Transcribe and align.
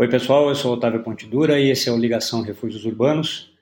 Oi, 0.00 0.08
pessoal, 0.08 0.48
eu 0.48 0.54
sou 0.54 0.72
Otávio 0.72 1.02
Pontidura 1.02 1.60
e 1.60 1.68
esse 1.68 1.90
é 1.90 1.92
o 1.92 1.98
Ligação 1.98 2.40
Refúgios 2.40 2.86
Urbanos. 2.86 3.52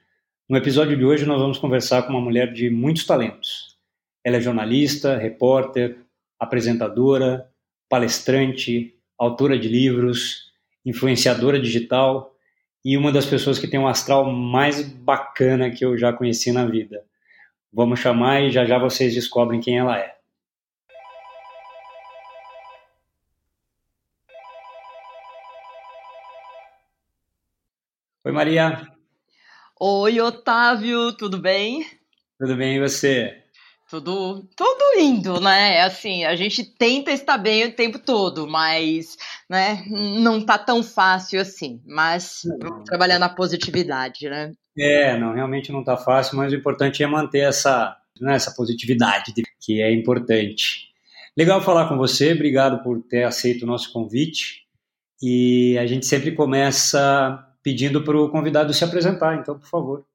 No 0.48 0.56
episódio 0.56 0.96
de 0.96 1.04
hoje, 1.04 1.26
nós 1.26 1.40
vamos 1.40 1.58
conversar 1.58 2.04
com 2.04 2.12
uma 2.12 2.20
mulher 2.20 2.52
de 2.52 2.70
muitos 2.70 3.04
talentos. 3.04 3.76
Ela 4.22 4.36
é 4.36 4.40
jornalista, 4.40 5.18
repórter, 5.18 5.98
apresentadora, 6.38 7.50
palestrante, 7.88 8.94
autora 9.18 9.58
de 9.58 9.66
livros, 9.66 10.52
influenciadora 10.86 11.58
digital 11.58 12.32
e 12.84 12.96
uma 12.96 13.10
das 13.10 13.26
pessoas 13.26 13.58
que 13.58 13.66
tem 13.66 13.80
um 13.80 13.88
astral 13.88 14.30
mais 14.32 14.88
bacana 14.88 15.72
que 15.72 15.84
eu 15.84 15.98
já 15.98 16.12
conheci 16.12 16.52
na 16.52 16.64
vida. 16.64 17.02
Vamos 17.72 17.98
chamar 17.98 18.42
e 18.42 18.52
já 18.52 18.64
já 18.64 18.78
vocês 18.78 19.12
descobrem 19.12 19.60
quem 19.60 19.76
ela 19.76 19.98
é. 19.98 20.17
Oi, 28.28 28.34
Maria. 28.34 28.86
Oi, 29.80 30.20
Otávio, 30.20 31.14
tudo 31.14 31.38
bem? 31.38 31.86
Tudo 32.38 32.54
bem, 32.56 32.76
e 32.76 32.78
você? 32.78 33.42
Tudo, 33.88 34.46
tudo 34.54 35.00
indo, 35.00 35.40
né? 35.40 35.80
Assim, 35.80 36.26
a 36.26 36.36
gente 36.36 36.62
tenta 36.62 37.10
estar 37.10 37.38
bem 37.38 37.64
o 37.64 37.72
tempo 37.72 37.98
todo, 37.98 38.46
mas, 38.46 39.16
né, 39.48 39.82
não 39.88 40.44
tá 40.44 40.58
tão 40.58 40.82
fácil 40.82 41.40
assim. 41.40 41.80
Mas 41.86 42.42
vamos 42.60 42.84
trabalhar 42.84 43.18
na 43.18 43.30
positividade, 43.30 44.28
né? 44.28 44.52
É, 44.78 45.16
não, 45.16 45.32
realmente 45.32 45.72
não 45.72 45.82
tá 45.82 45.96
fácil, 45.96 46.36
mas 46.36 46.52
o 46.52 46.56
importante 46.56 47.02
é 47.02 47.06
manter 47.06 47.48
essa, 47.48 47.96
né, 48.20 48.34
essa 48.34 48.54
positividade, 48.54 49.32
que 49.58 49.80
é 49.80 49.90
importante. 49.90 50.88
Legal 51.34 51.62
falar 51.62 51.88
com 51.88 51.96
você, 51.96 52.34
obrigado 52.34 52.82
por 52.82 53.02
ter 53.04 53.24
aceito 53.24 53.62
o 53.62 53.66
nosso 53.66 53.90
convite. 53.90 54.66
E 55.22 55.78
a 55.78 55.86
gente 55.86 56.04
sempre 56.04 56.32
começa 56.32 57.47
pedindo 57.68 58.02
para 58.02 58.16
o 58.16 58.30
convidado 58.30 58.72
se 58.72 58.82
apresentar. 58.82 59.36
Então, 59.36 59.58
por 59.58 59.68
favor. 59.68 60.07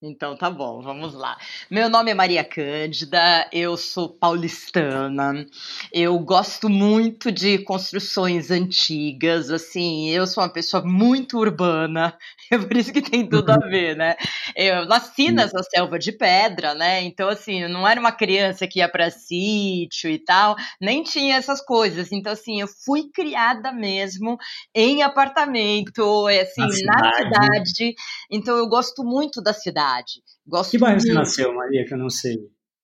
Então 0.00 0.36
tá 0.36 0.48
bom, 0.48 0.80
vamos 0.80 1.12
lá. 1.12 1.36
Meu 1.68 1.88
nome 1.88 2.12
é 2.12 2.14
Maria 2.14 2.44
Cândida, 2.44 3.48
eu 3.52 3.76
sou 3.76 4.08
paulistana, 4.08 5.44
eu 5.92 6.16
gosto 6.20 6.68
muito 6.68 7.32
de 7.32 7.58
construções 7.58 8.52
antigas, 8.52 9.50
assim, 9.50 10.08
eu 10.10 10.24
sou 10.24 10.44
uma 10.44 10.48
pessoa 10.52 10.84
muito 10.84 11.36
urbana, 11.36 12.16
é 12.52 12.56
por 12.56 12.76
isso 12.76 12.92
que 12.92 13.02
tem 13.02 13.28
tudo 13.28 13.50
a 13.50 13.56
ver, 13.56 13.96
né? 13.96 14.14
Eu 14.54 14.86
nasci 14.86 15.32
nessa 15.32 15.60
selva 15.64 15.98
de 15.98 16.12
pedra, 16.12 16.76
né? 16.76 17.02
Então, 17.02 17.28
assim, 17.28 17.62
eu 17.62 17.68
não 17.68 17.86
era 17.86 17.98
uma 17.98 18.12
criança 18.12 18.68
que 18.68 18.78
ia 18.78 18.88
para 18.88 19.10
sítio 19.10 20.08
e 20.08 20.18
tal, 20.20 20.54
nem 20.80 21.02
tinha 21.02 21.34
essas 21.34 21.60
coisas. 21.60 22.12
Então, 22.12 22.32
assim, 22.32 22.60
eu 22.60 22.68
fui 22.68 23.10
criada 23.12 23.72
mesmo 23.72 24.38
em 24.72 25.02
apartamento, 25.02 26.28
assim, 26.28 26.60
na 26.60 26.68
cidade. 26.70 27.02
Na 27.02 27.14
cidade. 27.16 27.94
Então, 28.30 28.56
eu 28.56 28.68
gosto 28.68 29.02
muito 29.02 29.42
da 29.42 29.52
cidade 29.52 29.87
cidade. 29.88 30.22
Gosto 30.46 30.70
que 30.72 30.78
bairro 30.78 31.00
você 31.00 31.12
nasceu, 31.12 31.54
Maria, 31.54 31.84
que 31.84 31.94
eu 31.94 31.98
não 31.98 32.10
sei? 32.10 32.38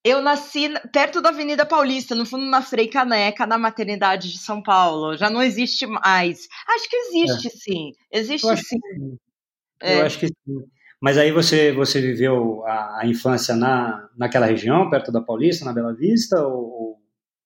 Eu 0.05 0.21
nasci 0.21 0.69
perto 0.93 1.23
da 1.23 1.31
Avenida 1.31 1.65
Paulista, 1.65 2.15
no 2.15 2.27
fundo 2.27 2.45
na 2.45 2.61
Frei 2.61 2.89
Caneca, 2.89 3.47
na 3.47 3.57
maternidade 3.57 4.31
de 4.31 4.39
São 4.39 4.63
Paulo. 4.63 5.17
Já 5.17 5.31
não 5.31 5.43
existe 5.43 5.87
mais. 5.87 6.47
Acho 6.69 6.91
que 6.91 6.97
existe 6.97 7.49
é. 7.49 7.51
sim. 7.51 7.93
Existe 8.13 8.47
eu 8.47 8.57
sim. 8.57 8.63
sim. 8.63 9.19
É. 9.81 10.01
Eu 10.01 10.07
acho 10.07 10.19
que 10.19 10.27
sim. 10.27 10.65
Mas 11.01 11.17
aí 11.17 11.33
você, 11.33 11.73
você 11.73 12.01
viveu 12.01 12.65
a, 12.67 13.01
a, 13.01 13.07
infância 13.07 13.55
na, 13.55 14.09
naquela 14.17 14.47
região, 14.47 14.89
perto 14.91 15.11
da 15.11 15.21
Paulista, 15.21 15.65
na 15.65 15.73
Bela 15.73 15.95
Vista, 15.95 16.47
ou, 16.47 16.99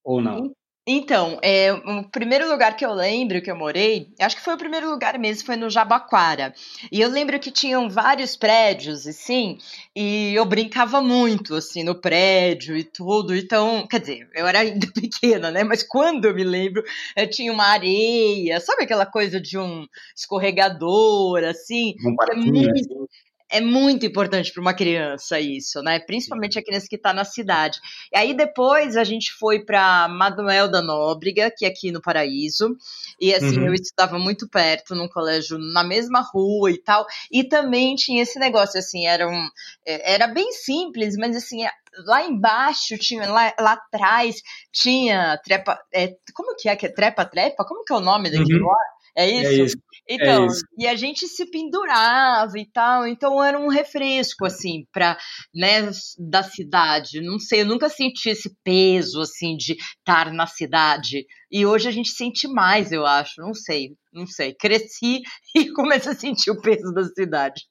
ou 0.03 0.21
não? 0.21 0.53
Então, 0.91 1.37
é, 1.43 1.71
o 1.71 2.03
primeiro 2.09 2.49
lugar 2.49 2.75
que 2.75 2.83
eu 2.83 2.91
lembro 2.91 3.39
que 3.43 3.51
eu 3.51 3.55
morei, 3.55 4.11
acho 4.19 4.35
que 4.35 4.41
foi 4.41 4.55
o 4.55 4.57
primeiro 4.57 4.89
lugar 4.89 5.19
mesmo, 5.19 5.45
foi 5.45 5.55
no 5.55 5.69
Jabaquara. 5.69 6.51
E 6.91 6.99
eu 6.99 7.07
lembro 7.07 7.39
que 7.39 7.51
tinham 7.51 7.87
vários 7.87 8.35
prédios, 8.35 9.05
assim, 9.05 9.59
e 9.95 10.33
eu 10.33 10.43
brincava 10.45 10.99
muito, 10.99 11.53
assim, 11.53 11.83
no 11.83 11.93
prédio 11.93 12.75
e 12.75 12.83
tudo. 12.83 13.35
Então, 13.35 13.85
quer 13.87 13.99
dizer, 13.99 14.27
eu 14.33 14.47
era 14.47 14.61
ainda 14.61 14.87
pequena, 14.91 15.51
né? 15.51 15.63
Mas 15.63 15.83
quando 15.83 16.25
eu 16.25 16.33
me 16.33 16.43
lembro, 16.43 16.81
eu 17.15 17.29
tinha 17.29 17.53
uma 17.53 17.65
areia, 17.65 18.59
sabe 18.59 18.81
aquela 18.81 19.05
coisa 19.05 19.39
de 19.39 19.59
um 19.59 19.85
escorregador, 20.17 21.43
assim? 21.43 21.93
Um 22.03 22.15
é 22.31 22.35
muito, 22.35 22.71
assim 22.73 23.28
é 23.49 23.59
muito 23.59 24.05
importante 24.05 24.53
para 24.53 24.61
uma 24.61 24.73
criança 24.73 25.39
isso, 25.39 25.81
né? 25.81 25.99
Principalmente 25.99 26.59
a 26.59 26.63
criança 26.63 26.87
que 26.87 26.95
está 26.95 27.11
na 27.11 27.25
cidade. 27.25 27.79
E 28.13 28.17
aí 28.17 28.33
depois 28.33 28.95
a 28.95 29.03
gente 29.03 29.33
foi 29.33 29.63
para 29.65 30.07
Manuel 30.07 30.69
da 30.69 30.81
Nóbrega, 30.81 31.51
que 31.55 31.65
é 31.65 31.69
aqui 31.69 31.91
no 31.91 32.01
Paraíso, 32.01 32.75
e 33.19 33.33
assim 33.33 33.57
uhum. 33.57 33.67
eu 33.67 33.73
estudava 33.73 34.19
muito 34.19 34.47
perto, 34.47 34.95
num 34.95 35.07
colégio 35.07 35.57
na 35.57 35.83
mesma 35.83 36.21
rua 36.21 36.71
e 36.71 36.77
tal. 36.77 37.05
E 37.31 37.43
também 37.43 37.95
tinha 37.95 38.21
esse 38.21 38.37
negócio 38.37 38.79
assim, 38.79 39.07
era 39.07 39.27
um, 39.27 39.47
é, 39.85 40.13
era 40.13 40.27
bem 40.27 40.51
simples, 40.51 41.15
mas 41.17 41.35
assim 41.35 41.65
lá 42.05 42.23
embaixo 42.23 42.97
tinha 42.97 43.27
lá, 43.29 43.53
lá 43.59 43.73
atrás 43.73 44.41
tinha 44.71 45.39
trepa, 45.43 45.79
é, 45.93 46.15
como 46.33 46.55
que 46.55 46.69
é 46.69 46.75
que 46.75 46.85
é 46.85 46.89
trepa 46.89 47.25
trepa? 47.25 47.65
Como 47.65 47.83
que 47.83 47.93
é 47.93 47.95
o 47.95 48.01
nome 48.01 48.29
daquilo 48.29 48.61
uhum. 48.61 48.67
lá? 48.67 48.98
É, 49.19 49.25
é 49.25 49.41
isso? 49.41 49.49
É 49.49 49.65
isso. 49.65 49.77
Então, 50.11 50.43
é 50.43 50.47
isso. 50.47 50.65
e 50.77 50.87
a 50.87 50.95
gente 50.95 51.27
se 51.27 51.45
pendurava 51.51 52.57
e 52.57 52.65
tal, 52.65 53.05
então 53.05 53.43
era 53.43 53.59
um 53.59 53.67
refresco, 53.67 54.45
assim, 54.45 54.85
pra, 54.91 55.17
né, 55.53 55.91
da 56.17 56.41
cidade. 56.41 57.21
Não 57.21 57.37
sei, 57.37 57.61
eu 57.61 57.65
nunca 57.65 57.89
senti 57.89 58.29
esse 58.29 58.55
peso, 58.63 59.21
assim, 59.21 59.55
de 59.55 59.73
estar 59.99 60.33
na 60.33 60.47
cidade. 60.47 61.25
E 61.51 61.65
hoje 61.65 61.87
a 61.87 61.91
gente 61.91 62.09
sente 62.09 62.47
mais, 62.47 62.91
eu 62.91 63.05
acho, 63.05 63.39
não 63.39 63.53
sei, 63.53 63.89
não 64.11 64.25
sei. 64.25 64.55
Cresci 64.55 65.21
e 65.55 65.71
comecei 65.73 66.11
a 66.11 66.15
sentir 66.15 66.49
o 66.49 66.61
peso 66.61 66.91
da 66.93 67.03
cidade. 67.03 67.61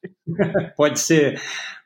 pode 0.77 1.01
ser, 1.01 1.41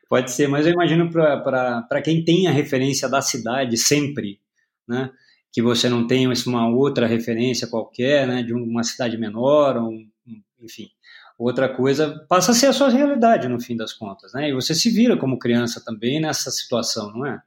pode 0.07 0.29
ser, 0.29 0.47
mas 0.47 0.67
eu 0.67 0.73
imagino 0.73 1.09
para 1.11 2.01
quem 2.03 2.23
tem 2.23 2.47
a 2.47 2.51
referência 2.51 3.09
da 3.09 3.21
cidade 3.21 3.77
sempre, 3.77 4.39
né? 4.87 5.09
Que 5.53 5.61
você 5.61 5.87
não 5.87 6.07
tenha 6.07 6.33
uma 6.47 6.67
outra 6.67 7.05
referência 7.05 7.67
qualquer, 7.67 8.27
né, 8.27 8.41
de 8.41 8.53
uma 8.53 8.83
cidade 8.83 9.15
menor, 9.17 9.77
ou, 9.77 9.93
enfim, 10.59 10.89
outra 11.37 11.69
coisa, 11.69 12.25
passa 12.27 12.51
a 12.51 12.55
ser 12.55 12.65
a 12.67 12.73
sua 12.73 12.89
realidade 12.89 13.47
no 13.47 13.61
fim 13.61 13.77
das 13.77 13.93
contas, 13.93 14.33
né? 14.33 14.49
E 14.49 14.53
você 14.53 14.73
se 14.73 14.89
vira 14.89 15.15
como 15.15 15.37
criança 15.37 15.79
também 15.85 16.19
nessa 16.19 16.49
situação, 16.49 17.11
não 17.11 17.25
é? 17.25 17.39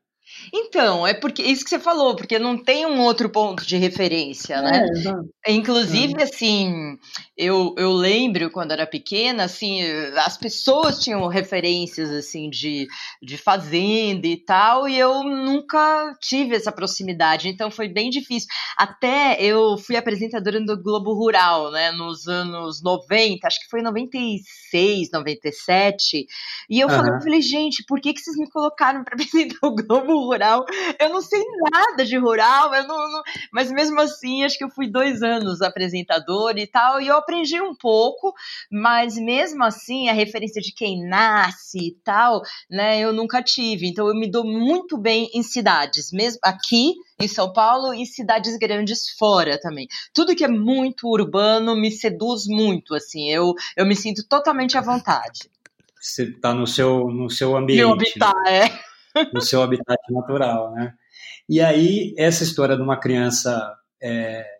Então, 0.52 1.06
é 1.06 1.14
porque 1.14 1.42
isso 1.42 1.64
que 1.64 1.70
você 1.70 1.78
falou, 1.78 2.14
porque 2.14 2.38
não 2.38 2.62
tem 2.62 2.86
um 2.86 3.00
outro 3.00 3.28
ponto 3.28 3.66
de 3.66 3.76
referência, 3.76 4.62
né? 4.62 4.86
É, 4.86 5.10
Inclusive, 5.48 6.14
é. 6.18 6.24
assim, 6.24 6.98
eu, 7.36 7.74
eu 7.78 7.92
lembro 7.92 8.50
quando 8.50 8.72
era 8.72 8.86
pequena, 8.86 9.44
assim, 9.44 9.80
as 10.16 10.36
pessoas 10.36 10.98
tinham 10.98 11.26
referências, 11.28 12.10
assim, 12.10 12.50
de, 12.50 12.86
de 13.22 13.38
fazenda 13.38 14.26
e 14.26 14.36
tal, 14.36 14.88
e 14.88 14.98
eu 14.98 15.22
nunca 15.22 16.16
tive 16.20 16.56
essa 16.56 16.72
proximidade, 16.72 17.48
então 17.48 17.70
foi 17.70 17.88
bem 17.88 18.10
difícil. 18.10 18.48
Até 18.76 19.40
eu 19.40 19.78
fui 19.78 19.96
apresentadora 19.96 20.60
do 20.60 20.82
Globo 20.82 21.14
Rural, 21.14 21.70
né, 21.70 21.92
nos 21.92 22.26
anos 22.26 22.82
90, 22.82 23.46
acho 23.46 23.60
que 23.60 23.70
foi 23.70 23.82
96, 23.82 25.10
97, 25.12 26.26
e 26.68 26.80
eu 26.80 26.88
uhum. 26.88 26.94
falei, 26.94 27.20
falei, 27.20 27.42
gente, 27.42 27.84
por 27.86 28.00
que, 28.00 28.12
que 28.12 28.20
vocês 28.20 28.36
me 28.36 28.50
colocaram 28.50 29.04
para 29.04 29.14
apresentar 29.26 29.66
o 29.66 29.74
Globo 29.74 30.26
rural. 30.26 30.64
Eu 30.98 31.10
não 31.10 31.20
sei 31.20 31.42
nada 31.70 32.04
de 32.04 32.16
rural, 32.16 32.74
eu 32.74 32.86
não, 32.86 33.10
não, 33.10 33.22
mas 33.52 33.70
mesmo 33.70 34.00
assim, 34.00 34.44
acho 34.44 34.58
que 34.58 34.64
eu 34.64 34.70
fui 34.70 34.88
dois 34.88 35.22
anos 35.22 35.35
apresentador 35.62 36.56
e 36.56 36.66
tal, 36.66 37.00
e 37.00 37.08
eu 37.08 37.16
aprendi 37.16 37.60
um 37.60 37.74
pouco, 37.74 38.32
mas 38.70 39.16
mesmo 39.16 39.64
assim, 39.64 40.08
a 40.08 40.12
referência 40.12 40.60
de 40.60 40.72
quem 40.72 41.06
nasce 41.06 41.78
e 41.78 41.94
tal, 42.04 42.42
né, 42.70 43.00
eu 43.00 43.12
nunca 43.12 43.42
tive. 43.42 43.86
Então, 43.86 44.08
eu 44.08 44.14
me 44.14 44.30
dou 44.30 44.44
muito 44.44 44.96
bem 44.96 45.28
em 45.34 45.42
cidades, 45.42 46.10
mesmo 46.12 46.40
aqui 46.42 46.94
em 47.20 47.28
São 47.28 47.52
Paulo 47.52 47.94
e 47.94 48.04
cidades 48.06 48.56
grandes 48.58 49.10
fora 49.18 49.58
também. 49.60 49.86
Tudo 50.12 50.34
que 50.34 50.44
é 50.44 50.48
muito 50.48 51.08
urbano 51.08 51.74
me 51.74 51.90
seduz 51.90 52.46
muito, 52.46 52.94
assim, 52.94 53.30
eu, 53.30 53.54
eu 53.76 53.86
me 53.86 53.96
sinto 53.96 54.26
totalmente 54.28 54.76
à 54.76 54.80
vontade. 54.80 55.50
Você 56.00 56.24
está 56.24 56.54
no 56.54 56.66
seu, 56.66 57.08
no 57.08 57.28
seu 57.28 57.56
ambiente. 57.56 57.78
Meu 57.78 57.92
habitat, 57.92 58.34
né? 58.44 58.64
é 58.64 58.86
no 59.32 59.40
seu 59.40 59.62
habitat 59.62 59.98
natural, 60.10 60.72
né? 60.72 60.94
E 61.48 61.60
aí, 61.60 62.14
essa 62.18 62.42
história 62.42 62.76
de 62.76 62.82
uma 62.82 62.98
criança 62.98 63.74
é, 64.02 64.55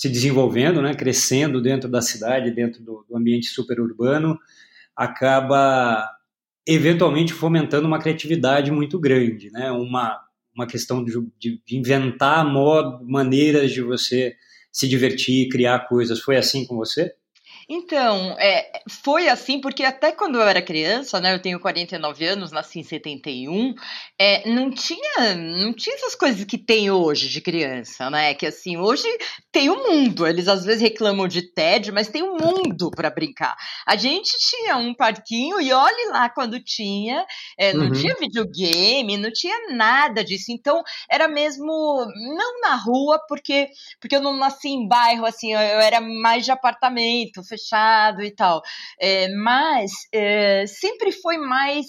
se 0.00 0.08
desenvolvendo, 0.08 0.80
né, 0.80 0.94
crescendo 0.94 1.60
dentro 1.60 1.86
da 1.86 2.00
cidade, 2.00 2.50
dentro 2.50 2.82
do, 2.82 3.04
do 3.06 3.14
ambiente 3.14 3.48
superurbano, 3.48 4.40
acaba 4.96 6.08
eventualmente 6.66 7.34
fomentando 7.34 7.86
uma 7.86 7.98
criatividade 7.98 8.70
muito 8.70 8.98
grande, 8.98 9.50
né? 9.50 9.70
Uma, 9.70 10.18
uma 10.56 10.66
questão 10.66 11.04
de, 11.04 11.12
de, 11.38 11.76
inventar 11.76 12.50
modo, 12.50 13.06
maneiras 13.06 13.72
de 13.72 13.82
você 13.82 14.34
se 14.72 14.88
divertir, 14.88 15.50
criar 15.50 15.80
coisas. 15.80 16.18
Foi 16.18 16.38
assim 16.38 16.64
com 16.64 16.76
você? 16.76 17.12
Então, 17.72 18.34
é, 18.36 18.82
foi 18.88 19.28
assim, 19.28 19.60
porque 19.60 19.84
até 19.84 20.10
quando 20.10 20.34
eu 20.34 20.42
era 20.42 20.60
criança, 20.60 21.20
né, 21.20 21.32
eu 21.32 21.40
tenho 21.40 21.60
49 21.60 22.26
anos, 22.26 22.50
nasci 22.50 22.80
em 22.80 22.82
71, 22.82 23.76
é, 24.18 24.50
não 24.50 24.72
tinha 24.72 25.36
não 25.36 25.72
tinha 25.72 25.94
essas 25.94 26.16
coisas 26.16 26.44
que 26.44 26.58
tem 26.58 26.90
hoje 26.90 27.28
de 27.28 27.40
criança, 27.40 28.10
né? 28.10 28.34
Que 28.34 28.46
assim, 28.46 28.76
hoje 28.76 29.06
tem 29.52 29.70
o 29.70 29.74
um 29.74 29.86
mundo. 29.86 30.26
Eles 30.26 30.48
às 30.48 30.64
vezes 30.64 30.82
reclamam 30.82 31.28
de 31.28 31.42
tédio, 31.42 31.94
mas 31.94 32.08
tem 32.08 32.24
um 32.24 32.36
mundo 32.36 32.90
para 32.90 33.08
brincar. 33.08 33.54
A 33.86 33.94
gente 33.94 34.36
tinha 34.38 34.76
um 34.76 34.92
parquinho 34.92 35.60
e 35.60 35.72
olhe 35.72 36.08
lá 36.08 36.28
quando 36.28 36.58
tinha, 36.58 37.24
é, 37.56 37.72
não 37.72 37.86
uhum. 37.86 37.92
tinha 37.92 38.16
videogame, 38.16 39.16
não 39.16 39.30
tinha 39.30 39.76
nada 39.76 40.24
disso. 40.24 40.46
Então, 40.50 40.82
era 41.08 41.28
mesmo 41.28 42.04
não 42.36 42.60
na 42.62 42.74
rua, 42.74 43.20
porque 43.28 43.68
porque 44.00 44.16
eu 44.16 44.20
não 44.20 44.36
nasci 44.36 44.70
em 44.70 44.88
bairro 44.88 45.24
assim, 45.24 45.52
eu 45.52 45.58
era 45.58 46.00
mais 46.00 46.44
de 46.44 46.50
apartamento, 46.50 47.44
fechado 47.44 47.59
e 48.22 48.30
tal. 48.30 48.62
É, 48.98 49.28
mas 49.28 49.90
é, 50.12 50.64
sempre 50.66 51.12
foi 51.12 51.36
mais. 51.38 51.86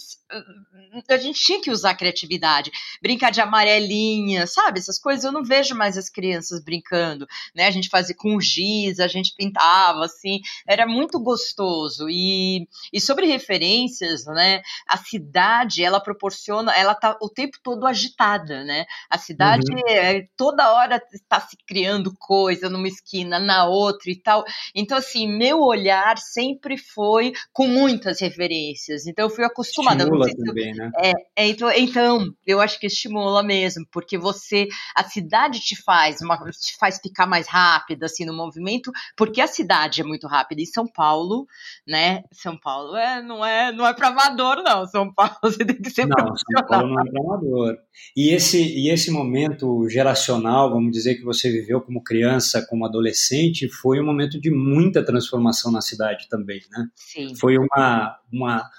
A 1.10 1.18
gente 1.18 1.40
tinha 1.40 1.62
que 1.62 1.72
usar 1.72 1.92
a 1.92 1.96
criatividade, 1.96 2.72
brincar 3.02 3.32
de 3.32 3.42
amarelinha, 3.42 4.48
sabe? 4.48 4.80
Essas 4.80 5.00
coisas 5.00 5.24
eu 5.24 5.32
não 5.32 5.44
vejo 5.44 5.76
mais 5.76 5.98
as 5.98 6.10
crianças 6.10 6.64
brincando, 6.64 7.28
né? 7.56 7.68
A 7.68 7.72
gente 7.72 7.90
fazia 7.90 8.16
com 8.16 8.40
giz, 8.40 9.00
a 9.00 9.08
gente 9.08 9.34
pintava, 9.36 10.06
assim, 10.06 10.40
era 10.68 10.86
muito 10.88 11.20
gostoso. 11.20 12.08
E, 12.10 12.68
e 12.92 13.00
sobre 13.00 13.26
referências, 13.26 14.26
né? 14.26 14.62
A 14.88 14.98
cidade, 14.98 15.84
ela 15.84 16.00
proporciona, 16.00 16.74
ela 16.74 16.96
tá 16.96 17.18
o 17.22 17.30
tempo 17.30 17.58
todo 17.64 17.86
agitada, 17.86 18.64
né? 18.64 18.86
A 19.10 19.18
cidade 19.18 19.72
uhum. 19.72 19.82
é, 19.88 20.28
toda 20.38 20.74
hora 20.74 21.02
está 21.14 21.40
se 21.40 21.58
criando 21.68 22.14
coisa 22.18 22.70
numa 22.70 22.88
esquina, 22.88 23.40
na 23.40 23.66
outra 23.66 24.12
e 24.12 24.16
tal. 24.16 24.44
Então, 24.76 24.98
assim, 24.98 25.28
meu 25.28 25.62
olhar 25.62 26.18
sempre 26.18 26.78
foi 26.78 27.34
com 27.52 27.68
muitas 27.68 28.20
referências. 28.20 29.08
Então 29.08 29.26
eu 29.26 29.30
fui 29.30 29.46
acostumada. 29.46 30.06
Estimula 30.28 30.48
também, 30.48 30.74
né? 30.74 30.92
É, 30.98 31.12
é, 31.36 31.48
então, 31.48 31.72
então, 31.72 32.26
eu 32.46 32.60
acho 32.60 32.80
que 32.80 32.88
estimula 32.88 33.44
mesmo, 33.44 33.86
porque 33.92 34.18
você, 34.18 34.68
a 34.96 35.04
cidade 35.04 35.60
te 35.60 35.82
faz, 35.82 36.22
uma, 36.22 36.38
te 36.38 36.78
faz 36.80 37.00
ficar 37.02 37.26
mais 37.26 37.48
rápida 37.48 38.06
assim 38.06 38.26
no 38.26 38.34
movimento, 38.34 38.92
porque 39.16 39.42
a 39.42 39.48
cidade 39.48 40.02
é 40.02 40.04
muito 40.04 40.28
rápida. 40.28 40.62
E 40.62 40.66
São 40.66 40.86
Paulo, 40.88 41.46
né? 41.88 42.24
São 42.32 42.58
Paulo 42.58 42.96
é, 42.96 43.22
não 43.22 43.46
é, 43.46 43.72
não 43.72 43.86
é 43.86 43.94
para 43.94 44.10
amador, 44.10 44.64
não. 44.64 44.86
São 44.88 45.14
Paulo 45.14 45.36
você 45.44 45.66
tem 45.66 45.82
que 45.82 45.90
ser 45.90 46.06
não, 46.06 46.36
São 46.36 46.68
Paulo 46.68 46.94
não 46.94 47.02
é 47.02 47.10
para 47.10 47.22
amador. 47.22 47.78
E 48.16 48.34
esse 48.34 48.62
e 48.62 48.90
esse 48.90 49.12
momento 49.12 49.88
geracional, 49.90 50.72
vamos 50.72 50.92
dizer 50.92 51.16
que 51.16 51.24
você 51.24 51.50
viveu 51.52 51.82
como 51.82 52.04
criança, 52.04 52.66
como 52.70 52.86
adolescente, 52.86 53.70
foi 53.70 54.00
um 54.00 54.06
momento 54.06 54.40
de 54.40 54.52
muita 54.52 55.04
transformação 55.04 55.72
na 55.72 55.82
cidade 55.82 56.28
também, 56.30 56.62
né? 56.72 56.88
Sim. 56.96 57.36
Foi 57.36 57.58
uma, 57.58 58.18
uma 58.32 58.70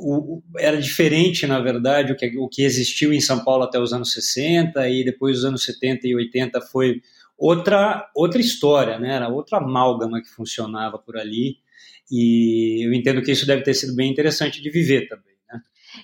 o, 0.00 0.42
era 0.58 0.80
diferente, 0.80 1.46
na 1.46 1.60
verdade, 1.60 2.12
o 2.12 2.16
que, 2.16 2.36
o 2.38 2.48
que 2.48 2.62
existiu 2.62 3.12
em 3.12 3.20
São 3.20 3.44
Paulo 3.44 3.64
até 3.64 3.78
os 3.78 3.92
anos 3.92 4.12
60 4.12 4.88
e 4.88 5.04
depois 5.04 5.38
os 5.38 5.44
anos 5.44 5.64
70 5.64 6.08
e 6.08 6.14
80 6.14 6.60
foi 6.60 7.02
outra 7.36 8.10
outra 8.14 8.40
história, 8.40 8.98
né? 8.98 9.14
Era 9.14 9.28
outra 9.28 9.58
amálgama 9.58 10.20
que 10.20 10.28
funcionava 10.28 10.98
por 10.98 11.16
ali 11.16 11.58
e 12.10 12.86
eu 12.86 12.92
entendo 12.92 13.22
que 13.22 13.30
isso 13.30 13.46
deve 13.46 13.62
ter 13.62 13.74
sido 13.74 13.94
bem 13.94 14.10
interessante 14.10 14.60
de 14.60 14.70
viver 14.70 15.08
também. 15.08 15.29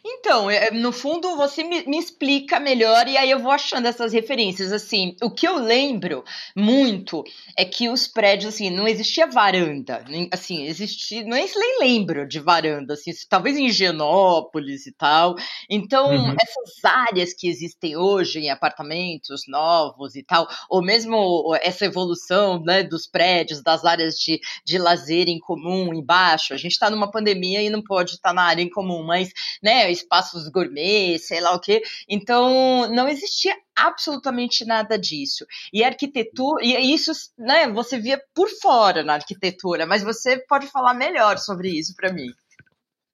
Então, 0.04 0.50
é, 0.50 0.70
no 0.70 0.92
fundo, 0.92 1.36
você 1.36 1.62
me, 1.62 1.84
me, 1.86 1.98
explica 1.98 2.58
melhor 2.58 3.06
e 3.06 3.16
aí 3.16 3.30
eu 3.30 3.38
vou 3.38 3.52
achando 3.52 3.86
essas 3.86 4.12
referências. 4.12 4.72
Assim, 4.72 5.16
o 5.22 5.30
que 5.30 5.46
eu 5.46 5.56
lembro 5.56 6.24
muito 6.56 7.22
é 7.56 7.64
que 7.64 7.88
os 7.88 8.08
prédios, 8.08 8.54
assim, 8.54 8.70
não 8.70 8.88
existia 8.88 9.26
varanda. 9.26 10.04
Assim, 10.32 10.64
existia. 10.64 11.22
Nem, 11.22 11.46
nem 11.54 11.78
lembro 11.78 12.26
de 12.26 12.40
varanda, 12.40 12.94
assim, 12.94 13.12
talvez 13.28 13.56
em 13.56 13.66
Higienópolis 13.66 14.86
e 14.86 14.92
tal. 14.92 15.36
Então, 15.70 16.10
uhum. 16.10 16.34
essas 16.40 16.84
áreas 16.84 17.32
que 17.32 17.48
existem 17.48 17.96
hoje 17.96 18.40
em 18.40 18.50
apartamentos 18.50 19.42
novos 19.48 20.16
e 20.16 20.22
tal, 20.22 20.48
ou 20.68 20.82
mesmo 20.82 21.54
essa 21.62 21.84
evolução 21.84 22.62
né, 22.62 22.82
dos 22.82 23.06
prédios, 23.06 23.62
das 23.62 23.84
áreas 23.84 24.16
de, 24.16 24.40
de 24.64 24.78
lazer 24.78 25.28
em 25.28 25.38
comum 25.38 25.94
embaixo. 25.94 26.54
A 26.54 26.56
gente 26.56 26.72
está 26.72 26.90
numa 26.90 27.10
pandemia 27.10 27.62
e 27.62 27.70
não 27.70 27.82
pode 27.82 28.12
estar 28.12 28.30
tá 28.30 28.34
na 28.34 28.42
área 28.42 28.62
em 28.62 28.70
comum, 28.70 29.04
mas, 29.04 29.30
né? 29.62 29.75
Né, 29.76 29.90
espaços 29.90 30.48
gourmet, 30.48 31.18
sei 31.18 31.40
lá 31.40 31.54
o 31.54 31.60
quê. 31.60 31.82
Então, 32.08 32.90
não 32.90 33.08
existia 33.08 33.54
absolutamente 33.74 34.64
nada 34.64 34.98
disso. 34.98 35.44
E 35.72 35.84
a 35.84 35.88
arquitetura, 35.88 36.64
e 36.64 36.94
isso, 36.94 37.12
né, 37.38 37.68
você 37.68 37.98
via 37.98 38.20
por 38.34 38.48
fora 38.62 39.02
na 39.02 39.14
arquitetura, 39.14 39.86
mas 39.86 40.02
você 40.02 40.38
pode 40.48 40.66
falar 40.68 40.94
melhor 40.94 41.38
sobre 41.38 41.68
isso 41.68 41.94
para 41.94 42.12
mim. 42.12 42.28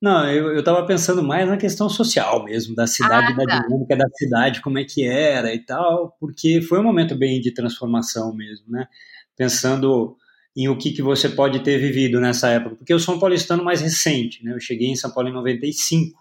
Não, 0.01 0.29
eu 0.29 0.59
estava 0.59 0.85
pensando 0.85 1.23
mais 1.23 1.49
na 1.49 1.57
questão 1.57 1.89
social 1.89 2.45
mesmo, 2.45 2.75
da 2.75 2.89
cidade, 2.89 3.33
ah, 3.33 3.37
tá. 3.37 3.45
da 3.45 3.61
dinâmica 3.61 3.97
da 3.97 4.09
cidade, 4.13 4.61
como 4.61 4.79
é 4.79 4.85
que 4.85 5.07
era 5.07 5.55
e 5.55 5.61
tal, 5.61 6.17
porque 6.19 6.61
foi 6.61 6.81
um 6.81 6.83
momento 6.83 7.15
bem 7.15 7.41
de 7.41 7.55
transformação 7.55 8.35
mesmo, 8.35 8.65
né? 8.69 8.89
Pensando 9.37 10.17
em 10.57 10.69
o 10.69 10.77
que, 10.77 10.91
que 10.91 11.03
você 11.03 11.29
pode 11.29 11.61
ter 11.61 11.79
vivido 11.79 12.21
nessa 12.21 12.49
época, 12.49 12.75
porque 12.75 12.93
eu 12.93 12.99
sou 12.99 13.15
um 13.15 13.19
paulistano 13.19 13.63
mais 13.63 13.81
recente, 13.81 14.45
né? 14.45 14.53
Eu 14.53 14.61
cheguei 14.61 14.89
em 14.89 14.97
São 14.97 15.11
Paulo 15.13 15.29
em 15.29 15.33
95, 15.33 16.19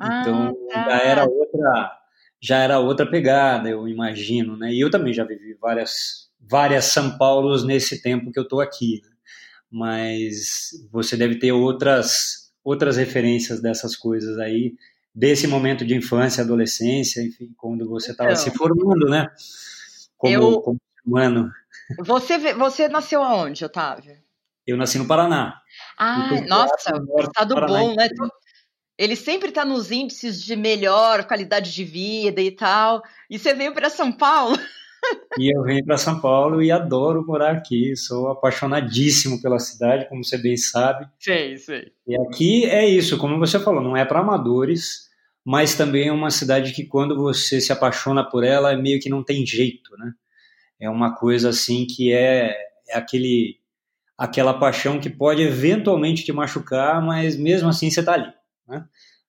então 0.00 0.54
ah, 0.70 0.72
tá. 0.72 0.90
já 0.90 0.98
era 0.98 1.24
outra 1.24 1.98
já 2.40 2.58
era 2.58 2.78
outra 2.78 3.06
pegada, 3.06 3.68
eu 3.68 3.88
imagino, 3.88 4.56
né? 4.56 4.72
E 4.72 4.80
eu 4.80 4.90
também 4.90 5.12
já 5.12 5.24
vivi 5.24 5.54
várias 5.54 6.30
várias 6.38 6.84
São 6.86 7.16
Paulos 7.16 7.64
nesse 7.64 8.02
tempo 8.02 8.30
que 8.30 8.38
eu 8.38 8.44
estou 8.44 8.60
aqui, 8.60 9.00
né? 9.02 9.10
mas 9.70 10.70
você 10.92 11.16
deve 11.16 11.38
ter 11.38 11.52
outras 11.52 12.52
outras 12.62 12.96
referências 12.96 13.60
dessas 13.60 13.96
coisas 13.96 14.38
aí 14.38 14.74
desse 15.14 15.46
momento 15.46 15.84
de 15.86 15.94
infância, 15.96 16.44
adolescência, 16.44 17.22
enfim, 17.22 17.50
quando 17.56 17.88
você 17.88 18.10
estava 18.10 18.32
então, 18.32 18.42
se 18.42 18.50
formando, 18.50 19.08
né? 19.08 19.26
Como, 20.18 20.34
eu, 20.34 20.60
como 20.60 20.78
humano. 21.06 21.50
Você 22.00 22.52
você 22.54 22.88
nasceu 22.88 23.22
aonde, 23.22 23.64
Otávio? 23.64 24.14
Eu 24.66 24.76
nasci 24.76 24.98
no 24.98 25.06
Paraná. 25.06 25.62
Ah, 25.96 26.28
nossa, 26.48 26.92
estado 27.20 27.54
bom, 27.54 27.94
né? 27.94 28.08
Ele 28.98 29.14
sempre 29.14 29.50
está 29.50 29.64
nos 29.64 29.90
índices 29.90 30.42
de 30.42 30.56
melhor 30.56 31.24
qualidade 31.24 31.72
de 31.72 31.84
vida 31.84 32.40
e 32.40 32.50
tal. 32.50 33.02
E 33.28 33.38
você 33.38 33.54
veio 33.54 33.74
para 33.74 33.90
São 33.90 34.12
Paulo? 34.12 34.56
E 35.38 35.54
eu 35.54 35.62
venho 35.62 35.84
para 35.84 35.98
São 35.98 36.20
Paulo 36.20 36.60
e 36.60 36.72
adoro 36.72 37.24
morar 37.24 37.52
aqui. 37.52 37.94
Sou 37.94 38.28
apaixonadíssimo 38.28 39.40
pela 39.40 39.60
cidade, 39.60 40.08
como 40.08 40.24
você 40.24 40.36
bem 40.36 40.56
sabe. 40.56 41.06
Sei, 41.20 41.56
sei. 41.58 41.92
E 42.08 42.16
aqui 42.22 42.64
é 42.64 42.88
isso, 42.88 43.16
como 43.16 43.38
você 43.38 43.60
falou, 43.60 43.80
não 43.80 43.96
é 43.96 44.04
para 44.04 44.18
amadores, 44.18 45.08
mas 45.44 45.76
também 45.76 46.08
é 46.08 46.12
uma 46.12 46.30
cidade 46.30 46.72
que 46.72 46.84
quando 46.86 47.14
você 47.14 47.60
se 47.60 47.70
apaixona 47.70 48.28
por 48.28 48.42
ela, 48.42 48.72
é 48.72 48.76
meio 48.76 48.98
que 48.98 49.08
não 49.08 49.22
tem 49.22 49.46
jeito, 49.46 49.96
né? 49.96 50.12
É 50.80 50.90
uma 50.90 51.14
coisa 51.14 51.50
assim 51.50 51.86
que 51.86 52.12
é, 52.12 52.56
é 52.88 52.96
aquele 52.96 53.60
aquela 54.18 54.54
paixão 54.54 54.98
que 54.98 55.10
pode 55.10 55.42
eventualmente 55.42 56.24
te 56.24 56.32
machucar, 56.32 57.00
mas 57.00 57.36
mesmo 57.36 57.68
assim 57.68 57.90
você 57.90 58.00
está 58.00 58.14
ali 58.14 58.32
né? 58.66 58.84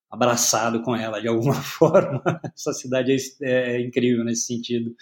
abraçado 0.10 0.82
com 0.82 0.96
ela 0.96 1.22
de 1.22 1.27
alguma 1.27 1.53
forma. 1.62 2.22
Essa 2.56 2.74
cidade 2.74 3.15
é, 3.41 3.75
é 3.75 3.82
incrível 3.82 4.24
nesse 4.24 4.46
sentido, 4.46 4.96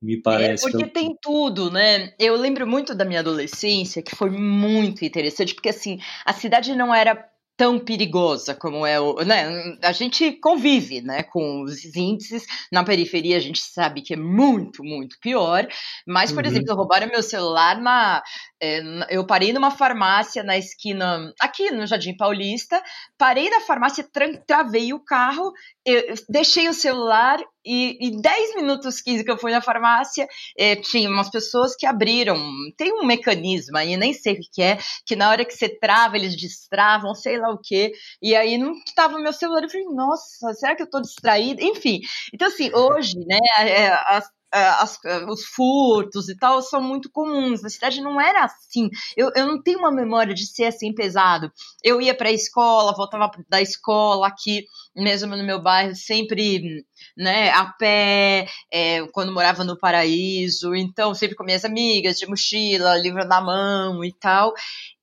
me 0.00 0.20
parece. 0.20 0.68
É 0.68 0.70
porque 0.70 0.86
tem 0.86 1.16
tudo, 1.20 1.70
né? 1.70 2.12
Eu 2.18 2.36
lembro 2.36 2.66
muito 2.66 2.94
da 2.94 3.04
minha 3.04 3.20
adolescência, 3.20 4.02
que 4.02 4.16
foi 4.16 4.30
muito 4.30 5.04
interessante, 5.04 5.54
porque 5.54 5.68
assim, 5.68 5.98
a 6.24 6.32
cidade 6.32 6.74
não 6.74 6.94
era 6.94 7.14
tão 7.56 7.78
perigosa 7.78 8.54
como 8.54 8.86
é 8.86 8.98
o, 9.00 9.16
né? 9.24 9.76
A 9.82 9.92
gente 9.92 10.32
convive, 10.32 11.00
né, 11.00 11.22
com 11.22 11.62
os 11.62 11.84
índices 11.94 12.44
na 12.72 12.82
periferia, 12.82 13.36
a 13.36 13.40
gente 13.40 13.60
sabe 13.60 14.02
que 14.02 14.14
é 14.14 14.16
muito, 14.16 14.82
muito 14.82 15.16
pior. 15.20 15.66
Mas, 16.06 16.32
por 16.32 16.44
uhum. 16.44 16.50
exemplo, 16.50 16.74
roubaram 16.74 17.08
meu 17.08 17.22
celular 17.22 17.80
na, 17.80 18.22
é, 18.60 18.80
eu 19.10 19.26
parei 19.26 19.52
numa 19.52 19.70
farmácia 19.70 20.42
na 20.42 20.56
esquina, 20.56 21.32
aqui 21.40 21.70
no 21.70 21.86
Jardim 21.86 22.16
Paulista, 22.16 22.82
parei 23.18 23.50
na 23.50 23.60
farmácia, 23.60 24.06
travei 24.46 24.92
o 24.92 25.00
carro, 25.00 25.52
eu 25.84 26.14
deixei 26.28 26.68
o 26.68 26.74
celular 26.74 27.38
e, 27.64 28.08
e 28.08 28.20
10 28.20 28.56
minutos 28.56 29.00
15 29.00 29.24
que 29.24 29.30
eu 29.30 29.38
fui 29.38 29.52
na 29.52 29.60
farmácia, 29.60 30.28
eh, 30.56 30.76
tinha 30.76 31.08
umas 31.08 31.30
pessoas 31.30 31.74
que 31.76 31.86
abriram. 31.86 32.36
Tem 32.76 32.92
um 32.92 33.04
mecanismo 33.04 33.76
aí, 33.76 33.96
nem 33.96 34.12
sei 34.12 34.34
o 34.34 34.40
que 34.52 34.62
é, 34.62 34.78
que 35.06 35.16
na 35.16 35.30
hora 35.30 35.44
que 35.44 35.52
você 35.54 35.68
trava, 35.68 36.16
eles 36.16 36.36
destravam, 36.36 37.14
sei 37.14 37.38
lá 37.38 37.50
o 37.50 37.58
que. 37.58 37.92
E 38.20 38.34
aí 38.34 38.58
não 38.58 38.72
estava 38.74 39.18
meu 39.18 39.32
celular. 39.32 39.62
Eu 39.62 39.70
falei, 39.70 39.86
nossa, 39.86 40.52
será 40.54 40.74
que 40.76 40.82
eu 40.82 40.86
estou 40.86 41.00
distraída? 41.00 41.62
Enfim. 41.62 42.00
Então, 42.32 42.48
assim, 42.48 42.70
hoje, 42.74 43.18
né, 43.26 43.38
é, 43.60 43.88
as, 44.06 44.28
as, 44.52 44.98
os 45.28 45.44
furtos 45.44 46.28
e 46.28 46.36
tal 46.36 46.60
são 46.60 46.82
muito 46.82 47.10
comuns. 47.10 47.62
Na 47.62 47.70
cidade 47.70 48.00
não 48.00 48.20
era 48.20 48.44
assim. 48.44 48.90
Eu, 49.16 49.30
eu 49.34 49.46
não 49.46 49.62
tenho 49.62 49.78
uma 49.78 49.90
memória 49.90 50.34
de 50.34 50.46
ser 50.46 50.64
assim 50.64 50.94
pesado. 50.94 51.50
Eu 51.82 52.00
ia 52.00 52.14
para 52.14 52.28
a 52.28 52.32
escola, 52.32 52.94
voltava 52.94 53.30
da 53.48 53.62
escola 53.62 54.26
aqui, 54.26 54.66
mesmo 54.94 55.34
no 55.36 55.44
meu 55.44 55.60
bairro, 55.60 55.94
sempre 55.94 56.84
né, 57.16 57.50
a 57.50 57.66
pé, 57.66 58.46
é, 58.70 59.06
quando 59.08 59.32
morava 59.32 59.64
no 59.64 59.78
Paraíso. 59.78 60.74
Então, 60.74 61.14
sempre 61.14 61.36
com 61.36 61.44
minhas 61.44 61.64
amigas, 61.64 62.18
de 62.18 62.26
mochila, 62.26 62.98
livro 62.98 63.24
na 63.26 63.40
mão 63.40 64.04
e 64.04 64.12
tal. 64.12 64.52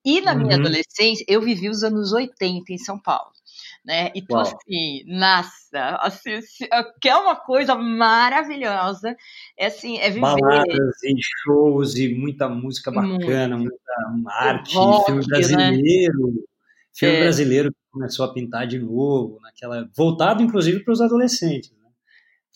E 0.06 0.22
na 0.22 0.34
uhum. 0.34 0.40
minha 0.40 0.56
adolescência, 0.58 1.26
eu 1.28 1.42
vivi 1.42 1.70
os 1.70 1.84
anos 1.84 2.14
80 2.14 2.72
em 2.72 2.78
São 2.78 3.00
Paulo 3.00 3.32
né? 3.86 4.12
Então, 4.14 4.38
Uau. 4.38 4.46
assim, 4.46 5.04
nossa, 5.08 5.98
assim, 6.02 6.40
que 7.02 7.10
é 7.10 7.16
uma 7.16 7.36
coisa 7.36 7.76
maravilhosa. 7.76 9.16
É 9.58 9.68
assim, 9.68 9.98
é 9.98 10.10
viver. 10.10 10.22
Baladas 10.22 11.04
e 11.04 11.16
shows 11.44 11.96
e 11.96 12.14
muita 12.14 12.48
música 12.48 12.92
bacana, 12.92 13.58
Muito. 13.58 13.72
muita 13.72 14.34
arte, 14.36 14.76
rock, 14.76 15.06
filme 15.06 15.22
né? 15.22 15.28
brasileiro. 15.28 16.28
Né? 16.28 16.42
Filme 16.94 17.16
é. 17.16 17.22
brasileiro 17.22 17.72
que 17.72 17.80
começou 17.92 18.26
a 18.26 18.34
pintar 18.34 18.68
de 18.68 18.80
novo, 18.80 19.40
naquela. 19.42 19.90
Voltado, 19.96 20.44
inclusive, 20.44 20.84
para 20.84 20.94
os 20.94 21.02
adolescentes. 21.02 21.72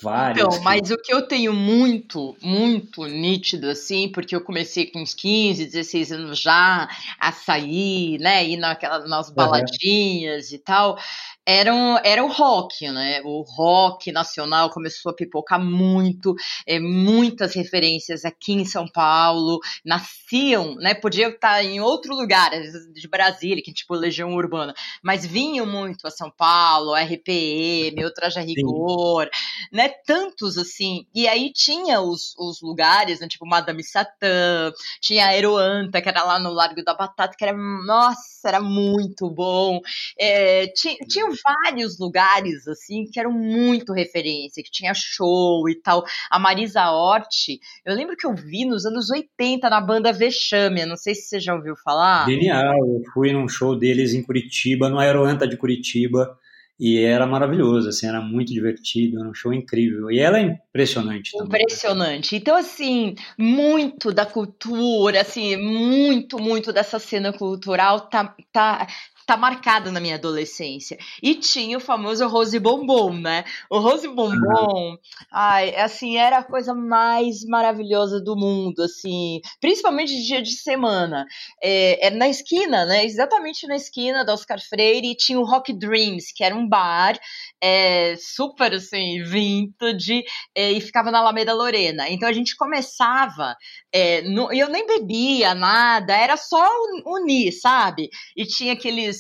Vários. 0.01 0.45
Então, 0.45 0.63
mas 0.63 0.89
o 0.91 0.97
que 0.97 1.13
eu 1.13 1.21
tenho 1.21 1.53
muito, 1.53 2.35
muito 2.41 3.05
nítido, 3.05 3.69
assim, 3.69 4.09
porque 4.11 4.35
eu 4.35 4.41
comecei 4.41 4.87
com 4.91 5.01
uns 5.01 5.13
15, 5.13 5.65
16 5.65 6.11
anos 6.11 6.39
já 6.39 6.89
a 7.19 7.31
sair, 7.31 8.19
né, 8.19 8.43
ir 8.45 8.57
naquela, 8.57 9.07
nas 9.07 9.29
baladinhas 9.29 10.49
uhum. 10.49 10.55
e 10.55 10.59
tal, 10.59 10.97
era, 11.45 11.73
um, 11.73 11.97
era 12.03 12.23
o 12.23 12.31
rock, 12.31 12.89
né? 12.89 13.21
O 13.23 13.41
rock 13.41 14.11
nacional 14.11 14.69
começou 14.69 15.11
a 15.11 15.15
pipocar 15.15 15.61
muito, 15.61 16.33
é, 16.65 16.79
muitas 16.79 17.53
referências 17.53 18.23
aqui 18.23 18.53
em 18.53 18.65
São 18.65 18.87
Paulo, 18.87 19.59
nasciam, 19.83 20.75
né? 20.75 20.93
Podia 20.93 21.27
estar 21.27 21.63
em 21.63 21.81
outro 21.81 22.15
lugar, 22.15 22.51
de 22.93 23.07
Brasília, 23.07 23.61
que 23.61 23.73
tipo 23.73 23.93
Legião 23.93 24.33
Urbana, 24.33 24.73
mas 25.01 25.25
vinham 25.25 25.65
muito 25.65 26.07
a 26.07 26.11
São 26.11 26.31
Paulo, 26.31 26.95
RPM, 26.95 28.05
o 28.05 28.13
Traje 28.13 28.39
a 28.39 28.41
Rigor, 28.41 29.25
Sim. 29.25 29.67
né? 29.71 29.89
Tantos 30.05 30.57
assim. 30.57 31.05
E 31.13 31.27
aí 31.27 31.51
tinha 31.51 31.99
os, 31.99 32.33
os 32.37 32.61
lugares, 32.61 33.19
né? 33.19 33.27
tipo 33.27 33.45
Madame 33.45 33.83
Satã, 33.83 34.71
tinha 35.01 35.25
a 35.25 35.29
Aeroanta, 35.29 36.01
que 36.01 36.07
era 36.07 36.23
lá 36.23 36.39
no 36.39 36.51
Largo 36.51 36.83
da 36.83 36.93
Batata, 36.93 37.35
que 37.37 37.43
era, 37.43 37.55
nossa, 37.57 38.47
era 38.47 38.61
muito 38.61 39.29
bom. 39.29 39.81
É, 40.17 40.67
tinha, 40.67 40.95
tinha 41.07 41.32
vários 41.43 41.99
lugares, 41.99 42.67
assim, 42.67 43.05
que 43.05 43.19
eram 43.19 43.31
muito 43.31 43.93
referência, 43.93 44.63
que 44.63 44.71
tinha 44.71 44.93
show 44.93 45.67
e 45.69 45.75
tal. 45.75 46.03
A 46.29 46.37
Marisa 46.37 46.89
Hort, 46.89 47.59
eu 47.85 47.95
lembro 47.95 48.15
que 48.15 48.25
eu 48.25 48.35
vi 48.35 48.65
nos 48.65 48.85
anos 48.85 49.09
80 49.09 49.69
na 49.69 49.81
banda 49.81 50.11
Vexame, 50.11 50.85
não 50.85 50.97
sei 50.97 51.15
se 51.15 51.29
você 51.29 51.39
já 51.39 51.53
ouviu 51.53 51.75
falar. 51.83 52.25
Genial, 52.27 52.77
eu 52.77 53.01
fui 53.13 53.31
num 53.31 53.47
show 53.47 53.77
deles 53.77 54.13
em 54.13 54.23
Curitiba, 54.23 54.89
no 54.89 54.99
Aeroanta 54.99 55.47
de 55.47 55.57
Curitiba, 55.57 56.37
e 56.79 56.99
era 56.99 57.27
maravilhoso, 57.27 57.87
assim, 57.87 58.07
era 58.07 58.19
muito 58.19 58.51
divertido, 58.51 59.19
era 59.19 59.29
um 59.29 59.33
show 59.33 59.53
incrível. 59.53 60.11
E 60.11 60.19
ela 60.19 60.39
é 60.39 60.41
impressionante 60.41 61.31
também. 61.31 61.47
Né? 61.47 61.57
Impressionante. 61.59 62.35
Então, 62.35 62.55
assim, 62.55 63.15
muito 63.37 64.11
da 64.11 64.25
cultura, 64.25 65.21
assim, 65.21 65.55
muito, 65.55 66.39
muito 66.39 66.73
dessa 66.73 66.97
cena 66.97 67.31
cultural 67.31 68.01
tá, 68.09 68.35
tá 68.51 68.87
tá 69.25 69.37
marcada 69.37 69.91
na 69.91 69.99
minha 69.99 70.15
adolescência. 70.15 70.97
E 71.21 71.35
tinha 71.35 71.77
o 71.77 71.81
famoso 71.81 72.27
Rose 72.27 72.57
Bombom, 72.59 73.13
né? 73.13 73.43
O 73.69 73.79
Rose 73.79 74.07
Bombom, 74.07 74.97
ai, 75.31 75.75
assim, 75.75 76.17
era 76.17 76.39
a 76.39 76.43
coisa 76.43 76.73
mais 76.73 77.45
maravilhosa 77.45 78.21
do 78.21 78.35
mundo, 78.35 78.83
assim, 78.83 79.39
principalmente 79.59 80.15
de 80.15 80.25
dia 80.25 80.41
de 80.41 80.51
semana. 80.51 81.25
É, 81.61 82.05
era 82.05 82.15
na 82.15 82.27
esquina, 82.27 82.85
né? 82.85 83.05
Exatamente 83.05 83.67
na 83.67 83.75
esquina 83.75 84.25
da 84.25 84.33
Oscar 84.33 84.59
Freire, 84.59 85.11
e 85.11 85.15
tinha 85.15 85.39
o 85.39 85.45
Rock 85.45 85.73
Dreams, 85.73 86.33
que 86.35 86.43
era 86.43 86.55
um 86.55 86.67
bar 86.67 87.17
é, 87.61 88.15
super, 88.17 88.73
assim, 88.73 89.23
vintage, 89.23 90.23
é, 90.55 90.71
e 90.71 90.81
ficava 90.81 91.11
na 91.11 91.19
Alameda 91.19 91.53
Lorena. 91.53 92.09
Então 92.09 92.27
a 92.27 92.33
gente 92.33 92.55
começava, 92.55 93.55
é, 93.91 94.21
no, 94.23 94.51
eu 94.51 94.69
nem 94.69 94.85
bebia 94.85 95.55
nada, 95.55 96.15
era 96.15 96.35
só 96.35 96.67
unir, 97.05 97.51
sabe? 97.51 98.09
E 98.35 98.45
tinha 98.45 98.73
aqueles 98.73 99.12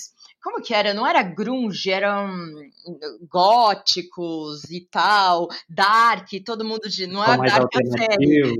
como 0.43 0.61
que 0.61 0.73
era? 0.73 0.93
Não 0.93 1.07
era 1.07 1.23
grunge, 1.23 1.89
eram 1.89 2.29
góticos 3.29 4.65
e 4.69 4.81
tal, 4.81 5.47
dark, 5.69 6.27
todo 6.45 6.65
mundo 6.65 6.89
de. 6.89 7.07
Não 7.07 7.23
é 7.23 7.37
dark 7.37 7.69
a 7.73 7.97
série. 7.97 8.53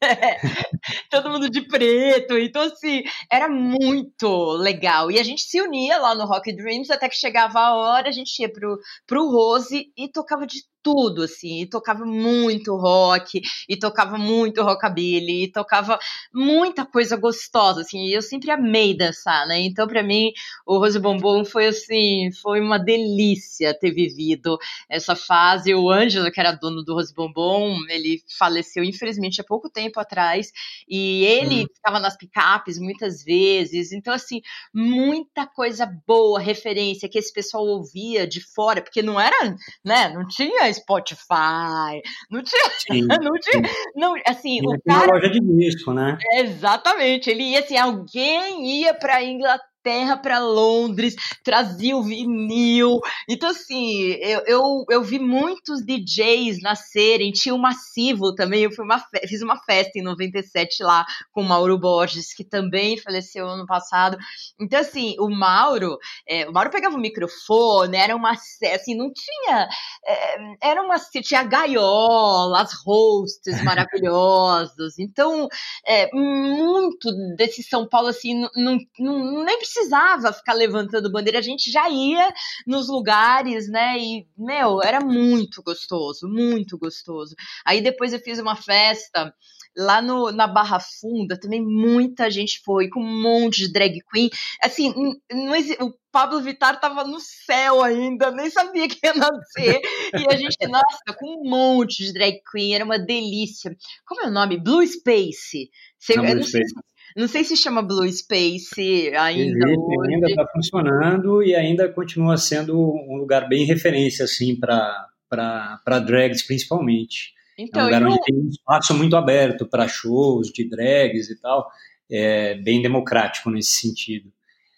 todo 1.08 1.30
mundo 1.30 1.48
de 1.48 1.60
preto, 1.62 2.36
então 2.36 2.62
assim, 2.62 3.04
era 3.30 3.48
muito 3.48 4.52
legal. 4.54 5.12
E 5.12 5.18
a 5.20 5.22
gente 5.22 5.42
se 5.42 5.60
unia 5.60 5.96
lá 5.98 6.12
no 6.12 6.26
Rock 6.26 6.52
Dreams 6.52 6.90
até 6.90 7.08
que 7.08 7.14
chegava 7.14 7.60
a 7.60 7.74
hora, 7.76 8.08
a 8.08 8.12
gente 8.12 8.36
ia 8.40 8.52
pro, 8.52 8.76
pro 9.06 9.30
Rose 9.30 9.92
e 9.96 10.08
tocava 10.10 10.44
de 10.44 10.58
tudo, 10.82 11.22
assim, 11.22 11.60
e 11.60 11.66
tocava 11.66 12.04
muito 12.04 12.76
rock, 12.76 13.40
e 13.68 13.76
tocava 13.76 14.18
muito 14.18 14.62
rockabilly, 14.62 15.44
e 15.44 15.52
tocava 15.52 15.98
muita 16.32 16.84
coisa 16.84 17.16
gostosa, 17.16 17.82
assim, 17.82 18.06
e 18.06 18.14
eu 18.14 18.22
sempre 18.22 18.50
amei 18.50 18.96
dançar, 18.96 19.46
né, 19.46 19.60
então 19.60 19.86
para 19.86 20.02
mim 20.02 20.32
o 20.66 20.78
Rose 20.78 20.98
Bombom 20.98 21.44
foi, 21.44 21.66
assim, 21.66 22.30
foi 22.42 22.60
uma 22.60 22.78
delícia 22.78 23.72
ter 23.78 23.92
vivido 23.92 24.58
essa 24.88 25.14
fase, 25.14 25.74
o 25.74 25.90
Ângelo, 25.90 26.30
que 26.30 26.40
era 26.40 26.52
dono 26.52 26.82
do 26.82 26.94
Rose 26.94 27.14
Bombom, 27.14 27.76
ele 27.88 28.22
faleceu, 28.38 28.82
infelizmente, 28.82 29.40
há 29.40 29.44
pouco 29.44 29.70
tempo 29.70 30.00
atrás, 30.00 30.50
e 30.88 31.24
ele 31.24 31.64
hum. 31.64 31.66
ficava 31.74 32.00
nas 32.00 32.16
picapes 32.16 32.78
muitas 32.78 33.22
vezes, 33.22 33.92
então, 33.92 34.12
assim, 34.12 34.40
muita 34.74 35.46
coisa 35.46 35.86
boa, 36.06 36.40
referência, 36.40 37.08
que 37.08 37.18
esse 37.18 37.32
pessoal 37.32 37.64
ouvia 37.64 38.26
de 38.26 38.40
fora, 38.40 38.82
porque 38.82 39.02
não 39.02 39.20
era, 39.20 39.56
né, 39.84 40.08
não 40.08 40.26
tinha 40.26 40.71
Spotify, 40.72 42.00
não 42.30 42.42
tinha, 42.42 42.70
sim, 42.78 43.06
não 43.22 43.32
tinha, 43.40 43.62
não, 43.94 44.14
assim, 44.26 44.60
o 44.60 44.80
cara... 44.86 45.06
Uma 45.06 45.14
loja 45.14 45.30
de 45.30 45.40
disco, 45.40 45.92
né? 45.92 46.18
Exatamente, 46.34 47.30
ele 47.30 47.44
ia 47.44 47.60
assim, 47.60 47.76
alguém 47.76 48.80
ia 48.80 48.94
para 48.94 49.22
Inglaterra 49.22 49.71
terra 49.82 50.16
para 50.16 50.38
Londres, 50.38 51.14
trazia 51.44 51.96
o 51.96 52.02
vinil. 52.02 53.00
Então, 53.28 53.50
assim, 53.50 54.12
eu, 54.20 54.42
eu, 54.46 54.84
eu, 54.90 55.02
vi 55.02 55.18
muitos 55.18 55.84
DJs 55.84 56.60
nascerem. 56.62 57.32
Tinha 57.32 57.54
o 57.54 57.58
Massivo 57.58 58.34
também. 58.34 58.62
Eu 58.62 58.70
uma, 58.78 59.02
fiz 59.26 59.42
uma 59.42 59.58
festa 59.64 59.98
em 59.98 60.02
97 60.02 60.82
lá 60.82 61.04
com 61.32 61.42
o 61.42 61.44
Mauro 61.44 61.78
Borges, 61.78 62.34
que 62.34 62.44
também 62.44 62.98
faleceu 62.98 63.46
ano 63.46 63.66
passado. 63.66 64.16
Então, 64.60 64.80
assim, 64.80 65.14
o 65.18 65.28
Mauro, 65.28 65.98
é, 66.26 66.48
o 66.48 66.52
Mauro 66.52 66.70
pegava 66.70 66.96
o 66.96 67.00
microfone, 67.00 67.96
era 67.96 68.14
uma. 68.14 68.32
Assim, 68.32 68.94
não 68.96 69.10
tinha. 69.12 69.68
É, 70.06 70.70
era 70.70 70.82
uma. 70.82 70.96
Tinha 71.22 71.42
gaiola, 71.42 72.62
as 72.62 72.72
hosts 72.84 73.42
maravilhosas. 73.64 74.98
Então, 74.98 75.48
é, 75.86 76.08
muito 76.12 77.10
desse 77.36 77.62
São 77.62 77.88
Paulo, 77.88 78.08
assim, 78.08 78.34
não, 78.56 78.78
não, 78.98 79.18
não 79.18 79.44
nem 79.44 79.58
precisava 79.72 80.32
ficar 80.32 80.52
levantando 80.52 81.10
bandeira, 81.10 81.38
a 81.38 81.42
gente 81.42 81.70
já 81.70 81.88
ia 81.88 82.32
nos 82.66 82.88
lugares, 82.88 83.68
né? 83.68 83.98
E, 83.98 84.26
meu, 84.36 84.82
era 84.82 85.00
muito 85.00 85.62
gostoso, 85.62 86.28
muito 86.28 86.78
gostoso. 86.78 87.34
Aí 87.64 87.80
depois 87.80 88.12
eu 88.12 88.20
fiz 88.20 88.38
uma 88.38 88.56
festa 88.56 89.34
lá 89.76 90.02
no, 90.02 90.30
na 90.30 90.46
Barra 90.46 90.78
Funda, 90.78 91.38
também 91.38 91.62
muita 91.62 92.30
gente 92.30 92.60
foi, 92.62 92.88
com 92.88 93.00
um 93.00 93.22
monte 93.22 93.58
de 93.66 93.72
drag 93.72 93.98
queen. 94.12 94.28
Assim, 94.62 94.92
não, 95.32 95.86
o 95.86 95.94
Pablo 96.10 96.42
Vittar 96.42 96.78
tava 96.78 97.04
no 97.04 97.18
céu 97.20 97.82
ainda, 97.82 98.30
nem 98.30 98.50
sabia 98.50 98.86
que 98.86 98.98
ia 99.02 99.14
nascer. 99.14 99.80
e 100.14 100.26
a 100.32 100.36
gente, 100.36 100.56
nossa, 100.68 101.16
com 101.18 101.40
um 101.40 101.48
monte 101.48 102.04
de 102.04 102.12
drag 102.12 102.38
queen, 102.50 102.74
era 102.74 102.84
uma 102.84 102.98
delícia. 102.98 103.74
Como 104.06 104.20
é 104.20 104.26
o 104.26 104.30
nome? 104.30 104.58
Blue 104.58 104.86
Space. 104.86 105.70
Você, 105.98 106.16
não, 106.16 106.26
Blue 106.26 106.44
Space. 106.44 106.74
Não 107.16 107.28
sei 107.28 107.44
se 107.44 107.56
chama 107.56 107.82
Blue 107.82 108.10
Space 108.10 109.12
ainda. 109.16 109.66
Existe, 109.66 110.12
ainda 110.12 110.26
está 110.28 110.46
funcionando 110.52 111.42
e 111.42 111.54
ainda 111.54 111.88
continua 111.88 112.36
sendo 112.36 112.78
um 112.78 113.16
lugar 113.16 113.48
bem 113.48 113.64
referência 113.64 114.24
assim 114.24 114.58
para 114.58 115.98
drags 116.06 116.42
principalmente. 116.42 117.32
Então, 117.58 117.82
é 117.82 117.84
um 117.84 117.88
então, 117.88 118.00
lugar 118.00 118.12
onde 118.12 118.24
tem 118.24 118.36
um 118.36 118.48
espaço 118.48 118.94
muito 118.94 119.16
aberto 119.16 119.66
para 119.66 119.88
shows 119.88 120.48
de 120.48 120.68
drags 120.68 121.28
e 121.28 121.40
tal, 121.40 121.70
é 122.10 122.54
bem 122.54 122.80
democrático 122.80 123.50
nesse 123.50 123.72
sentido. 123.72 124.32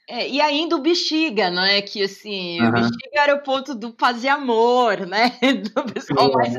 É, 0.08 0.28
e 0.28 0.40
ainda 0.40 0.76
o 0.76 0.80
Bexiga, 0.80 1.50
não 1.50 1.62
é? 1.62 1.80
Que 1.80 2.02
assim, 2.02 2.60
uhum. 2.60 2.68
o 2.68 2.72
Bexiga 2.72 3.20
era 3.20 3.34
o 3.34 3.42
ponto 3.42 3.74
do 3.74 3.94
fazer 3.98 4.28
amor, 4.28 5.06
né? 5.06 5.38
Do 5.74 5.92
pessoal 5.92 6.30
mais 6.32 6.54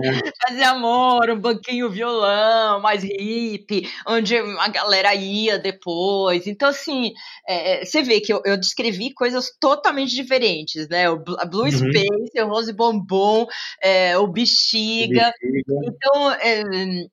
fazer 0.47 0.63
amor, 0.63 1.29
um 1.29 1.39
banquinho 1.39 1.89
violão, 1.89 2.81
mais 2.81 3.03
hippie, 3.03 3.87
onde 4.07 4.35
a 4.35 4.67
galera 4.69 5.13
ia 5.13 5.59
depois. 5.59 6.47
Então, 6.47 6.69
assim, 6.69 7.11
é, 7.47 7.81
é, 7.81 7.85
você 7.85 8.01
vê 8.01 8.19
que 8.19 8.33
eu, 8.33 8.41
eu, 8.45 8.57
descrevi 8.57 9.13
coisas 9.13 9.51
totalmente 9.59 10.15
diferentes, 10.15 10.87
né? 10.89 11.07
O 11.09 11.17
Blue 11.17 11.65
uhum. 11.65 11.71
Space, 11.71 12.41
o 12.41 12.47
Rose 12.47 12.73
Bombom, 12.73 13.45
é, 13.81 14.17
o 14.17 14.27
Bexiga. 14.27 15.31
Bexiga. 15.39 15.81
Então, 15.85 16.31
é, 16.31 16.63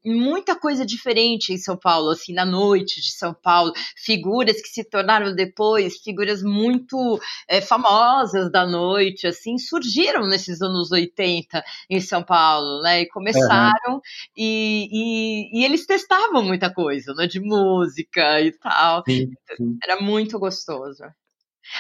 muita 0.05 0.55
coisa 0.59 0.87
diferente 0.87 1.53
em 1.53 1.59
São 1.59 1.77
Paulo, 1.77 2.11
assim, 2.11 2.33
na 2.33 2.47
noite 2.47 3.03
de 3.03 3.13
São 3.13 3.35
Paulo. 3.35 3.73
Figuras 3.97 4.63
que 4.63 4.69
se 4.69 4.85
tornaram 4.85 5.35
depois 5.35 6.01
figuras 6.03 6.22
figuras 6.23 6.43
muito 6.43 7.21
é, 7.49 7.61
famosas 7.61 8.51
da 8.51 8.65
noite, 8.65 9.27
assim, 9.27 9.59
surgiram 9.59 10.27
nesses 10.27 10.63
anos 10.63 10.93
80 10.93 11.63
em 11.91 12.01
São 12.01 12.23
Paulo, 12.23 12.81
né? 12.83 13.03
E 13.03 13.09
começaram 13.09 13.95
uhum. 13.95 14.01
e, 14.37 14.89
e, 14.93 15.61
e, 15.61 15.65
eles 15.65 15.85
testavam 15.85 16.43
muita 16.43 16.73
coisa, 16.73 17.13
né? 17.15 17.27
De 17.27 17.41
música 17.41 18.41
e 18.41 18.53
tal. 18.53 19.03
Sim, 19.09 19.31
sim. 19.57 19.79
Era 19.83 20.01
muito 20.01 20.39
gostoso. 20.39 21.03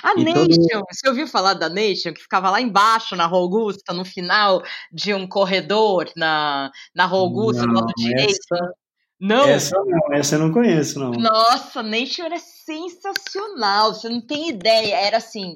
A 0.02 0.12
e 0.16 0.24
Nation, 0.24 0.80
todo... 0.80 0.84
você 0.90 1.08
ouviu 1.08 1.26
falar 1.26 1.54
da 1.54 1.68
Nation, 1.68 2.12
que 2.12 2.22
ficava 2.22 2.50
lá 2.50 2.60
embaixo 2.60 3.16
na 3.16 3.26
Rua 3.26 3.40
Augusta, 3.40 3.92
no 3.92 4.04
final 4.04 4.62
de 4.92 5.12
um 5.12 5.26
corredor 5.26 6.10
na, 6.16 6.70
na 6.94 7.04
Rua 7.04 7.20
Augusta, 7.22 7.66
do 7.66 7.72
lado 7.72 7.92
direito? 7.96 8.30
Essa... 8.30 8.74
Não. 9.22 9.46
Essa 9.46 9.76
não, 9.84 10.12
essa 10.12 10.34
eu 10.34 10.40
não 10.40 10.50
conheço, 10.50 10.98
não. 10.98 11.12
Nossa, 11.12 11.80
Nation 11.80 12.24
era 12.24 12.40
sensacional, 12.40 13.94
você 13.94 14.08
não 14.08 14.20
tem 14.20 14.48
ideia. 14.48 14.96
Era 14.96 15.18
assim, 15.18 15.54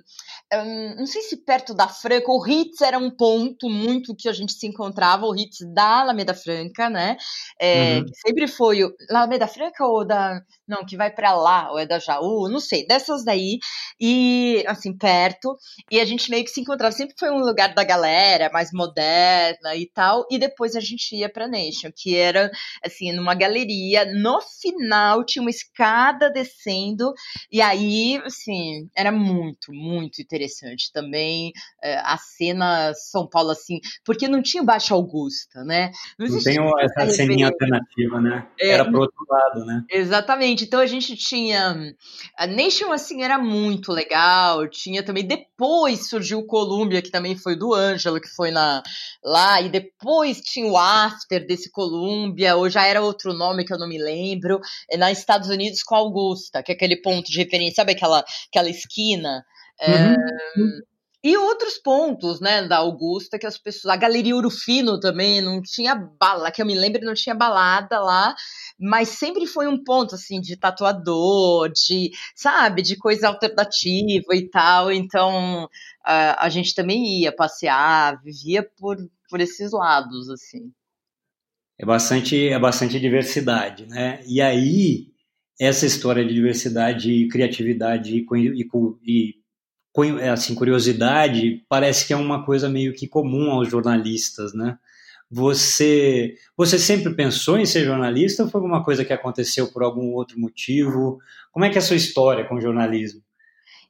um, 0.54 0.94
não 0.96 1.06
sei 1.06 1.22
se 1.22 1.36
perto 1.44 1.74
da 1.74 1.88
Franca, 1.88 2.30
o 2.30 2.40
Ritz 2.40 2.80
era 2.80 2.98
um 2.98 3.10
ponto 3.10 3.68
muito 3.68 4.14
que 4.14 4.28
a 4.28 4.32
gente 4.32 4.52
se 4.52 4.66
encontrava, 4.66 5.26
o 5.26 5.32
Ritz 5.32 5.58
da 5.74 6.00
Alameda 6.02 6.34
Franca, 6.34 6.88
né? 6.88 7.16
É, 7.60 7.98
uhum. 7.98 8.04
Sempre 8.24 8.46
foi 8.46 8.84
o 8.84 8.94
Alameda 9.10 9.48
Franca 9.48 9.84
ou 9.84 10.06
da. 10.06 10.40
Não, 10.68 10.84
que 10.84 10.96
vai 10.96 11.10
para 11.12 11.32
lá, 11.34 11.70
ou 11.72 11.78
é 11.78 11.86
da 11.86 11.98
Jaú, 11.98 12.48
não 12.48 12.58
sei, 12.60 12.86
dessas 12.86 13.24
daí, 13.24 13.58
e 14.00 14.64
assim, 14.66 14.96
perto, 14.96 15.56
e 15.90 16.00
a 16.00 16.04
gente 16.04 16.28
meio 16.28 16.42
que 16.44 16.50
se 16.50 16.60
encontrava, 16.60 16.90
sempre 16.92 17.14
foi 17.18 17.30
um 17.30 17.38
lugar 17.38 17.72
da 17.72 17.84
galera, 17.84 18.50
mais 18.52 18.70
moderna 18.72 19.76
e 19.76 19.86
tal, 19.86 20.26
e 20.28 20.38
depois 20.38 20.74
a 20.74 20.80
gente 20.80 21.14
ia 21.14 21.28
pra 21.28 21.46
Nation, 21.46 21.90
que 21.94 22.16
era, 22.16 22.50
assim, 22.84 23.12
numa 23.12 23.34
galeria, 23.34 24.04
no 24.12 24.40
final 24.60 25.24
tinha 25.24 25.40
uma 25.40 25.50
escada 25.50 26.30
descendo, 26.30 27.12
e 27.50 27.60
aí, 27.62 28.20
assim, 28.24 28.88
era 28.96 29.12
muito, 29.12 29.72
muito 29.72 30.20
interessante 30.20 30.45
interessante 30.46 30.90
também 30.92 31.52
é, 31.82 31.98
a 31.98 32.16
cena 32.16 32.92
São 32.94 33.26
Paulo 33.26 33.50
assim, 33.50 33.80
porque 34.04 34.28
não 34.28 34.42
tinha 34.42 34.62
Baixa 34.62 34.94
Augusta, 34.94 35.64
né? 35.64 35.90
Não, 36.18 36.28
não 36.28 36.42
tem 36.42 36.56
essa 36.80 37.10
ceninha 37.10 37.48
alternativa, 37.48 38.20
né? 38.20 38.46
É, 38.58 38.70
era 38.70 38.84
pro 38.84 39.00
outro 39.00 39.26
lado, 39.28 39.64
né? 39.64 39.84
Exatamente. 39.90 40.64
Então 40.64 40.80
a 40.80 40.86
gente 40.86 41.16
tinha 41.16 41.76
a 42.36 42.46
Nation 42.46 42.92
assim 42.92 43.22
era 43.22 43.38
muito 43.38 43.92
legal, 43.92 44.68
tinha 44.68 45.02
também 45.02 45.26
depois 45.26 46.08
surgiu 46.08 46.38
o 46.38 46.46
Columbia, 46.46 47.02
que 47.02 47.10
também 47.10 47.36
foi 47.36 47.56
do 47.56 47.74
Ângelo, 47.74 48.20
que 48.20 48.28
foi 48.28 48.50
na 48.50 48.82
lá 49.22 49.60
e 49.60 49.68
depois 49.68 50.40
tinha 50.40 50.66
o 50.66 50.76
After 50.76 51.44
desse 51.46 51.70
Columbia, 51.70 52.56
ou 52.56 52.70
já 52.70 52.86
era 52.86 53.02
outro 53.02 53.32
nome 53.32 53.64
que 53.64 53.72
eu 53.72 53.78
não 53.78 53.88
me 53.88 53.98
lembro, 53.98 54.60
é 54.90 54.96
na 54.96 55.10
Estados 55.10 55.48
Unidos 55.48 55.82
com 55.82 55.94
Augusta, 55.94 56.62
que 56.62 56.72
é 56.72 56.74
aquele 56.74 56.96
ponto 56.96 57.30
de 57.30 57.38
referência, 57.38 57.76
sabe 57.76 57.92
aquela 57.92 58.24
aquela 58.48 58.70
esquina 58.70 59.44
Uhum. 59.80 59.88
É, 59.88 60.16
e 61.26 61.36
outros 61.36 61.76
pontos, 61.76 62.40
né, 62.40 62.68
da 62.68 62.76
Augusta, 62.76 63.36
que 63.36 63.48
as 63.48 63.58
pessoas. 63.58 63.92
A 63.92 63.96
Galeria 63.96 64.36
Urufino 64.36 65.00
também, 65.00 65.40
não 65.40 65.60
tinha 65.60 65.92
bala, 65.96 66.52
que 66.52 66.62
eu 66.62 66.66
me 66.66 66.74
lembro, 66.76 67.04
não 67.04 67.14
tinha 67.14 67.34
balada 67.34 67.98
lá, 67.98 68.32
mas 68.78 69.08
sempre 69.08 69.44
foi 69.44 69.66
um 69.66 69.82
ponto, 69.82 70.14
assim, 70.14 70.40
de 70.40 70.56
tatuador, 70.56 71.68
de, 71.70 72.12
sabe, 72.32 72.80
de 72.80 72.96
coisa 72.96 73.26
alternativa 73.26 74.36
e 74.36 74.48
tal. 74.48 74.92
Então, 74.92 75.68
a, 76.04 76.46
a 76.46 76.48
gente 76.48 76.72
também 76.76 77.22
ia 77.22 77.34
passear, 77.34 78.22
vivia 78.22 78.62
por, 78.78 78.96
por 79.28 79.40
esses 79.40 79.72
lados, 79.72 80.30
assim. 80.30 80.70
É 81.76 81.84
bastante, 81.84 82.48
é 82.48 82.58
bastante 82.58 83.00
diversidade, 83.00 83.84
né? 83.86 84.22
E 84.28 84.40
aí, 84.40 85.08
essa 85.58 85.86
história 85.86 86.24
de 86.24 86.32
diversidade, 86.32 87.26
criatividade 87.26 88.14
e, 88.16 88.24
e, 88.32 88.68
e 89.02 89.45
assim, 90.32 90.54
curiosidade, 90.54 91.64
parece 91.68 92.06
que 92.06 92.12
é 92.12 92.16
uma 92.16 92.44
coisa 92.44 92.68
meio 92.68 92.92
que 92.92 93.08
comum 93.08 93.50
aos 93.50 93.68
jornalistas, 93.68 94.52
né? 94.54 94.78
Você, 95.30 96.36
você 96.56 96.78
sempre 96.78 97.14
pensou 97.14 97.58
em 97.58 97.66
ser 97.66 97.84
jornalista 97.84 98.44
ou 98.44 98.48
foi 98.48 98.60
alguma 98.60 98.84
coisa 98.84 99.04
que 99.04 99.12
aconteceu 99.12 99.72
por 99.72 99.82
algum 99.82 100.12
outro 100.12 100.38
motivo? 100.38 101.18
Como 101.50 101.64
é 101.64 101.70
que 101.70 101.76
é 101.76 101.80
a 101.80 101.82
sua 101.82 101.96
história 101.96 102.44
com 102.44 102.56
o 102.56 102.60
jornalismo? 102.60 103.20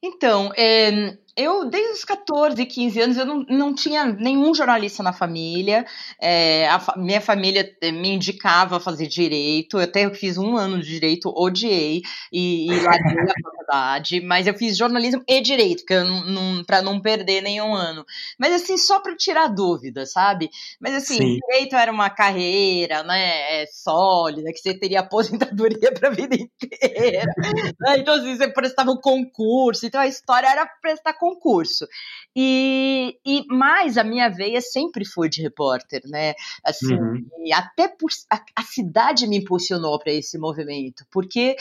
Então, 0.02 0.50
é, 0.56 1.18
eu, 1.36 1.68
desde 1.68 1.92
os 1.92 2.04
14, 2.04 2.64
15 2.64 3.00
anos, 3.00 3.16
eu 3.18 3.26
não, 3.26 3.44
não 3.46 3.74
tinha 3.74 4.06
nenhum 4.06 4.54
jornalista 4.54 5.02
na 5.02 5.12
família. 5.12 5.84
É, 6.18 6.66
a 6.68 6.94
minha 6.96 7.20
família 7.20 7.76
eh, 7.82 7.92
me 7.92 8.14
indicava 8.14 8.78
a 8.78 8.80
fazer 8.80 9.06
direito. 9.06 9.76
Eu 9.76 9.84
até 9.84 10.08
fiz 10.14 10.38
um 10.38 10.56
ano 10.56 10.80
de 10.80 10.88
direito, 10.88 11.30
odiei 11.36 12.00
e, 12.32 12.70
e 12.70 12.70
larguei 12.80 13.22
a 13.22 13.34
faculdade. 13.42 14.20
Mas 14.22 14.46
eu 14.46 14.54
fiz 14.54 14.78
jornalismo 14.78 15.22
e 15.28 15.42
direito, 15.42 15.84
para 16.66 16.80
não 16.80 17.00
perder 17.02 17.42
nenhum 17.42 17.74
ano. 17.74 18.02
Mas 18.38 18.54
assim, 18.54 18.78
só 18.78 18.98
para 19.00 19.14
tirar 19.14 19.48
dúvida, 19.48 20.06
sabe? 20.06 20.48
Mas 20.80 20.94
assim, 20.94 21.18
Sim. 21.18 21.38
direito 21.38 21.76
era 21.76 21.92
uma 21.92 22.08
carreira, 22.08 23.02
né, 23.02 23.62
é, 23.62 23.66
sólida, 23.66 24.50
que 24.52 24.58
você 24.58 24.72
teria 24.72 25.00
aposentadoria 25.06 25.92
para 25.92 26.08
a 26.08 26.12
vida 26.12 26.34
inteira. 26.34 27.26
Né? 27.78 27.98
Então, 27.98 28.14
assim, 28.14 28.34
você 28.34 28.48
prestava 28.48 28.90
um 28.90 29.00
concurso. 29.00 29.84
Então, 29.84 30.00
a 30.00 30.06
história 30.06 30.46
era 30.46 30.66
prestar 30.80 31.12
concurso 31.12 31.25
concurso. 31.26 31.86
E, 32.34 33.18
e 33.24 33.44
mais 33.48 33.96
a 33.96 34.04
minha 34.04 34.28
veia 34.28 34.60
sempre 34.60 35.04
foi 35.04 35.28
de 35.28 35.42
repórter, 35.42 36.02
né? 36.06 36.34
Assim, 36.64 36.94
uhum. 36.94 37.26
até 37.54 37.88
por, 37.88 38.10
a, 38.30 38.40
a 38.54 38.62
cidade 38.62 39.26
me 39.26 39.38
impulsionou 39.38 39.98
para 39.98 40.12
esse 40.12 40.38
movimento, 40.38 41.04
porque 41.10 41.56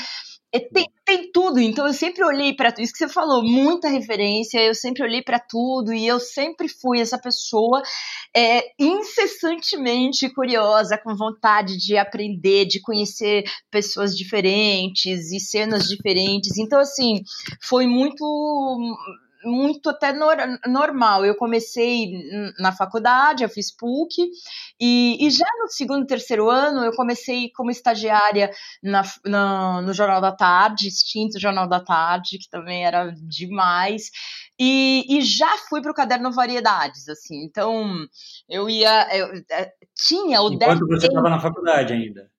é, 0.55 0.59
tem, 0.59 0.85
tem, 1.03 1.31
tudo, 1.33 1.59
então 1.59 1.85
eu 1.85 1.93
sempre 1.93 2.23
olhei 2.23 2.53
para 2.53 2.71
tudo. 2.71 2.83
Isso 2.83 2.93
que 2.93 2.99
você 2.99 3.09
falou, 3.09 3.43
muita 3.43 3.89
referência, 3.89 4.59
eu 4.59 4.73
sempre 4.73 5.03
olhei 5.03 5.21
para 5.21 5.37
tudo 5.37 5.93
e 5.93 6.07
eu 6.07 6.17
sempre 6.17 6.69
fui 6.69 7.01
essa 7.01 7.17
pessoa 7.17 7.81
é, 8.33 8.63
incessantemente 8.79 10.29
curiosa, 10.29 10.97
com 10.97 11.13
vontade 11.13 11.77
de 11.77 11.97
aprender, 11.97 12.65
de 12.65 12.79
conhecer 12.79 13.43
pessoas 13.69 14.15
diferentes 14.15 15.31
e 15.31 15.39
cenas 15.41 15.89
diferentes. 15.89 16.57
Então, 16.57 16.79
assim, 16.79 17.21
foi 17.61 17.85
muito 17.85 18.23
muito 19.45 19.89
até 19.89 20.13
normal. 20.67 21.25
Eu 21.25 21.35
comecei 21.35 22.11
na 22.59 22.71
faculdade, 22.71 23.43
eu 23.43 23.49
fiz 23.49 23.75
PUC, 23.75 24.29
e, 24.79 25.25
e 25.25 25.29
já 25.29 25.47
no 25.59 25.69
segundo, 25.69 26.05
terceiro 26.05 26.49
ano 26.49 26.83
eu 26.83 26.91
comecei 26.93 27.49
como 27.51 27.71
estagiária 27.71 28.51
na, 28.83 29.03
na, 29.25 29.81
no 29.81 29.93
Jornal 29.93 30.19
da 30.19 30.31
Tarde, 30.31 30.87
extinto 30.87 31.39
Jornal 31.39 31.67
da 31.67 31.79
Tarde, 31.79 32.37
que 32.37 32.49
também 32.49 32.85
era 32.85 33.11
demais. 33.15 34.09
E, 34.59 35.05
e 35.09 35.21
já 35.21 35.57
fui 35.69 35.81
para 35.81 35.91
o 35.91 35.95
caderno 35.95 36.31
Variedades, 36.31 37.07
assim. 37.09 37.43
Então, 37.43 38.05
eu 38.49 38.69
ia. 38.69 39.15
Eu, 39.15 39.27
é, 39.51 39.71
tinha 39.95 40.41
o 40.41 40.53
Enquanto 40.53 40.87
você 40.87 41.07
estava 41.07 41.29
na 41.29 41.39
faculdade 41.39 41.93
ainda? 41.93 42.29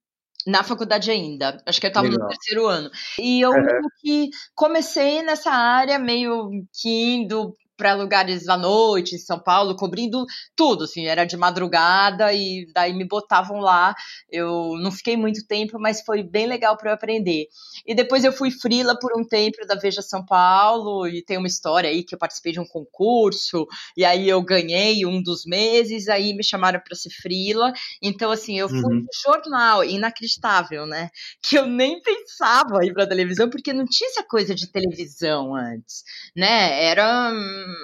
Na 0.47 0.63
faculdade 0.63 1.11
ainda. 1.11 1.61
Acho 1.67 1.81
que 1.81 1.87
eu 1.87 1.89
estava 1.89 2.09
no 2.09 2.29
terceiro 2.29 2.67
ano. 2.67 2.91
E 3.19 3.41
eu 3.41 3.53
que 4.01 4.31
comecei 4.55 5.23
nessa 5.23 5.51
área 5.51 5.99
meio 5.99 6.51
que 6.73 7.15
indo 7.15 7.55
para 7.77 7.95
lugares 7.95 8.49
à 8.49 8.57
noite 8.57 9.15
em 9.15 9.19
São 9.19 9.39
Paulo, 9.39 9.77
cobrindo 9.77 10.25
tudo, 10.55 10.85
assim, 10.85 11.07
era 11.07 11.25
de 11.25 11.37
madrugada 11.37 12.33
e 12.33 12.67
daí 12.73 12.93
me 12.93 13.05
botavam 13.05 13.59
lá. 13.59 13.95
Eu 14.31 14.77
não 14.81 14.91
fiquei 14.91 15.17
muito 15.17 15.47
tempo, 15.47 15.79
mas 15.79 16.03
foi 16.03 16.23
bem 16.23 16.47
legal 16.47 16.77
para 16.77 16.91
eu 16.91 16.95
aprender. 16.95 17.47
E 17.87 17.95
depois 17.95 18.25
eu 18.25 18.33
fui 18.33 18.51
frila 18.51 18.99
por 18.99 19.19
um 19.19 19.25
tempo 19.25 19.67
da 19.67 19.75
Veja 19.75 20.03
São 20.03 20.25
Paulo 20.25 21.07
e 21.07 21.23
tem 21.23 21.37
uma 21.37 21.47
história 21.47 21.91
aí 21.91 22.03
que 22.03 22.15
eu 22.15 22.19
participei 22.19 22.53
de 22.53 22.61
um 22.61 22.67
concurso 22.67 23.67
e 23.97 24.05
aí 24.05 24.29
eu 24.29 24.43
ganhei 24.43 25.05
um 25.07 25.23
dos 25.23 25.45
meses, 25.45 26.09
aí 26.09 26.35
me 26.35 26.45
chamaram 26.45 26.81
para 26.81 26.97
ser 26.97 27.11
frila. 27.11 27.73
Então 28.03 28.31
assim, 28.31 28.59
eu 28.59 28.69
fui 28.69 28.79
uhum. 28.79 29.07
jornal, 29.25 29.85
inacreditável, 29.85 30.87
né? 30.87 31.11
Que 31.49 31.57
eu 31.59 31.67
nem 31.67 32.01
pensava 32.03 32.85
ir 32.85 32.93
para 32.93 33.07
televisão 33.07 33.49
porque 33.49 33.73
não 33.73 33.85
tinha 33.85 34.11
essa 34.11 34.25
coisa 34.25 34.55
de 34.55 34.71
televisão 34.71 35.55
antes, 35.55 36.03
né? 36.35 36.85
Era 36.85 37.33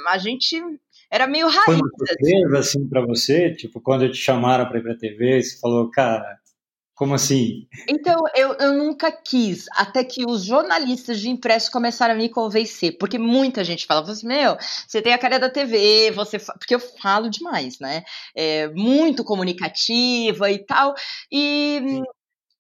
a 0.09 0.19
gente 0.19 0.63
era 1.11 1.27
meio 1.27 1.47
raiz. 1.47 1.65
Foi 1.65 1.75
uma 1.75 1.89
surpresa, 1.89 2.59
assim, 2.59 2.79
assim 2.79 2.89
para 2.89 3.05
você? 3.05 3.55
Tipo, 3.55 3.81
quando 3.81 4.11
te 4.11 4.17
chamaram 4.17 4.67
para 4.67 4.79
ir 4.79 4.83
pra 4.83 4.97
TV, 4.97 5.43
você 5.43 5.59
falou, 5.61 5.91
cara, 5.91 6.39
como 6.95 7.15
assim? 7.15 7.67
Então, 7.89 8.23
eu, 8.35 8.55
eu 8.55 8.75
nunca 8.75 9.11
quis, 9.11 9.67
até 9.73 10.05
que 10.05 10.25
os 10.25 10.45
jornalistas 10.45 11.21
de 11.21 11.29
impresso 11.29 11.71
começaram 11.71 12.15
a 12.15 12.17
me 12.17 12.29
convencer, 12.29 12.97
porque 12.97 13.19
muita 13.19 13.65
gente 13.65 13.87
falava 13.87 14.13
assim, 14.13 14.27
meu, 14.27 14.57
você 14.87 15.03
tem 15.03 15.13
a 15.13 15.19
cara 15.19 15.39
da 15.39 15.51
TV, 15.51 16.13
você 16.13 16.39
porque 16.39 16.75
eu 16.75 16.81
falo 16.81 17.29
demais, 17.29 17.79
né? 17.81 18.05
É, 18.37 18.69
muito 18.69 19.25
comunicativa 19.25 20.51
e 20.51 20.65
tal, 20.65 20.95
e, 21.31 22.01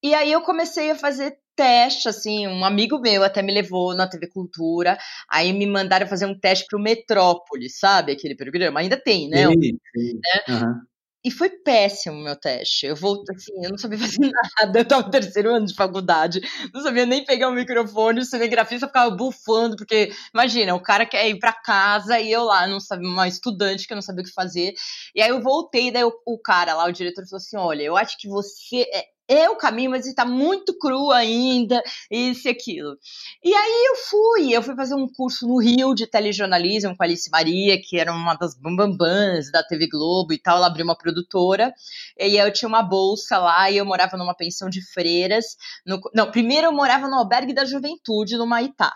e 0.02 0.14
aí 0.14 0.32
eu 0.32 0.40
comecei 0.40 0.90
a 0.90 0.96
fazer 0.96 1.38
teste, 1.56 2.08
assim, 2.08 2.46
um 2.46 2.64
amigo 2.64 2.98
meu 3.00 3.22
até 3.22 3.42
me 3.42 3.52
levou 3.52 3.94
na 3.94 4.08
TV 4.08 4.28
Cultura, 4.28 4.98
aí 5.30 5.52
me 5.52 5.66
mandaram 5.66 6.06
fazer 6.06 6.26
um 6.26 6.38
teste 6.38 6.66
pro 6.68 6.78
Metrópole, 6.80 7.68
sabe, 7.70 8.12
aquele 8.12 8.34
programa? 8.36 8.80
Ainda 8.80 8.96
tem, 8.96 9.28
né? 9.28 9.46
Sim, 9.48 9.60
sim. 9.60 10.14
Né? 10.14 10.54
Uhum. 10.54 10.80
e 11.24 11.30
foi 11.30 11.50
péssimo 11.50 12.16
o 12.16 12.24
meu 12.24 12.36
teste. 12.36 12.86
Eu 12.86 12.96
voltei 12.96 13.36
assim, 13.36 13.52
eu 13.64 13.70
não 13.70 13.78
sabia 13.78 13.98
fazer 13.98 14.18
nada. 14.60 14.80
Eu 14.80 14.84
tava 14.84 15.02
no 15.04 15.10
terceiro 15.10 15.54
ano 15.54 15.66
de 15.66 15.74
faculdade, 15.74 16.40
não 16.74 16.82
sabia 16.82 17.06
nem 17.06 17.24
pegar 17.24 17.48
o 17.48 17.52
microfone, 17.52 18.20
o 18.20 18.24
cinegrafista 18.24 18.86
ficava 18.86 19.10
bufando, 19.10 19.76
porque 19.76 20.10
imagina, 20.34 20.74
o 20.74 20.82
cara 20.82 21.06
quer 21.06 21.28
ir 21.28 21.38
para 21.38 21.52
casa 21.52 22.18
e 22.18 22.32
eu 22.32 22.44
lá, 22.44 22.66
não 22.66 22.80
sabia, 22.80 23.08
uma 23.08 23.28
estudante 23.28 23.86
que 23.86 23.92
eu 23.92 23.96
não 23.96 24.02
sabia 24.02 24.22
o 24.22 24.26
que 24.26 24.32
fazer. 24.32 24.74
E 25.14 25.22
aí 25.22 25.30
eu 25.30 25.40
voltei, 25.42 25.90
daí 25.92 26.04
o, 26.04 26.12
o 26.26 26.38
cara 26.38 26.74
lá, 26.74 26.86
o 26.86 26.92
diretor, 26.92 27.24
falou 27.28 27.36
assim: 27.38 27.56
olha, 27.56 27.82
eu 27.82 27.96
acho 27.96 28.18
que 28.18 28.28
você 28.28 28.82
é, 28.92 29.11
é 29.28 29.48
o 29.48 29.56
caminho, 29.56 29.90
mas 29.90 30.06
está 30.06 30.24
muito 30.24 30.76
cru 30.78 31.10
ainda, 31.10 31.82
isso 32.10 32.48
e 32.48 32.50
aquilo. 32.50 32.96
E 33.42 33.54
aí 33.54 33.84
eu 33.88 33.96
fui, 33.96 34.52
eu 34.52 34.62
fui 34.62 34.74
fazer 34.74 34.94
um 34.94 35.08
curso 35.08 35.46
no 35.46 35.58
Rio 35.58 35.94
de 35.94 36.06
telejornalismo 36.06 36.96
com 36.96 37.02
a 37.02 37.06
Alice 37.06 37.30
Maria, 37.30 37.80
que 37.80 37.98
era 37.98 38.12
uma 38.12 38.34
das 38.34 38.54
bambambãs 38.54 39.50
da 39.50 39.62
TV 39.62 39.88
Globo 39.88 40.32
e 40.32 40.38
tal, 40.38 40.56
ela 40.56 40.66
abriu 40.66 40.84
uma 40.84 40.96
produtora, 40.96 41.72
e 42.18 42.24
aí 42.24 42.38
eu 42.38 42.52
tinha 42.52 42.68
uma 42.68 42.82
bolsa 42.82 43.38
lá, 43.38 43.70
e 43.70 43.76
eu 43.76 43.84
morava 43.84 44.16
numa 44.16 44.34
pensão 44.34 44.68
de 44.68 44.82
freiras, 44.92 45.56
no, 45.86 46.00
não, 46.14 46.30
primeiro 46.30 46.66
eu 46.66 46.72
morava 46.72 47.08
no 47.08 47.16
albergue 47.16 47.54
da 47.54 47.64
juventude, 47.64 48.36
no 48.36 48.46
Maitá. 48.46 48.92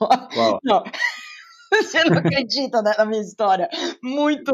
Uau. 0.00 0.60
Não, 0.62 0.82
você 1.82 2.04
não 2.04 2.18
acredita 2.18 2.82
né, 2.82 2.94
na 2.96 3.04
minha 3.04 3.22
história, 3.22 3.68
muito 4.02 4.52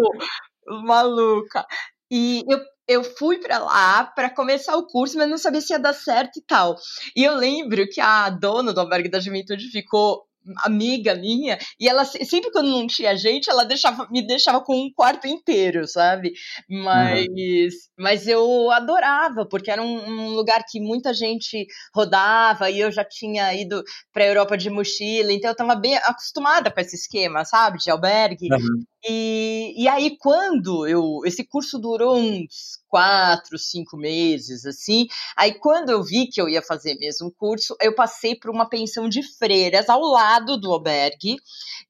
maluca. 0.66 1.66
E 2.11 2.44
eu 2.48 2.61
eu 2.88 3.05
fui 3.05 3.38
para 3.38 3.59
lá 3.59 4.05
para 4.05 4.31
começar 4.31 4.77
o 4.77 4.87
curso, 4.87 5.16
mas 5.16 5.29
não 5.29 5.38
sabia 5.38 5.61
se 5.61 5.73
ia 5.73 5.79
dar 5.79 5.92
certo 5.92 6.38
e 6.38 6.42
tal. 6.42 6.77
E 7.16 7.25
eu 7.25 7.35
lembro 7.37 7.88
que 7.88 8.01
a 8.01 8.29
dona 8.31 8.73
do 8.73 8.81
albergue 8.81 9.09
da 9.09 9.21
juventude 9.21 9.71
ficou 9.71 10.27
amiga 10.64 11.14
minha, 11.14 11.59
e 11.79 11.88
ela 11.88 12.05
sempre 12.05 12.51
quando 12.51 12.68
não 12.68 12.87
tinha 12.87 13.16
gente, 13.16 13.49
ela 13.49 13.64
deixava, 13.64 14.09
me 14.11 14.27
deixava 14.27 14.61
com 14.61 14.75
um 14.75 14.92
quarto 14.92 15.27
inteiro, 15.27 15.87
sabe? 15.87 16.33
Mas, 16.68 17.27
uhum. 17.29 17.68
mas 17.99 18.27
eu 18.27 18.71
adorava, 18.71 19.47
porque 19.47 19.71
era 19.71 19.83
um, 19.83 20.05
um, 20.05 20.29
lugar 20.31 20.64
que 20.68 20.81
muita 20.81 21.14
gente 21.14 21.66
rodava, 21.95 22.71
e 22.71 22.81
eu 22.81 22.90
já 22.90 23.05
tinha 23.05 23.55
ido 23.55 23.83
para 24.12 24.25
a 24.25 24.29
Europa 24.29 24.57
de 24.57 24.71
mochila, 24.71 25.33
então 25.33 25.51
eu 25.51 25.53
estava 25.53 25.75
bem 25.77 25.97
acostumada 25.97 26.71
com 26.71 26.81
esse 26.81 26.97
esquema, 26.97 27.45
sabe? 27.45 27.79
De 27.79 27.90
albergue. 27.90 28.49
Uhum. 28.51 28.83
E, 29.05 29.75
e 29.77 29.88
aí, 29.88 30.17
quando 30.17 30.87
eu. 30.87 31.21
Esse 31.25 31.45
curso 31.45 31.79
durou 31.79 32.17
uns 32.17 32.81
quatro, 32.88 33.59
cinco 33.59 33.97
meses, 33.97 34.67
assim. 34.67 35.07
Aí, 35.37 35.55
quando 35.55 35.91
eu 35.91 36.03
vi 36.05 36.27
que 36.27 36.41
eu 36.41 36.49
ia 36.49 36.62
fazer 36.62 36.95
mesmo 36.97 37.29
o 37.29 37.33
curso, 37.33 37.75
eu 37.81 37.95
passei 37.95 38.37
por 38.37 38.51
uma 38.51 38.69
pensão 38.69 39.09
de 39.09 39.23
freiras 39.23 39.88
ao 39.88 40.01
lado 40.03 40.59
do 40.59 40.71
albergue. 40.71 41.37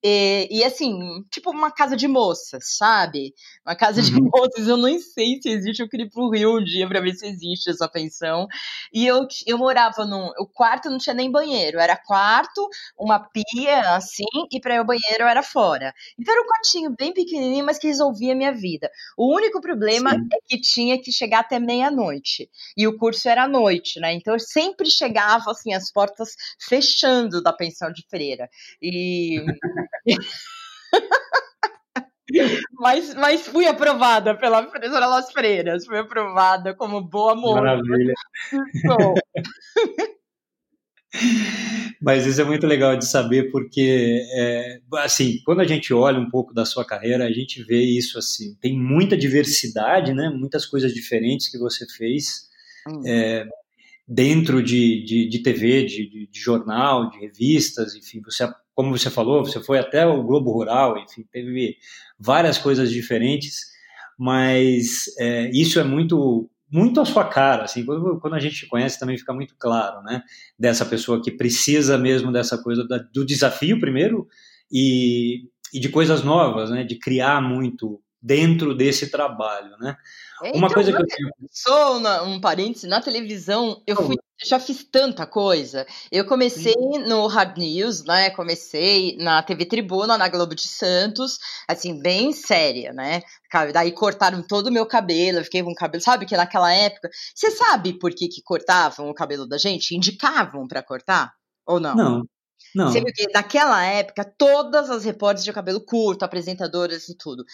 E, 0.02 0.48
e 0.50 0.64
assim, 0.64 1.24
tipo 1.30 1.50
uma 1.50 1.70
casa 1.70 1.96
de 1.96 2.08
moças, 2.08 2.76
sabe? 2.76 3.34
Uma 3.66 3.76
casa 3.76 4.00
uhum. 4.00 4.06
de 4.06 4.22
moças, 4.22 4.68
eu 4.68 4.76
nem 4.76 4.98
sei 4.98 5.40
se 5.42 5.48
existe. 5.48 5.82
Eu 5.82 5.88
queria 5.88 6.06
ir 6.06 6.10
pro 6.10 6.30
Rio 6.30 6.58
um 6.58 6.64
dia 6.64 6.88
para 6.88 7.00
ver 7.00 7.14
se 7.14 7.26
existe 7.26 7.70
essa 7.70 7.88
pensão. 7.88 8.46
E 8.92 9.06
eu, 9.06 9.26
eu 9.46 9.58
morava 9.58 10.04
num. 10.06 10.30
O 10.38 10.46
quarto 10.46 10.88
não 10.88 10.98
tinha 10.98 11.14
nem 11.14 11.30
banheiro, 11.30 11.78
era 11.78 11.96
quarto, 11.96 12.68
uma 12.98 13.18
pia, 13.18 13.96
assim, 13.96 14.24
e 14.50 14.60
para 14.60 14.78
ao 14.78 14.86
banheiro 14.86 15.24
era 15.24 15.42
fora. 15.42 15.92
Então 16.18 16.32
era 16.32 16.42
um 16.42 16.46
quartinho 16.46 16.94
bem 17.02 17.12
pequenininho, 17.12 17.66
mas 17.66 17.78
que 17.78 17.88
resolvia 17.88 18.32
a 18.32 18.36
minha 18.36 18.52
vida. 18.52 18.88
O 19.16 19.34
único 19.34 19.60
problema 19.60 20.10
Sim. 20.10 20.28
é 20.32 20.36
que 20.46 20.60
tinha 20.60 20.96
que 21.00 21.10
chegar 21.10 21.40
até 21.40 21.58
meia-noite. 21.58 22.48
E 22.76 22.86
o 22.86 22.96
curso 22.96 23.28
era 23.28 23.42
à 23.42 23.48
noite, 23.48 23.98
né? 23.98 24.14
Então 24.14 24.34
eu 24.34 24.38
sempre 24.38 24.88
chegava, 24.88 25.50
assim, 25.50 25.74
as 25.74 25.90
portas 25.90 26.36
fechando 26.68 27.42
da 27.42 27.52
pensão 27.52 27.92
de 27.92 28.06
freira. 28.08 28.48
E. 28.80 29.44
mas, 32.78 33.14
mas 33.14 33.48
fui 33.48 33.66
aprovada 33.66 34.36
pela 34.36 34.62
professora 34.62 35.06
Las 35.06 35.32
Freiras, 35.32 35.84
fui 35.84 35.98
aprovada 35.98 36.72
como 36.76 37.00
boa 37.00 37.34
moça. 37.34 37.60
Maravilha. 37.60 38.14
Mas 42.00 42.26
isso 42.26 42.40
é 42.40 42.44
muito 42.44 42.66
legal 42.66 42.96
de 42.96 43.06
saber 43.06 43.50
porque, 43.50 44.26
é, 44.34 44.80
assim, 44.98 45.40
quando 45.44 45.60
a 45.60 45.66
gente 45.66 45.94
olha 45.94 46.18
um 46.18 46.28
pouco 46.28 46.52
da 46.52 46.64
sua 46.64 46.84
carreira, 46.84 47.24
a 47.24 47.32
gente 47.32 47.62
vê 47.62 47.80
isso 47.80 48.18
assim, 48.18 48.56
tem 48.60 48.76
muita 48.76 49.16
diversidade, 49.16 50.12
né? 50.12 50.28
Muitas 50.28 50.66
coisas 50.66 50.92
diferentes 50.92 51.48
que 51.48 51.58
você 51.58 51.86
fez 51.86 52.48
hum. 52.88 53.02
é, 53.06 53.46
dentro 54.06 54.62
de, 54.62 55.04
de, 55.04 55.28
de 55.28 55.38
TV, 55.42 55.84
de, 55.84 56.28
de, 56.28 56.40
jornal, 56.40 57.08
de 57.10 57.20
revistas, 57.20 57.94
enfim, 57.94 58.20
você, 58.20 58.52
como 58.74 58.96
você 58.96 59.10
falou, 59.10 59.44
você 59.44 59.62
foi 59.62 59.78
até 59.78 60.04
o 60.04 60.22
Globo 60.22 60.50
Rural, 60.50 60.98
enfim, 60.98 61.24
teve 61.30 61.76
várias 62.18 62.58
coisas 62.58 62.90
diferentes, 62.90 63.60
mas 64.18 65.04
é, 65.18 65.50
isso 65.52 65.78
é 65.78 65.84
muito 65.84 66.50
muito 66.72 67.00
à 67.00 67.04
sua 67.04 67.24
cara, 67.24 67.64
assim, 67.64 67.84
quando, 67.84 68.18
quando, 68.18 68.34
a 68.34 68.40
gente 68.40 68.56
te 68.56 68.66
conhece 68.66 68.98
também 68.98 69.18
fica 69.18 69.34
muito 69.34 69.54
claro, 69.58 70.02
né, 70.02 70.22
dessa 70.58 70.86
pessoa 70.86 71.22
que 71.22 71.30
precisa 71.30 71.98
mesmo 71.98 72.32
dessa 72.32 72.56
coisa 72.56 72.88
da, 72.88 72.96
do 72.96 73.26
desafio 73.26 73.78
primeiro 73.78 74.26
e, 74.72 75.50
e 75.72 75.78
de 75.78 75.90
coisas 75.90 76.22
novas, 76.22 76.70
né, 76.70 76.82
de 76.82 76.98
criar 76.98 77.42
muito 77.42 78.00
dentro 78.22 78.74
desse 78.74 79.10
trabalho, 79.10 79.76
né. 79.78 79.96
Então, 80.42 80.58
Uma 80.58 80.70
coisa 80.70 80.92
que 80.92 81.02
eu 81.02 81.06
sou 81.50 81.98
um 82.24 82.40
parêntese 82.40 82.86
na 82.86 83.02
televisão, 83.02 83.82
eu 83.86 83.96
fui, 83.96 84.16
já 84.44 84.58
fiz 84.58 84.84
tanta 84.84 85.26
coisa. 85.26 85.86
Eu 86.10 86.24
comecei 86.24 86.72
Sim. 86.72 86.98
no 87.06 87.26
Hard 87.26 87.56
News, 87.58 88.04
né? 88.04 88.30
Comecei 88.30 89.16
na 89.18 89.42
TV 89.42 89.66
Tribuna, 89.66 90.18
na 90.18 90.28
Globo 90.28 90.54
de 90.54 90.66
Santos, 90.68 91.38
assim, 91.68 92.00
bem 92.00 92.32
séria, 92.32 92.92
né? 92.92 93.22
Daí 93.72 93.92
cortaram 93.92 94.42
todo 94.42 94.68
o 94.68 94.72
meu 94.72 94.86
cabelo, 94.86 95.38
eu 95.38 95.44
fiquei 95.44 95.62
com 95.62 95.72
o 95.72 95.74
cabelo, 95.74 96.02
sabe 96.02 96.26
que 96.26 96.36
naquela 96.36 96.72
época, 96.72 97.10
você 97.34 97.50
sabe 97.50 97.98
por 97.98 98.10
que 98.14 98.28
que 98.28 98.42
cortavam 98.42 99.10
o 99.10 99.14
cabelo 99.14 99.46
da 99.46 99.58
gente? 99.58 99.94
Indicavam 99.94 100.66
para 100.66 100.82
cortar 100.82 101.32
ou 101.66 101.78
não? 101.78 101.94
Não. 101.94 102.22
Não. 102.74 102.90
Você 102.90 103.00
viu 103.00 103.12
que 103.14 103.30
naquela 103.32 103.84
época, 103.84 104.24
todas 104.24 104.90
as 104.90 105.04
repórteres 105.04 105.44
de 105.44 105.52
cabelo 105.52 105.80
curto, 105.80 106.24
apresentadoras 106.24 107.08
e 107.08 107.16
tudo. 107.16 107.44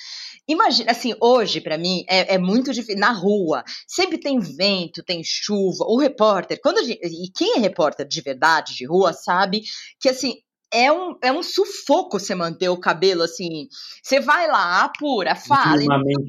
Imagina, 0.47 0.91
assim, 0.93 1.15
hoje, 1.21 1.61
para 1.61 1.77
mim, 1.77 2.05
é, 2.09 2.35
é, 2.35 2.39
muito 2.39 2.73
difícil. 2.73 3.01
Na 3.01 3.11
rua, 3.11 3.65
sempre 3.87 4.19
tem 4.19 4.39
vento, 4.39 5.03
tem 5.03 5.23
chuva. 5.25 5.85
O 5.87 5.99
repórter, 5.99 6.61
quando 6.63 6.85
gente, 6.85 7.01
e 7.05 7.31
quem 7.35 7.57
é 7.57 7.59
repórter 7.59 8.07
de 8.07 8.21
verdade, 8.21 8.77
de 8.77 8.87
rua, 8.87 9.13
sabe 9.13 9.63
que, 10.01 10.09
assim, 10.09 10.35
é 10.73 10.93
um, 10.93 11.17
é 11.23 11.33
um 11.33 11.43
sufoco 11.43 12.21
você 12.21 12.35
manter 12.35 12.69
o 12.69 12.79
cabelo 12.79 13.23
assim. 13.23 13.69
Você 14.03 14.21
vai 14.21 14.47
lá, 14.47 14.85
apura, 14.85 15.35
fala. 15.35 15.81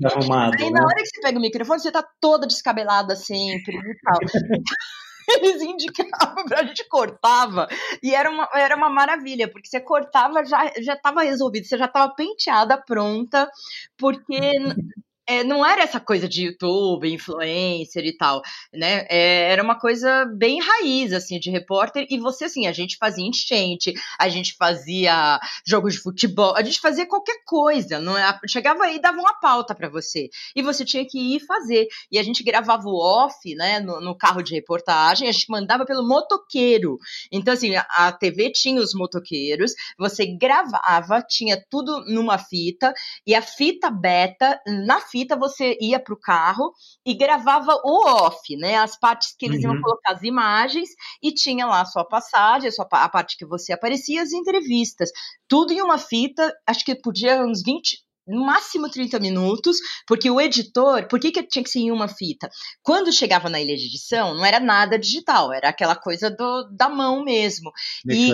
arrumado. 0.06 0.56
Aí 0.58 0.72
né? 0.72 0.80
na 0.80 0.86
hora 0.86 0.96
que 0.96 1.08
você 1.08 1.22
pega 1.22 1.38
o 1.38 1.42
microfone, 1.42 1.80
você 1.80 1.92
tá 1.92 2.04
toda 2.22 2.48
descabelada 2.48 3.16
sempre 3.16 3.76
e 3.76 4.00
tal. 4.02 4.20
eles 5.42 5.62
indicavam 5.62 6.46
pra 6.46 6.64
gente 6.64 6.88
cortava. 6.88 7.68
E 8.04 8.14
era 8.14 8.30
uma, 8.30 8.50
era 8.54 8.76
uma 8.76 8.90
maravilha, 8.90 9.50
porque 9.50 9.68
você 9.68 9.80
cortava 9.80 10.44
já 10.46 10.72
já 10.82 10.94
estava 10.94 11.22
resolvido, 11.24 11.66
você 11.66 11.78
já 11.78 11.86
estava 11.86 12.14
penteada 12.16 12.78
pronta, 12.78 13.50
porque 13.98 14.40
é, 15.30 15.44
não 15.44 15.64
era 15.64 15.84
essa 15.84 16.00
coisa 16.00 16.28
de 16.28 16.46
YouTube, 16.46 17.08
influencer 17.08 18.04
e 18.04 18.18
tal, 18.18 18.42
né? 18.74 19.06
É, 19.08 19.52
era 19.52 19.62
uma 19.62 19.80
coisa 19.80 20.26
bem 20.26 20.60
raiz, 20.60 21.14
assim, 21.14 21.40
de 21.40 21.52
repórter. 21.52 22.08
E 22.10 22.18
você, 22.18 22.46
assim, 22.46 22.66
a 22.66 22.72
gente 22.72 22.98
fazia 22.98 23.24
enchente, 23.24 23.94
a 24.18 24.28
gente 24.28 24.56
fazia 24.58 25.40
jogos 25.64 25.94
de 25.94 26.00
futebol, 26.00 26.56
a 26.56 26.64
gente 26.64 26.80
fazia 26.80 27.06
qualquer 27.06 27.44
coisa. 27.46 28.00
Não 28.00 28.18
é? 28.18 28.40
Chegava 28.48 28.86
aí 28.86 28.96
e 28.96 29.02
dava 29.02 29.20
uma 29.20 29.40
pauta 29.40 29.76
para 29.76 29.88
você. 29.88 30.30
E 30.56 30.64
você 30.64 30.84
tinha 30.84 31.06
que 31.06 31.36
ir 31.36 31.42
fazer. 31.42 31.88
E 32.12 32.18
a 32.18 32.24
gente 32.24 32.44
gravava 32.44 32.88
o 32.88 32.96
off, 32.96 33.54
né, 33.54 33.80
no, 33.80 34.02
no 34.02 34.18
carro 34.18 34.42
de 34.42 34.56
reportagem, 34.56 35.30
a 35.30 35.32
gente 35.32 35.46
mandava 35.48 35.86
pelo 35.86 36.08
motoqueiro. 36.08 36.98
Então, 37.32 37.54
assim, 37.54 37.76
a, 37.76 38.12
TV 38.12 38.52
tinha 38.52 38.82
os 38.82 38.96
motoqueiros, 38.96 39.74
você 39.96 40.26
gravava, 40.26 41.22
tinha 41.22 41.64
tudo 41.70 42.04
numa 42.08 42.40
fita, 42.40 42.92
e 43.28 43.36
a 43.36 43.44
fita 43.44 43.92
beta, 43.92 44.60
na 44.66 45.00
fita, 45.00 45.19
fita, 45.20 45.36
você 45.36 45.78
ia 45.82 46.00
para 46.00 46.14
o 46.14 46.20
carro 46.20 46.74
e 47.06 47.14
gravava 47.14 47.74
o 47.84 48.08
off, 48.08 48.56
né? 48.56 48.78
As 48.78 48.98
partes 48.98 49.36
que 49.38 49.46
eles 49.46 49.64
uhum. 49.64 49.74
iam 49.74 49.82
colocar 49.82 50.14
as 50.14 50.24
imagens 50.24 50.90
e 51.22 51.34
tinha 51.34 51.66
lá 51.66 51.82
a 51.82 51.86
sua 51.86 52.06
passagem, 52.06 52.70
a, 52.70 52.72
sua, 52.72 52.88
a 52.92 53.10
parte 53.10 53.38
que 53.38 53.46
você 53.46 53.74
aparecia, 53.74 54.22
as 54.22 54.32
entrevistas. 54.32 55.10
Tudo 55.48 55.74
em 55.74 55.82
uma 55.82 55.98
fita, 55.98 56.54
acho 56.66 56.86
que 56.86 56.96
podia 56.96 57.44
uns 57.44 57.62
20, 57.64 58.04
no 58.30 58.46
máximo 58.46 58.90
30 58.90 59.20
minutos, 59.20 59.78
porque 60.08 60.30
o 60.30 60.40
editor, 60.40 61.08
por 61.08 61.20
que, 61.20 61.32
que 61.32 61.44
tinha 61.44 61.64
que 61.64 61.70
ser 61.70 61.80
em 61.80 61.92
uma 61.92 62.08
fita? 62.08 62.50
Quando 62.84 63.12
chegava 63.12 63.50
na 63.50 63.60
ilha 63.60 63.76
de 63.76 63.86
edição, 63.86 64.36
não 64.36 64.46
era 64.46 64.60
nada 64.60 64.98
digital, 64.98 65.52
era 65.52 65.70
aquela 65.70 65.96
coisa 65.96 66.30
do, 66.30 66.70
da 66.72 66.88
mão 66.88 67.24
mesmo. 67.24 67.72
E, 68.08 68.32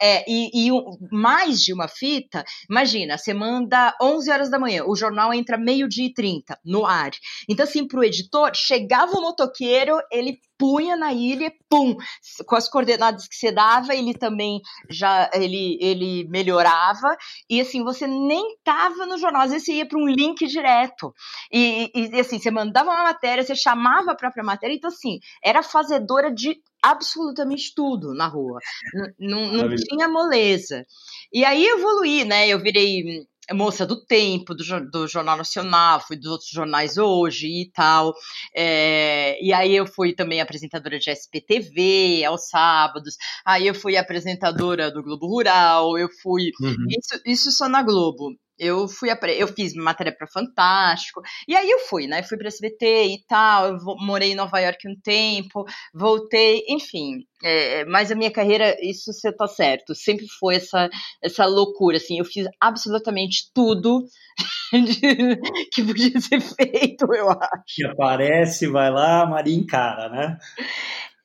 é, 0.00 0.24
e, 0.28 0.68
e, 0.68 0.70
mais 1.10 1.62
de 1.62 1.72
uma 1.72 1.88
fita, 1.88 2.44
imagina, 2.68 3.16
você 3.16 3.32
manda 3.32 3.96
11 4.00 4.30
horas 4.30 4.50
da 4.50 4.58
manhã, 4.58 4.84
o 4.84 4.96
jornal 4.96 5.32
entra 5.32 5.56
meio-dia 5.56 6.06
e 6.06 6.14
30 6.14 6.58
no 6.64 6.84
ar. 6.84 7.10
Então, 7.48 7.64
assim, 7.64 7.86
para 7.86 8.00
o 8.00 8.04
editor, 8.04 8.52
chegava 8.54 9.12
o 9.12 9.22
motoqueiro, 9.22 9.98
ele 10.10 10.38
punha 10.62 10.96
na 10.96 11.12
ilha, 11.12 11.52
pum, 11.68 11.96
com 12.46 12.54
as 12.54 12.68
coordenadas 12.68 13.26
que 13.26 13.34
você 13.34 13.50
dava, 13.50 13.96
ele 13.96 14.14
também 14.14 14.60
já 14.88 15.28
ele, 15.34 15.76
ele 15.80 16.24
melhorava 16.28 17.16
e 17.50 17.60
assim 17.60 17.82
você 17.82 18.06
nem 18.06 18.56
tava 18.62 19.04
no 19.12 19.18
jornal, 19.18 19.42
às 19.42 19.50
vezes 19.50 19.66
você 19.66 19.74
ia 19.74 19.86
para 19.86 19.98
um 19.98 20.06
link 20.06 20.46
direto. 20.46 21.14
E, 21.52 21.90
e, 21.94 22.20
assim, 22.20 22.38
você 22.38 22.50
mandava 22.50 22.90
uma 22.90 23.04
matéria, 23.04 23.44
você 23.44 23.54
chamava 23.54 24.12
a 24.12 24.16
própria 24.16 24.42
matéria. 24.42 24.74
Então, 24.74 24.88
assim, 24.88 25.20
era 25.44 25.62
fazedora 25.62 26.32
de 26.32 26.56
absolutamente 26.82 27.72
tudo 27.74 28.14
na 28.14 28.26
rua. 28.26 28.58
Não, 29.18 29.52
não 29.52 29.76
tinha 29.76 30.08
moleza. 30.08 30.84
E 31.32 31.44
aí 31.44 31.64
eu 31.64 31.78
evoluí, 31.78 32.24
né? 32.24 32.48
Eu 32.48 32.60
virei 32.60 33.24
moça 33.52 33.86
do 33.86 34.04
Tempo, 34.04 34.54
do, 34.54 34.62
do, 34.90 35.08
Jornal 35.08 35.36
Nacional, 35.36 36.00
fui 36.00 36.16
dos 36.16 36.30
outros 36.30 36.50
jornais 36.50 36.96
hoje 36.96 37.46
e 37.48 37.70
tal. 37.72 38.14
É, 38.54 39.42
e 39.44 39.52
aí 39.52 39.74
eu 39.74 39.86
fui 39.86 40.14
também 40.14 40.40
apresentadora 40.40 40.98
de 40.98 41.10
SPTV 41.10 42.24
aos 42.24 42.48
sábados. 42.48 43.16
Aí 43.44 43.66
eu 43.66 43.74
fui 43.74 43.96
apresentadora 43.96 44.90
do 44.90 45.02
Globo 45.02 45.26
Rural. 45.26 45.98
Eu 45.98 46.08
fui. 46.22 46.50
Uhum. 46.60 46.86
Isso, 46.88 47.22
isso 47.26 47.50
só 47.52 47.68
na 47.68 47.82
Globo. 47.82 48.30
Eu 48.62 48.86
fui 48.86 49.08
eu 49.36 49.48
fiz 49.48 49.74
matéria 49.74 50.14
para 50.16 50.28
Fantástico. 50.28 51.20
E 51.48 51.56
aí 51.56 51.68
eu 51.68 51.80
fui, 51.80 52.06
né? 52.06 52.22
Fui 52.22 52.38
para 52.38 52.46
SBT 52.46 53.06
e 53.06 53.24
tal. 53.26 53.76
Morei 53.98 54.30
em 54.32 54.36
Nova 54.36 54.60
York 54.60 54.88
um 54.88 54.94
tempo, 55.02 55.64
voltei, 55.92 56.62
enfim. 56.68 57.24
É, 57.42 57.84
mas 57.86 58.12
a 58.12 58.14
minha 58.14 58.30
carreira, 58.30 58.76
isso 58.80 59.12
você 59.12 59.32
tá 59.32 59.48
certo, 59.48 59.96
sempre 59.96 60.26
foi 60.38 60.56
essa 60.56 60.88
essa 61.20 61.44
loucura 61.44 61.96
assim. 61.96 62.20
Eu 62.20 62.24
fiz 62.24 62.46
absolutamente 62.60 63.50
tudo 63.52 64.04
que 65.72 65.82
podia 65.82 66.20
ser 66.20 66.40
feito, 66.40 67.12
eu 67.12 67.30
acho. 67.30 67.64
Que 67.66 67.84
aparece, 67.84 68.68
vai 68.68 68.90
lá, 68.92 69.26
Maria 69.26 69.56
encara, 69.56 70.08
né? 70.08 70.38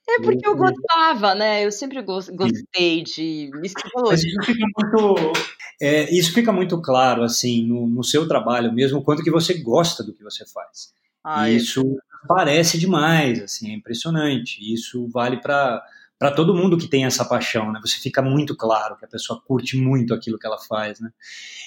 É 0.09 0.21
porque 0.21 0.47
eu 0.47 0.55
gostava, 0.55 1.35
né? 1.35 1.65
Eu 1.65 1.71
sempre 1.71 2.01
gostei 2.01 3.03
de. 3.03 3.49
Mas 3.53 4.23
isso 4.23 4.41
fica 4.43 4.65
muito, 4.77 5.33
é, 5.81 6.15
isso 6.15 6.33
fica 6.33 6.51
muito 6.51 6.81
claro, 6.81 7.23
assim, 7.23 7.67
no, 7.67 7.85
no, 7.85 8.03
seu 8.03 8.27
trabalho 8.27 8.71
mesmo, 8.73 9.03
quanto 9.03 9.21
que 9.21 9.29
você 9.29 9.55
gosta 9.55 10.03
do 10.03 10.13
que 10.13 10.23
você 10.23 10.45
faz. 10.45 10.93
Ai, 11.23 11.55
isso 11.55 11.83
parece 12.25 12.77
demais, 12.77 13.41
assim, 13.41 13.71
é 13.71 13.75
impressionante. 13.75 14.59
Isso 14.73 15.07
vale 15.09 15.41
para 15.41 15.83
para 16.19 16.31
todo 16.31 16.55
mundo 16.55 16.77
que 16.77 16.87
tem 16.87 17.05
essa 17.05 17.23
paixão, 17.23 17.71
né? 17.71 17.79
Você 17.83 17.99
fica 17.99 18.23
muito 18.23 18.55
claro 18.55 18.97
que 18.97 19.05
a 19.05 19.07
pessoa 19.07 19.39
curte 19.39 19.77
muito 19.77 20.13
aquilo 20.13 20.39
que 20.39 20.47
ela 20.47 20.57
faz, 20.57 20.99
né? 20.99 21.11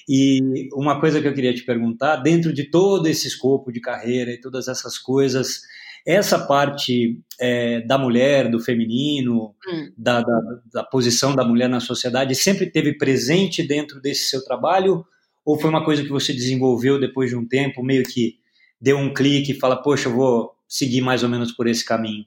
E 0.08 0.68
uma 0.72 0.98
coisa 0.98 1.20
que 1.20 1.28
eu 1.28 1.34
queria 1.34 1.54
te 1.54 1.62
perguntar, 1.62 2.16
dentro 2.16 2.52
de 2.52 2.64
todo 2.64 3.06
esse 3.06 3.28
escopo 3.28 3.70
de 3.70 3.80
carreira 3.80 4.32
e 4.32 4.40
todas 4.40 4.66
essas 4.66 4.98
coisas, 4.98 5.62
essa 6.06 6.38
parte 6.38 7.18
é, 7.40 7.80
da 7.80 7.98
mulher, 7.98 8.50
do 8.50 8.58
feminino, 8.58 9.54
hum. 9.68 9.92
da, 9.96 10.20
da, 10.20 10.40
da, 10.72 10.84
posição 10.84 11.34
da 11.34 11.44
mulher 11.44 11.68
na 11.68 11.80
sociedade, 11.80 12.34
sempre 12.34 12.70
teve 12.70 12.96
presente 12.96 13.62
dentro 13.62 14.00
desse 14.00 14.28
seu 14.28 14.44
trabalho? 14.44 15.04
Ou 15.44 15.58
foi 15.58 15.70
uma 15.70 15.84
coisa 15.84 16.02
que 16.02 16.10
você 16.10 16.32
desenvolveu 16.32 17.00
depois 17.00 17.30
de 17.30 17.36
um 17.36 17.46
tempo, 17.46 17.82
meio 17.82 18.04
que 18.04 18.34
deu 18.80 18.96
um 18.98 19.12
clique 19.12 19.52
e 19.52 19.58
fala, 19.58 19.80
poxa, 19.80 20.08
eu 20.08 20.14
vou 20.14 20.52
seguir 20.68 21.00
mais 21.00 21.22
ou 21.22 21.28
menos 21.28 21.52
por 21.52 21.66
esse 21.66 21.84
caminho? 21.84 22.24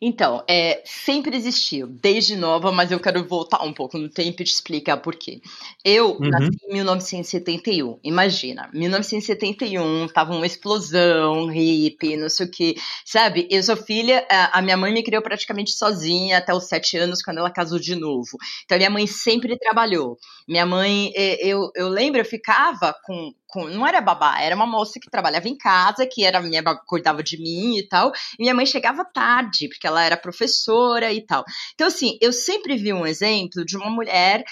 Então, 0.00 0.44
é, 0.48 0.82
sempre 0.84 1.36
existiu, 1.36 1.86
desde 1.86 2.36
nova, 2.36 2.72
mas 2.72 2.90
eu 2.90 3.00
quero 3.00 3.26
voltar 3.26 3.62
um 3.62 3.72
pouco 3.72 3.98
no 3.98 4.08
tempo 4.08 4.42
e 4.42 4.44
te 4.44 4.52
explicar 4.52 4.96
por 4.98 5.14
quê. 5.14 5.40
Eu 5.84 6.12
uhum. 6.12 6.28
nasci 6.28 6.58
em 6.68 6.72
1971, 6.74 7.98
imagina, 8.02 8.70
1971, 8.72 10.08
tava 10.08 10.34
uma 10.34 10.46
explosão, 10.46 11.46
hippie, 11.46 12.16
não 12.16 12.28
sei 12.28 12.46
o 12.46 12.50
que, 12.50 12.76
sabe? 13.04 13.46
Eu 13.50 13.62
sou 13.62 13.76
filha, 13.76 14.26
a 14.52 14.62
minha 14.62 14.76
mãe 14.76 14.92
me 14.92 15.02
criou 15.02 15.22
praticamente 15.22 15.72
sozinha 15.72 16.38
até 16.38 16.54
os 16.54 16.64
sete 16.64 16.96
anos, 16.96 17.22
quando 17.22 17.38
ela 17.38 17.50
casou 17.50 17.78
de 17.78 17.94
novo. 17.94 18.38
Então, 18.64 18.78
minha 18.78 18.90
mãe 18.90 19.06
sempre 19.06 19.58
trabalhou. 19.58 20.18
Minha 20.48 20.66
mãe, 20.66 21.12
eu, 21.14 21.70
eu 21.74 21.88
lembro, 21.88 22.20
eu 22.20 22.24
ficava 22.24 22.94
com, 23.04 23.32
não 23.54 23.86
era 23.86 24.00
babá, 24.00 24.40
era 24.40 24.54
uma 24.54 24.66
moça 24.66 24.98
que 25.00 25.10
trabalhava 25.10 25.48
em 25.48 25.56
casa, 25.56 26.06
que 26.06 26.24
era 26.24 26.40
minha 26.40 26.62
cuidava 26.86 27.22
de 27.22 27.38
mim 27.38 27.78
e 27.78 27.88
tal. 27.88 28.12
E 28.38 28.42
minha 28.42 28.54
mãe 28.54 28.66
chegava 28.66 29.04
tarde, 29.04 29.68
porque 29.68 29.86
ela 29.86 30.02
era 30.02 30.16
professora 30.16 31.12
e 31.12 31.24
tal. 31.24 31.44
Então 31.74 31.86
assim, 31.86 32.18
eu 32.20 32.32
sempre 32.32 32.76
vi 32.76 32.92
um 32.92 33.06
exemplo 33.06 33.64
de 33.64 33.76
uma 33.76 33.90
mulher 33.90 34.44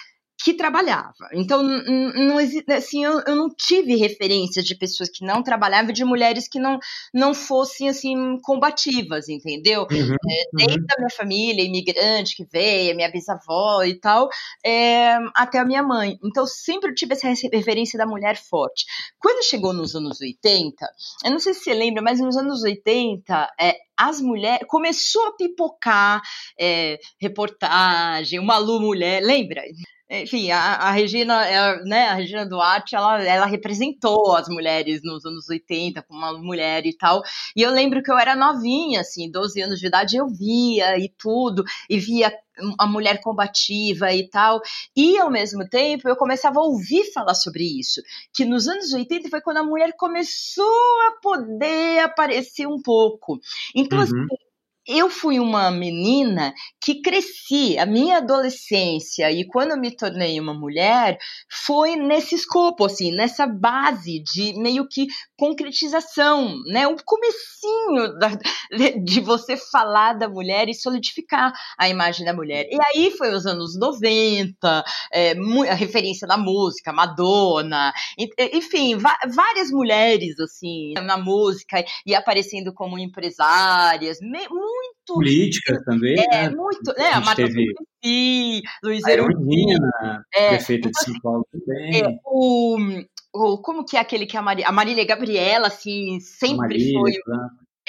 que 0.43 0.55
trabalhava. 0.55 1.29
Então, 1.33 1.63
não 1.63 2.39
assim, 2.77 3.05
eu, 3.05 3.21
eu, 3.27 3.37
não 3.37 3.49
tive 3.49 3.95
referências 3.95 4.65
de 4.65 4.75
pessoas 4.75 5.09
que 5.09 5.25
não 5.25 5.43
trabalhavam, 5.43 5.93
de 5.93 6.05
mulheres 6.05 6.49
que 6.49 6.59
não, 6.59 6.79
não 7.15 7.33
fossem 7.33 7.89
assim 7.89 8.39
combativas, 8.43 9.29
entendeu? 9.29 9.87
Uhum, 9.91 10.15
é, 10.15 10.45
desde 10.53 10.81
uhum. 10.81 10.87
a 10.97 10.99
minha 10.99 11.11
família 11.11 11.65
imigrante 11.65 12.37
que 12.37 12.45
veio, 12.45 12.97
minha 12.97 13.11
bisavó 13.11 13.85
e 13.85 13.95
tal, 14.01 14.29
é, 14.65 15.17
até 15.35 15.61
a 15.61 15.65
minha 15.65 15.83
mãe. 15.83 16.19
Então, 16.25 16.45
sempre 16.47 16.93
tive 16.93 17.15
essa 17.15 17.29
referência 17.29 17.97
da 17.97 18.07
mulher 18.07 18.37
forte. 18.37 18.85
Quando 19.21 19.45
chegou 19.45 19.73
nos 19.73 19.95
anos 19.95 20.21
80, 20.21 20.87
eu 21.25 21.31
não 21.31 21.39
sei 21.39 21.55
se 21.55 21.61
você 21.61 21.75
lembra, 21.75 22.03
mas 22.03 22.19
nos 22.19 22.37
anos 22.37 22.63
80, 22.65 23.49
é, 23.61 23.77
as 23.97 24.21
mulheres 24.21 24.67
começou 24.67 25.25
a 25.29 25.37
pipocar 25.37 26.21
é, 26.59 26.99
reportagem, 27.21 28.41
uma 28.41 28.59
Lu 28.59 28.81
mulher, 28.81 29.23
lembra? 29.23 29.63
Enfim, 30.21 30.51
a, 30.51 30.75
a 30.75 30.91
Regina, 30.91 31.47
é, 31.47 31.83
né, 31.85 32.09
a 32.09 32.15
Regina 32.15 32.45
Duarte, 32.45 32.95
ela, 32.95 33.23
ela 33.23 33.47
representou 33.47 34.37
as 34.37 34.47
mulheres 34.47 35.01
nos 35.03 35.25
anos 35.25 35.49
80 35.49 36.03
como 36.03 36.19
uma 36.19 36.33
mulher 36.39 36.85
e 36.85 36.93
tal. 36.93 37.23
E 37.57 37.63
eu 37.63 37.71
lembro 37.71 38.03
que 38.03 38.11
eu 38.11 38.19
era 38.19 38.37
novinha, 38.37 39.01
assim, 39.01 39.31
12 39.31 39.63
anos 39.63 39.81
de 39.81 39.87
idade, 39.87 40.17
eu 40.17 40.29
via 40.29 40.99
e 40.99 41.09
tudo, 41.09 41.65
e 41.89 41.99
via 41.99 42.31
a 42.79 42.87
mulher 42.87 43.21
combativa 43.21 44.13
e 44.13 44.29
tal. 44.29 44.61
E 44.95 45.19
ao 45.19 45.31
mesmo 45.31 45.67
tempo 45.69 46.09
eu 46.09 46.17
começava 46.17 46.61
a 46.61 46.65
ouvir 46.65 47.11
falar 47.13 47.35
sobre 47.35 47.65
isso, 47.65 48.03
que 48.35 48.45
nos 48.45 48.69
anos 48.69 48.93
80 48.93 49.31
foi 49.31 49.41
quando 49.41 49.59
a 49.59 49.65
mulher 49.65 49.95
começou 49.97 51.01
a 51.09 51.21
poder 51.23 52.01
aparecer 52.01 52.67
um 52.67 52.81
pouco. 52.81 53.41
Então, 53.75 53.99
uhum. 53.99 54.05
assim, 54.05 54.27
eu 54.87 55.09
fui 55.09 55.39
uma 55.39 55.71
menina 55.71 56.53
que 56.81 57.01
cresci, 57.01 57.79
a 57.79 57.87
minha 57.87 58.19
adolescência 58.19 59.31
e 59.31 59.47
quando 59.47 59.73
eu 59.73 59.81
me 59.81 59.95
tornei 59.95 60.41
uma 60.41 60.55
mulher, 60.55 61.19
foi 61.51 61.97
nesse 61.97 62.35
escopo, 62.35 62.85
assim, 62.87 63.13
nessa 63.13 63.47
base 63.47 64.21
de 64.21 64.53
meio 64.61 64.89
que 64.89 65.07
concretização, 65.43 66.63
né? 66.67 66.87
O 66.87 66.95
comecinho 67.05 68.17
da, 68.17 68.31
de 69.03 69.21
você 69.21 69.57
falar 69.57 70.13
da 70.13 70.29
mulher 70.29 70.69
e 70.69 70.75
solidificar 70.75 71.53
a 71.77 71.89
imagem 71.89 72.25
da 72.25 72.33
mulher. 72.33 72.69
E 72.71 72.79
aí 72.81 73.11
foi 73.11 73.35
os 73.35 73.45
anos 73.45 73.77
90, 73.77 74.85
é, 75.13 75.33
a 75.69 75.75
referência 75.75 76.29
da 76.29 76.37
música, 76.37 76.93
Madonna, 76.93 77.93
enfim, 78.53 78.97
várias 78.97 79.73
mulheres, 79.73 80.39
assim, 80.39 80.93
na 80.95 81.19
música 81.19 81.85
e 82.07 82.15
aparecendo 82.15 82.73
como 82.73 82.97
empresárias, 82.97 84.19
muito 84.21 84.93
políticas 85.05 85.83
também, 85.85 86.15
é, 86.21 86.49
né? 86.49 86.51
muito, 86.51 86.95
né? 86.97 87.09
A, 87.09 87.17
a 87.17 87.21
Marta 87.21 87.43
teve... 87.43 87.75
Luiz 88.83 89.05
Erundina, 89.07 90.25
é, 90.35 90.51
prefeita 90.51 90.89
de 90.89 91.05
São 91.05 91.15
Paulo 91.21 91.47
também. 91.53 92.01
É, 92.01 92.19
o, 92.25 92.77
o, 93.33 93.59
como 93.59 93.85
que 93.85 93.97
é 93.97 94.01
aquele 94.01 94.27
que 94.27 94.37
a, 94.37 94.43
Maria, 94.43 94.67
a 94.67 94.73
Marília 94.73 95.05
Gabriela, 95.05 95.69
assim, 95.69 96.21
sempre 96.21 96.59
Marília, 96.59 97.01
foi... 97.01 97.13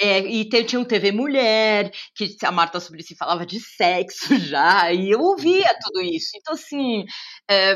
É, 0.00 0.18
e 0.18 0.44
tinha 0.64 0.80
um 0.80 0.84
TV 0.84 1.12
Mulher, 1.12 1.92
que 2.16 2.36
a 2.42 2.50
Marta 2.50 2.80
Suplicy 2.80 3.14
falava 3.14 3.46
de 3.46 3.60
sexo 3.60 4.34
já, 4.40 4.92
e 4.92 5.10
eu 5.10 5.20
ouvia 5.20 5.72
tudo 5.80 6.00
isso. 6.00 6.30
Então, 6.36 6.54
assim, 6.54 7.04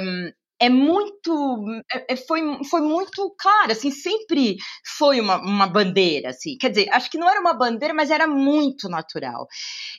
um, 0.03 0.33
é 0.61 0.69
muito 0.69 1.65
é, 1.93 2.13
é, 2.15 2.17
foi, 2.17 2.41
foi 2.65 2.81
muito 2.81 3.35
claro, 3.39 3.71
assim, 3.71 3.91
sempre 3.91 4.57
foi 4.97 5.21
uma, 5.21 5.41
uma 5.41 5.67
bandeira, 5.69 6.31
assim, 6.31 6.57
quer 6.59 6.71
dizer, 6.71 6.89
acho 6.93 7.11
que 7.11 7.19
não 7.19 7.31
era 7.31 7.41
uma 7.41 7.55
bandeira, 7.55 7.95
mas 7.95 8.11
era 8.11 8.27
muito 8.27 8.89
natural. 8.89 9.47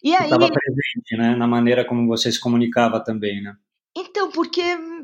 E 0.03 0.13
aí 0.13 0.25
estava 0.25 0.49
presente, 0.49 1.17
né, 1.17 1.35
na 1.35 1.47
maneira 1.47 1.85
como 1.85 2.07
você 2.07 2.31
se 2.31 2.39
comunicava 2.39 3.01
também, 3.01 3.41
né? 3.41 3.53
Então, 3.99 4.31
porque 4.31 4.61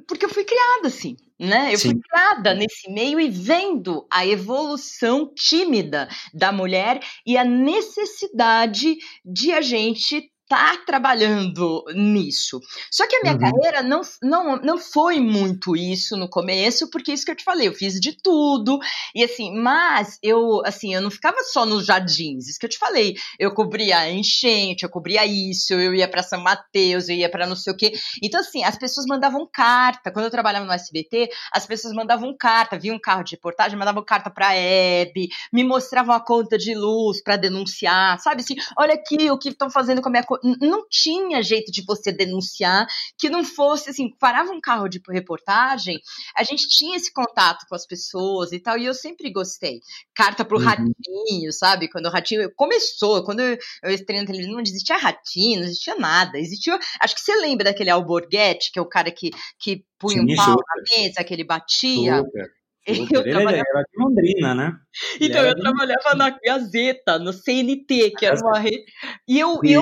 porque 0.07 0.25
eu 0.25 0.29
fui 0.29 0.45
criada 0.45 0.87
assim, 0.87 1.17
né? 1.39 1.73
Eu 1.73 1.77
Sim. 1.77 1.91
fui 1.91 1.99
criada 1.99 2.53
nesse 2.53 2.89
meio 2.89 3.19
e 3.19 3.29
vendo 3.29 4.07
a 4.09 4.25
evolução 4.25 5.33
tímida 5.35 6.07
da 6.33 6.51
mulher 6.51 6.99
e 7.25 7.37
a 7.37 7.43
necessidade 7.43 8.95
de 9.25 9.51
a 9.51 9.61
gente 9.61 10.31
tá 10.47 10.77
trabalhando 10.85 11.83
nisso. 11.93 12.59
Só 12.91 13.07
que 13.07 13.15
a 13.15 13.21
minha 13.21 13.33
uhum. 13.33 13.39
carreira 13.39 13.81
não, 13.81 14.01
não, 14.21 14.57
não 14.57 14.77
foi 14.77 15.19
muito 15.19 15.75
isso 15.75 16.15
no 16.15 16.29
começo, 16.29 16.89
porque 16.89 17.11
isso 17.11 17.25
que 17.25 17.31
eu 17.31 17.35
te 17.35 17.43
falei, 17.43 17.67
eu 17.67 17.73
fiz 17.73 17.99
de 17.99 18.11
tudo, 18.21 18.79
e 19.13 19.23
assim, 19.23 19.55
mas 19.55 20.19
eu, 20.21 20.61
assim, 20.65 20.93
eu 20.93 21.01
não 21.01 21.09
ficava 21.09 21.37
só 21.43 21.65
nos 21.65 21.85
jardins, 21.85 22.47
isso 22.47 22.59
que 22.59 22.65
eu 22.65 22.69
te 22.69 22.77
falei, 22.77 23.15
eu 23.39 23.53
cobria 23.53 24.09
enchente, 24.11 24.83
eu 24.83 24.89
cobria 24.89 25.25
isso, 25.25 25.73
eu 25.73 25.93
ia 25.93 26.07
para 26.07 26.21
São 26.21 26.41
Mateus, 26.41 27.09
eu 27.09 27.15
ia 27.15 27.29
para 27.29 27.47
não 27.47 27.55
sei 27.55 27.73
o 27.73 27.77
quê. 27.77 27.93
Então, 28.21 28.39
assim, 28.39 28.63
as 28.63 28.77
pessoas 28.77 29.05
mandavam 29.07 29.47
carta, 29.51 30.11
quando 30.11 30.25
eu 30.25 30.31
trabalhava 30.31 30.65
no 30.65 30.71
SBT, 30.71 31.29
as 31.51 31.65
pessoas 31.65 31.93
mandavam 31.93 32.35
carta, 32.37 32.77
via 32.77 32.93
um 32.93 32.99
carro 32.99 33.23
de 33.23 33.35
reportagem, 33.35 33.77
mandavam 33.77 34.03
carta 34.03 34.29
pra 34.29 34.55
Hebe, 34.55 35.29
me 35.51 35.63
mostravam 35.63 36.13
a 36.15 36.19
conta 36.19 36.57
de 36.57 36.75
luz 36.75 37.21
para 37.23 37.35
denunciar, 37.35 38.19
sabe 38.19 38.41
assim, 38.41 38.55
olha 38.77 38.93
aqui 38.93 39.31
o 39.31 39.37
que 39.37 39.49
estão 39.49 39.69
fazendo 39.69 40.01
com 40.01 40.09
a 40.09 40.11
minha 40.11 40.23
não 40.43 40.87
tinha 40.89 41.41
jeito 41.41 41.71
de 41.71 41.83
você 41.85 42.11
denunciar 42.11 42.87
que 43.17 43.29
não 43.29 43.43
fosse 43.43 43.89
assim, 43.89 44.09
parava 44.19 44.51
um 44.51 44.61
carro 44.61 44.87
de 44.87 45.01
reportagem, 45.09 45.99
a 46.35 46.43
gente 46.43 46.67
tinha 46.67 46.97
esse 46.97 47.11
contato 47.11 47.65
com 47.67 47.75
as 47.75 47.85
pessoas 47.85 48.51
e 48.51 48.59
tal, 48.59 48.77
e 48.77 48.85
eu 48.85 48.93
sempre 48.93 49.31
gostei. 49.31 49.79
Carta 50.13 50.43
pro 50.45 50.57
uhum. 50.57 50.65
ratinho, 50.65 51.51
sabe? 51.51 51.89
Quando 51.89 52.07
o 52.07 52.11
ratinho 52.11 52.51
começou, 52.55 53.23
quando 53.23 53.41
eu, 53.41 53.57
eu 53.83 53.91
estreiei 53.91 54.21
na 54.21 54.27
televisão, 54.27 54.53
não 54.53 54.61
existia 54.61 54.97
ratinho, 54.97 55.59
não 55.59 55.67
existia 55.67 55.95
nada. 55.95 56.37
Existia. 56.37 56.77
Acho 57.01 57.15
que 57.15 57.21
você 57.21 57.35
lembra 57.35 57.65
daquele 57.65 57.89
Alborguete, 57.89 58.71
que 58.71 58.79
é 58.79 58.81
o 58.81 58.89
cara 58.89 59.11
que, 59.11 59.31
que 59.59 59.83
punha 59.99 60.21
Sim, 60.21 60.33
um 60.33 60.35
pau 60.35 60.45
super. 60.45 60.65
na 60.67 60.97
mesa, 60.97 61.23
que 61.23 61.33
ele 61.33 61.43
batia. 61.43 62.17
Super. 62.17 62.55
Eu 62.87 63.21
ele 63.21 63.31
trabalhava... 63.31 63.63
era 63.67 63.81
de 63.81 63.97
Londrina, 63.97 64.53
né? 64.53 64.71
Então, 65.19 65.43
eu 65.43 65.55
trabalhava 65.55 66.13
na 66.15 66.29
Gazeta, 66.29 67.17
no 67.17 67.33
CNT, 67.33 68.11
que 68.11 68.27
era 68.27 68.37
uma 68.39 68.59
rede. 68.59 68.85
E 69.27 69.39
eu, 69.39 69.59
eu, 69.63 69.81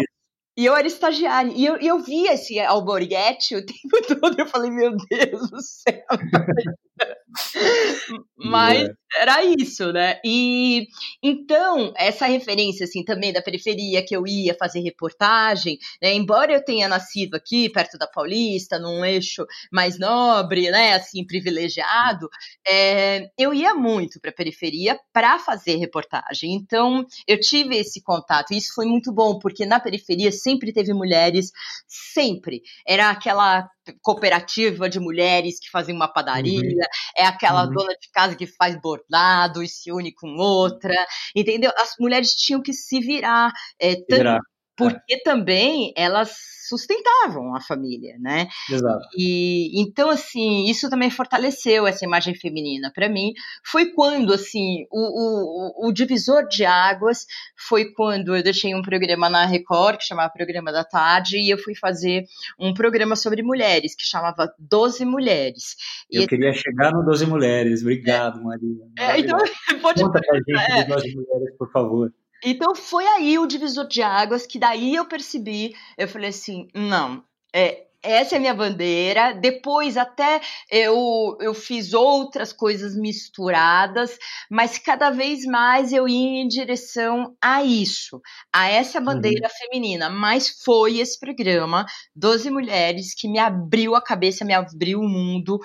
e 0.56 0.66
eu 0.66 0.76
era 0.76 0.88
estagiária. 0.88 1.52
E 1.56 1.66
eu, 1.66 1.78
eu 1.78 2.00
via 2.00 2.34
esse 2.34 2.60
alborguete 2.60 3.56
o 3.56 3.63
tempo 3.66 4.20
todo. 4.20 4.39
Eu 4.39 4.48
falei, 4.48 4.70
meu 4.70 4.96
Deus 5.10 5.50
do 5.50 5.62
céu. 5.62 6.04
Mas 8.38 8.89
é. 8.89 8.94
Era 9.17 9.43
isso, 9.43 9.91
né? 9.91 10.19
E 10.23 10.88
então, 11.21 11.93
essa 11.95 12.26
referência, 12.26 12.86
assim, 12.86 13.04
também 13.04 13.32
da 13.32 13.41
periferia, 13.41 14.06
que 14.06 14.15
eu 14.15 14.26
ia 14.28 14.56
fazer 14.56 14.80
reportagem, 14.82 15.78
né? 16.02 16.13
Embora 16.13 16.54
eu 16.54 16.63
tenha 16.63 16.88
nascido 16.88 17.36
aqui, 17.36 17.69
perto 17.69 17.97
da 17.97 18.08
Paulista, 18.08 18.80
num 18.80 19.04
eixo 19.06 19.45
mais 19.71 19.99
nobre, 19.99 20.69
né? 20.71 20.93
Assim, 20.93 21.26
privilegiado, 21.26 22.30
é, 22.67 23.30
eu 23.38 23.54
ia 23.54 23.73
muito 23.73 24.19
para 24.19 24.32
a 24.32 24.34
periferia 24.36 24.99
para 25.12 25.39
fazer 25.39 25.76
reportagem. 25.76 26.54
Então, 26.54 27.06
eu 27.28 27.39
tive 27.39 27.78
esse 27.78 28.02
contato. 28.02 28.54
E 28.54 28.58
isso 28.58 28.73
foi 28.73 28.86
muito 28.86 29.12
bom, 29.13 29.39
porque 29.39 29.65
na 29.65 29.80
periferia 29.80 30.32
sempre 30.32 30.73
teve 30.73 30.93
mulheres, 30.93 31.52
sempre. 31.88 32.62
Era 32.86 33.10
aquela 33.10 33.69
cooperativa 34.02 34.89
de 34.89 34.99
mulheres 34.99 35.60
que 35.60 35.69
fazem 35.69 35.93
uma 35.95 36.08
padaria, 36.08 36.62
uhum. 36.62 36.78
é 37.17 37.26
aquela 37.26 37.65
uhum. 37.65 37.73
dona 37.73 37.93
de 37.93 38.10
casa 38.12 38.36
que 38.36 38.47
faz 38.47 38.80
bordado 39.10 39.63
e 39.63 39.68
se 39.68 39.92
une 39.92 40.13
com 40.13 40.36
outra, 40.38 40.94
entendeu? 41.36 41.72
As 41.78 41.94
mulheres 42.00 42.34
tinham 42.34 42.62
que 42.62 42.74
se 42.74 43.00
virar, 43.00 43.52
é, 43.80 43.96
virar. 44.10 44.39
porque 44.76 45.22
também 45.24 45.94
elas 45.96 46.32
sustentavam 46.67 47.56
a 47.56 47.62
família, 47.62 48.15
né? 48.19 48.47
Exato. 48.69 49.06
E 49.17 49.82
então 49.82 50.10
assim, 50.10 50.69
isso 50.69 50.89
também 50.89 51.10
fortaleceu 51.10 51.86
essa 51.86 52.06
imagem 52.06 52.36
feminina 52.36 52.91
para 52.93 53.10
mim. 53.10 53.34
Foi 53.65 53.91
quando 53.91 54.34
assim, 54.34 54.86
o, 54.91 55.86
o, 55.86 55.89
o, 55.89 55.91
divisor 55.91 56.47
de 56.47 56.65
águas 56.65 57.26
foi 57.67 57.91
quando 57.93 58.36
eu 58.36 58.43
deixei 58.43 58.73
um 58.73 58.82
programa 58.82 59.30
na 59.30 59.45
Record 59.45 59.97
que 59.97 60.06
chamava 60.06 60.32
Programa 60.34 60.71
da 60.71 60.84
Tarde 60.84 61.38
e 61.38 61.49
eu 61.49 61.58
fui 61.58 61.76
fazer 61.76 62.23
um 62.60 62.73
programa 62.73 63.15
sobre 63.15 63.43
mulheres 63.43 63.95
que 63.95 64.04
chamava 64.04 64.52
Doze 64.58 65.06
Mulheres. 65.06 65.76
Eu 66.12 66.23
e 66.23 66.28
queria 66.28 66.54
chegar 66.54 66.91
no 66.91 67.04
Doze 67.04 67.26
Mulheres. 67.26 67.82
Obrigado, 67.82 68.39
é, 68.39 68.43
Maria. 68.43 68.86
É, 68.97 69.19
então 69.19 69.38
pode 69.82 70.02
Conta 70.02 70.19
pra 70.19 70.38
gente 70.38 70.71
é. 70.71 70.84
Doze 70.86 71.15
Mulheres, 71.15 71.56
por 71.58 71.71
favor. 71.71 72.12
Então 72.44 72.76
foi 72.76 73.06
aí 73.08 73.38
o 73.40 73.48
divisor 73.48 73.88
de 73.88 74.02
águas 74.02 74.46
que 74.46 74.60
daí 74.60 74.96
eu 74.96 75.06
percebi, 75.06 75.76
eu 75.98 76.08
falei 76.08 76.30
assim, 76.30 76.68
não, 76.74 77.24
é, 77.54 77.86
essa 78.04 78.36
é 78.36 78.38
a 78.38 78.42
minha 78.42 78.54
bandeira. 78.54 79.34
Depois 79.34 79.96
até 79.96 80.42
eu, 80.70 81.38
eu 81.40 81.54
fiz 81.54 81.94
outras 81.94 82.52
coisas 82.52 82.96
misturadas, 82.96 84.18
mas 84.52 84.78
cada 84.78 85.10
vez 85.10 85.46
mais 85.46 85.94
eu 85.94 86.08
ia 86.08 86.42
em 86.42 86.48
direção 86.48 87.36
a 87.42 87.64
isso, 87.64 88.22
a 88.54 88.70
essa 88.70 89.00
uhum. 89.00 89.06
bandeira 89.06 89.48
uhum. 89.48 89.54
feminina. 89.58 90.10
Mas 90.10 90.50
foi 90.64 91.00
esse 91.00 91.18
programa, 91.18 91.86
12 92.14 92.52
Mulheres, 92.52 93.16
que 93.16 93.30
me 93.30 93.40
abriu 93.40 93.96
a 93.96 94.02
cabeça, 94.02 94.44
me 94.44 94.54
abriu 94.54 95.00
o 95.00 95.08
mundo 95.08 95.58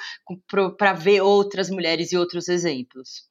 para 0.79 0.93
ver 0.93 1.21
outras 1.21 1.69
mulheres 1.69 2.12
e 2.12 2.17
outros 2.17 2.49
exemplos 2.49 3.29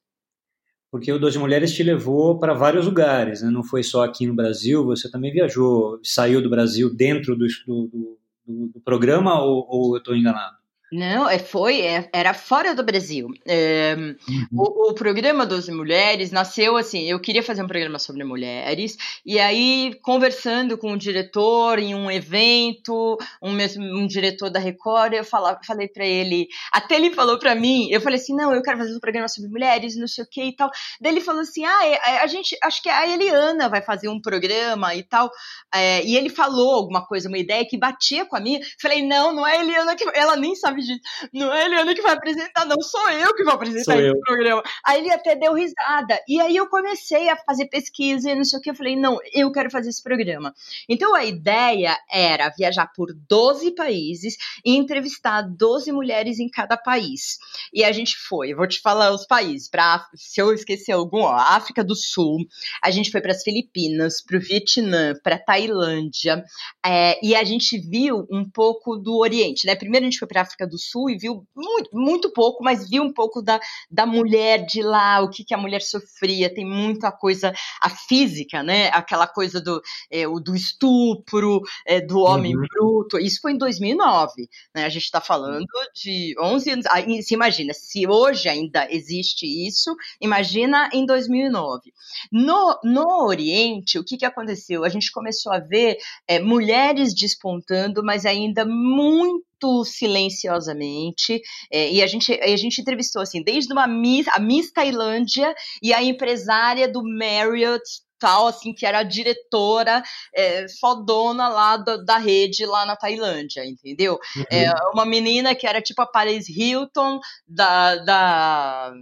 porque 0.90 1.12
o 1.12 1.18
Doze 1.18 1.38
Mulheres 1.38 1.72
te 1.74 1.82
levou 1.82 2.38
para 2.38 2.54
vários 2.54 2.86
lugares, 2.86 3.42
né? 3.42 3.50
não 3.50 3.62
foi 3.62 3.82
só 3.82 4.04
aqui 4.04 4.26
no 4.26 4.34
Brasil, 4.34 4.84
você 4.84 5.10
também 5.10 5.32
viajou, 5.32 6.00
saiu 6.02 6.42
do 6.42 6.50
Brasil 6.50 6.94
dentro 6.94 7.36
do, 7.36 7.46
do, 7.66 8.18
do, 8.46 8.68
do 8.68 8.80
programa 8.80 9.42
ou, 9.42 9.66
ou 9.68 9.94
eu 9.94 9.98
estou 9.98 10.16
enganado? 10.16 10.57
Não, 10.90 11.28
é, 11.28 11.38
foi, 11.38 11.82
é, 11.82 12.08
era 12.14 12.32
fora 12.32 12.74
do 12.74 12.82
Brasil. 12.82 13.28
É, 13.46 13.94
uhum. 13.94 14.46
o, 14.52 14.90
o, 14.90 14.94
programa 14.94 15.44
12 15.44 15.70
Mulheres 15.70 16.30
nasceu 16.30 16.78
assim, 16.78 17.04
eu 17.04 17.20
queria 17.20 17.42
fazer 17.42 17.62
um 17.62 17.66
programa 17.66 17.98
sobre 17.98 18.24
mulheres, 18.24 18.96
e 19.24 19.38
aí, 19.38 19.94
conversando 20.00 20.78
com 20.78 20.92
o 20.92 20.98
diretor 20.98 21.78
em 21.78 21.94
um 21.94 22.10
evento, 22.10 23.18
um, 23.42 23.52
mesmo, 23.52 23.84
um 23.84 24.06
diretor 24.06 24.48
da 24.48 24.58
Record, 24.58 25.12
eu 25.12 25.24
falava, 25.24 25.60
falei 25.62 25.88
para 25.88 26.06
ele, 26.06 26.48
até 26.72 26.96
ele 26.96 27.10
falou 27.10 27.38
para 27.38 27.54
mim, 27.54 27.88
eu 27.90 28.00
falei 28.00 28.18
assim, 28.18 28.34
não, 28.34 28.54
eu 28.54 28.62
quero 28.62 28.78
fazer 28.78 28.96
um 28.96 29.00
programa 29.00 29.28
sobre 29.28 29.50
mulheres, 29.50 29.94
não 29.94 30.08
sei 30.08 30.24
o 30.24 30.28
que 30.28 30.42
e 30.42 30.56
tal. 30.56 30.70
Daí 31.00 31.12
ele 31.12 31.20
falou 31.20 31.42
assim, 31.42 31.66
ah, 31.66 31.86
é, 31.86 32.18
a 32.20 32.26
gente, 32.26 32.56
acho 32.62 32.82
que 32.82 32.88
a 32.88 33.06
Eliana 33.06 33.68
vai 33.68 33.82
fazer 33.82 34.08
um 34.08 34.20
programa 34.20 34.94
e 34.94 35.02
tal, 35.02 35.30
é, 35.74 36.02
e 36.02 36.16
ele 36.16 36.30
falou 36.30 36.76
alguma 36.76 37.04
coisa, 37.04 37.28
uma 37.28 37.38
ideia 37.38 37.66
que 37.68 37.76
batia 37.76 38.24
com 38.24 38.36
a 38.36 38.40
minha, 38.40 38.60
falei, 38.80 39.06
não, 39.06 39.34
não 39.34 39.46
é 39.46 39.58
a 39.58 39.60
Eliana 39.60 39.94
que, 39.94 40.04
ela 40.14 40.34
nem 40.34 40.56
sabe 40.56 40.77
sabe 40.78 40.82
disso. 40.82 41.00
Não 41.32 41.52
é 41.52 41.62
a 41.62 41.66
Eliana 41.66 41.94
que 41.94 42.02
vai 42.02 42.12
apresentar, 42.12 42.64
não, 42.64 42.80
sou 42.80 43.10
eu 43.10 43.34
que 43.34 43.44
vou 43.44 43.54
apresentar 43.54 43.92
sou 43.92 43.94
esse 43.94 44.08
eu. 44.08 44.20
programa. 44.20 44.62
Aí 44.86 45.00
ele 45.00 45.10
até 45.10 45.34
deu 45.34 45.54
risada. 45.54 46.18
E 46.28 46.40
aí 46.40 46.56
eu 46.56 46.68
comecei 46.68 47.28
a 47.28 47.36
fazer 47.36 47.66
pesquisa 47.66 48.30
e 48.30 48.34
não 48.34 48.44
sei 48.44 48.58
o 48.58 48.62
que. 48.62 48.70
Eu 48.70 48.74
falei, 48.74 48.96
não, 48.96 49.18
eu 49.32 49.50
quero 49.52 49.70
fazer 49.70 49.90
esse 49.90 50.02
programa. 50.02 50.54
Então 50.88 51.14
a 51.14 51.24
ideia 51.24 51.96
era 52.10 52.48
viajar 52.50 52.90
por 52.94 53.12
12 53.12 53.72
países 53.72 54.36
e 54.64 54.76
entrevistar 54.76 55.42
12 55.42 55.92
mulheres 55.92 56.38
em 56.38 56.48
cada 56.48 56.76
país. 56.76 57.38
E 57.72 57.84
a 57.84 57.92
gente 57.92 58.16
foi, 58.16 58.52
eu 58.52 58.56
vou 58.56 58.66
te 58.66 58.80
falar 58.80 59.12
os 59.12 59.26
países, 59.26 59.68
pra, 59.68 60.06
se 60.14 60.40
eu 60.40 60.52
esquecer 60.52 60.92
algum, 60.92 61.20
ó, 61.20 61.34
África 61.34 61.82
do 61.84 61.94
Sul, 61.94 62.38
a 62.82 62.90
gente 62.90 63.10
foi 63.10 63.20
para 63.20 63.32
as 63.32 63.42
Filipinas, 63.42 64.22
para 64.22 64.36
o 64.36 64.40
Vietnã, 64.40 65.14
para 65.22 65.38
Tailândia, 65.38 66.44
é, 66.84 67.18
e 67.24 67.34
a 67.34 67.44
gente 67.44 67.78
viu 67.78 68.26
um 68.30 68.48
pouco 68.48 68.96
do 68.96 69.18
Oriente, 69.18 69.66
né? 69.66 69.74
Primeiro 69.74 70.06
a 70.06 70.10
gente 70.10 70.18
foi 70.18 70.28
para 70.28 70.42
África 70.42 70.66
do 70.68 70.78
Sul 70.78 71.10
e 71.10 71.18
viu 71.18 71.44
muito, 71.54 71.90
muito 71.92 72.32
pouco, 72.32 72.62
mas 72.62 72.88
viu 72.88 73.02
um 73.02 73.12
pouco 73.12 73.42
da, 73.42 73.60
da 73.90 74.06
mulher 74.06 74.64
de 74.66 74.82
lá, 74.82 75.20
o 75.20 75.30
que, 75.30 75.44
que 75.44 75.54
a 75.54 75.58
mulher 75.58 75.82
sofria. 75.82 76.52
Tem 76.52 76.64
muita 76.64 77.10
coisa, 77.10 77.52
a 77.82 77.90
física, 77.90 78.62
né? 78.62 78.88
Aquela 78.88 79.26
coisa 79.26 79.60
do, 79.60 79.80
é, 80.10 80.24
do 80.26 80.54
estupro, 80.54 81.60
é, 81.86 82.00
do 82.00 82.18
homem 82.20 82.54
uhum. 82.54 82.62
bruto. 82.62 83.18
Isso 83.18 83.40
foi 83.40 83.52
em 83.52 83.58
2009, 83.58 84.48
né? 84.74 84.84
A 84.84 84.88
gente 84.88 85.04
está 85.04 85.20
falando 85.20 85.66
de 85.94 86.34
11 86.40 86.70
anos. 86.70 86.86
Aí, 86.86 87.22
se 87.22 87.34
imagina, 87.34 87.72
se 87.74 88.06
hoje 88.06 88.48
ainda 88.48 88.86
existe 88.90 89.46
isso, 89.46 89.94
imagina 90.20 90.88
em 90.92 91.04
2009. 91.06 91.92
No, 92.32 92.78
no 92.84 93.24
Oriente, 93.26 93.98
o 93.98 94.04
que, 94.04 94.16
que 94.16 94.24
aconteceu? 94.24 94.84
A 94.84 94.88
gente 94.88 95.10
começou 95.10 95.52
a 95.52 95.58
ver 95.58 95.98
é, 96.26 96.38
mulheres 96.38 97.14
despontando, 97.14 98.02
mas 98.02 98.24
ainda 98.26 98.64
muito 98.64 99.47
muito 99.60 99.84
silenciosamente. 99.84 101.40
É, 101.70 101.90
e 101.90 102.02
a 102.02 102.06
gente, 102.06 102.32
a 102.32 102.56
gente 102.56 102.80
entrevistou 102.80 103.22
assim, 103.22 103.42
desde 103.42 103.72
uma 103.72 103.86
Miss, 103.86 104.26
a 104.28 104.38
Miss 104.38 104.72
Tailândia 104.72 105.54
e 105.82 105.92
a 105.92 106.02
empresária 106.02 106.88
do 106.88 107.02
Marriott 107.02 107.82
tal, 108.20 108.48
assim, 108.48 108.72
que 108.72 108.84
era 108.84 108.98
a 108.98 109.04
diretora 109.04 110.02
é, 110.34 110.66
fodona 110.80 111.48
lá 111.48 111.76
do, 111.76 112.04
da 112.04 112.18
rede 112.18 112.66
lá 112.66 112.84
na 112.84 112.96
Tailândia, 112.96 113.64
entendeu? 113.64 114.18
Uhum. 114.36 114.44
É, 114.50 114.72
uma 114.92 115.06
menina 115.06 115.54
que 115.54 115.66
era 115.66 115.80
tipo 115.80 116.02
a 116.02 116.06
Paris 116.06 116.48
Hilton 116.48 117.20
da, 117.46 117.94
da 117.96 118.92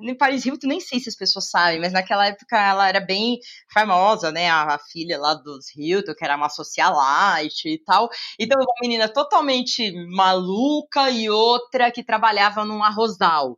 em 0.00 0.14
Paris 0.16 0.44
Hilton, 0.44 0.66
nem 0.68 0.80
sei 0.80 1.00
se 1.00 1.08
as 1.08 1.16
pessoas 1.16 1.50
sabem, 1.50 1.80
mas 1.80 1.92
naquela 1.92 2.26
época 2.26 2.56
ela 2.56 2.88
era 2.88 3.00
bem 3.00 3.38
famosa, 3.72 4.30
né? 4.30 4.48
A, 4.48 4.74
a 4.74 4.78
filha 4.78 5.18
lá 5.18 5.34
dos 5.34 5.66
Hilton, 5.76 6.14
que 6.14 6.24
era 6.24 6.36
uma 6.36 6.48
socialite 6.48 7.68
e 7.68 7.78
tal. 7.78 8.08
Então, 8.38 8.60
uma 8.60 8.74
menina 8.80 9.08
totalmente 9.08 9.92
maluca 10.08 11.10
e 11.10 11.28
outra 11.30 11.90
que 11.90 12.04
trabalhava 12.04 12.64
num 12.64 12.82
arrozal. 12.82 13.56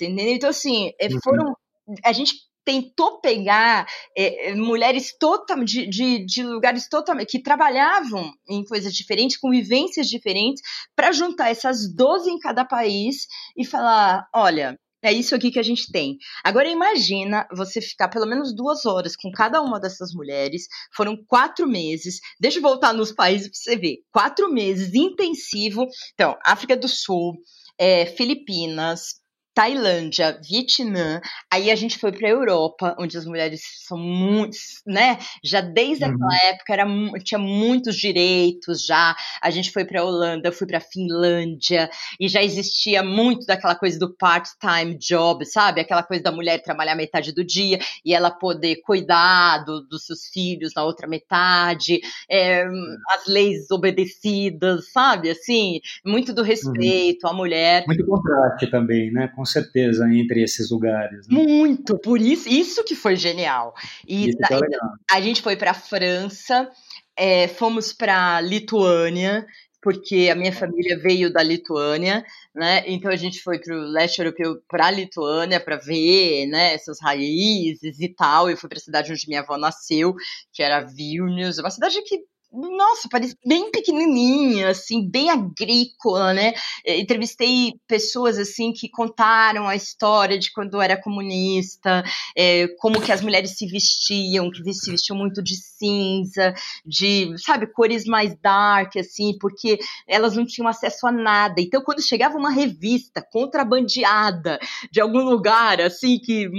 Então, 0.00 0.50
assim, 0.50 0.92
é, 1.00 1.08
uhum. 1.08 1.18
foram. 1.22 1.56
A 2.04 2.12
gente 2.12 2.34
tentou 2.64 3.20
pegar 3.20 3.86
é, 4.16 4.54
mulheres 4.54 5.16
total, 5.18 5.64
de, 5.64 5.86
de, 5.86 6.24
de, 6.24 6.42
lugares 6.42 6.88
totalmente 6.88 7.30
que 7.30 7.42
trabalhavam 7.42 8.32
em 8.48 8.64
coisas 8.64 8.94
diferentes, 8.94 9.36
com 9.36 9.50
vivências 9.50 10.08
diferentes, 10.08 10.62
para 10.94 11.12
juntar 11.12 11.50
essas 11.50 11.92
12 11.92 12.30
em 12.30 12.38
cada 12.38 12.64
país 12.64 13.26
e 13.56 13.64
falar: 13.64 14.28
olha, 14.34 14.78
é 15.02 15.12
isso 15.12 15.34
aqui 15.34 15.50
que 15.50 15.58
a 15.58 15.62
gente 15.62 15.90
tem. 15.90 16.16
Agora 16.44 16.68
imagina 16.68 17.46
você 17.52 17.80
ficar 17.80 18.08
pelo 18.08 18.26
menos 18.26 18.54
duas 18.54 18.86
horas 18.86 19.16
com 19.16 19.30
cada 19.32 19.60
uma 19.60 19.80
dessas 19.80 20.12
mulheres. 20.14 20.66
Foram 20.94 21.16
quatro 21.26 21.66
meses. 21.66 22.20
Deixa 22.38 22.58
eu 22.58 22.62
voltar 22.62 22.92
nos 22.92 23.10
países 23.10 23.48
para 23.48 23.58
você 23.58 23.76
ver. 23.76 23.96
Quatro 24.12 24.52
meses 24.52 24.94
intensivo. 24.94 25.86
Então, 26.14 26.38
África 26.44 26.76
do 26.76 26.86
Sul, 26.88 27.34
é, 27.76 28.06
Filipinas, 28.06 29.21
Tailândia, 29.54 30.40
Vietnã, 30.48 31.20
aí 31.52 31.70
a 31.70 31.74
gente 31.74 31.98
foi 31.98 32.10
para 32.10 32.26
a 32.26 32.30
Europa, 32.30 32.96
onde 32.98 33.18
as 33.18 33.26
mulheres 33.26 33.60
são 33.86 33.98
muito, 33.98 34.56
né? 34.86 35.18
Já 35.44 35.60
desde 35.60 36.04
uhum. 36.04 36.14
aquela 36.14 36.36
época 36.50 36.72
era, 36.72 36.86
tinha 37.22 37.38
muitos 37.38 37.96
direitos 37.96 38.86
já. 38.86 39.14
A 39.42 39.50
gente 39.50 39.70
foi 39.70 39.84
para 39.84 40.00
a 40.00 40.04
Holanda, 40.04 40.52
fui 40.52 40.66
para 40.66 40.78
a 40.78 40.80
Finlândia 40.80 41.90
e 42.18 42.28
já 42.28 42.42
existia 42.42 43.02
muito 43.02 43.44
daquela 43.44 43.74
coisa 43.74 43.98
do 43.98 44.14
part-time 44.16 44.96
job, 44.96 45.44
sabe? 45.44 45.82
Aquela 45.82 46.02
coisa 46.02 46.22
da 46.22 46.32
mulher 46.32 46.62
trabalhar 46.62 46.94
metade 46.94 47.32
do 47.32 47.44
dia 47.44 47.78
e 48.04 48.14
ela 48.14 48.30
poder 48.30 48.76
cuidar 48.76 49.64
do, 49.64 49.82
dos 49.82 50.06
seus 50.06 50.28
filhos 50.28 50.72
na 50.74 50.82
outra 50.82 51.06
metade, 51.06 52.00
é, 52.30 52.64
as 53.10 53.26
leis 53.26 53.70
obedecidas, 53.70 54.90
sabe? 54.92 55.30
Assim, 55.30 55.80
muito 56.04 56.32
do 56.32 56.40
uhum. 56.40 56.46
respeito 56.46 57.24
uhum. 57.26 57.30
à 57.30 57.34
mulher. 57.34 57.84
Muito 57.86 58.06
contraste 58.06 58.70
também, 58.70 59.12
né? 59.12 59.28
com 59.41 59.41
certeza, 59.44 60.06
entre 60.12 60.42
esses 60.42 60.70
lugares. 60.70 61.26
Né? 61.28 61.34
Muito, 61.34 61.98
por 61.98 62.20
isso, 62.20 62.48
isso 62.48 62.84
que 62.84 62.94
foi 62.94 63.16
genial. 63.16 63.74
E 64.06 64.30
é 64.30 65.16
a 65.16 65.20
gente 65.20 65.42
foi 65.42 65.56
para 65.56 65.72
a 65.72 65.74
França, 65.74 66.70
é, 67.16 67.48
fomos 67.48 67.92
para 67.92 68.40
Lituânia, 68.40 69.46
porque 69.82 70.30
a 70.30 70.36
minha 70.36 70.52
família 70.52 70.96
veio 70.96 71.30
da 71.30 71.42
Lituânia, 71.42 72.24
né? 72.54 72.84
Então 72.86 73.10
a 73.10 73.16
gente 73.16 73.42
foi 73.42 73.58
para 73.58 73.74
o 73.74 73.80
leste 73.80 74.20
europeu, 74.20 74.62
para 74.68 74.86
a 74.86 74.90
Lituânia, 74.90 75.58
para 75.58 75.76
ver, 75.76 76.46
né, 76.46 76.72
essas 76.74 76.98
raízes 77.02 77.98
e 77.98 78.08
tal. 78.08 78.48
Eu 78.48 78.56
fui 78.56 78.68
para 78.68 78.78
a 78.78 78.82
cidade 78.82 79.12
onde 79.12 79.26
minha 79.26 79.40
avó 79.40 79.58
nasceu, 79.58 80.14
que 80.52 80.62
era 80.62 80.80
Vilnius, 80.80 81.58
uma 81.58 81.70
cidade 81.70 82.00
que 82.02 82.20
nossa, 82.52 83.08
parece 83.10 83.34
bem 83.44 83.70
pequenininha, 83.70 84.68
assim, 84.68 85.08
bem 85.08 85.30
agrícola, 85.30 86.34
né? 86.34 86.52
Eh, 86.84 87.00
entrevistei 87.00 87.72
pessoas, 87.88 88.38
assim, 88.38 88.72
que 88.72 88.90
contaram 88.90 89.66
a 89.66 89.74
história 89.74 90.38
de 90.38 90.52
quando 90.52 90.80
era 90.80 91.00
comunista, 91.00 92.04
é, 92.36 92.68
como 92.78 93.00
que 93.00 93.10
as 93.10 93.22
mulheres 93.22 93.56
se 93.56 93.66
vestiam, 93.66 94.50
que 94.50 94.72
se 94.74 94.90
vestiam 94.90 95.16
muito 95.16 95.42
de 95.42 95.56
cinza, 95.56 96.52
de, 96.84 97.34
sabe, 97.38 97.66
cores 97.66 98.04
mais 98.04 98.34
dark, 98.40 98.96
assim, 98.98 99.36
porque 99.38 99.78
elas 100.06 100.36
não 100.36 100.44
tinham 100.44 100.68
acesso 100.68 101.06
a 101.06 101.12
nada. 101.12 101.60
Então, 101.60 101.82
quando 101.82 102.02
chegava 102.02 102.36
uma 102.36 102.50
revista 102.50 103.22
contrabandeada 103.32 104.58
de 104.90 105.00
algum 105.00 105.22
lugar, 105.22 105.80
assim, 105.80 106.18
que 106.18 106.50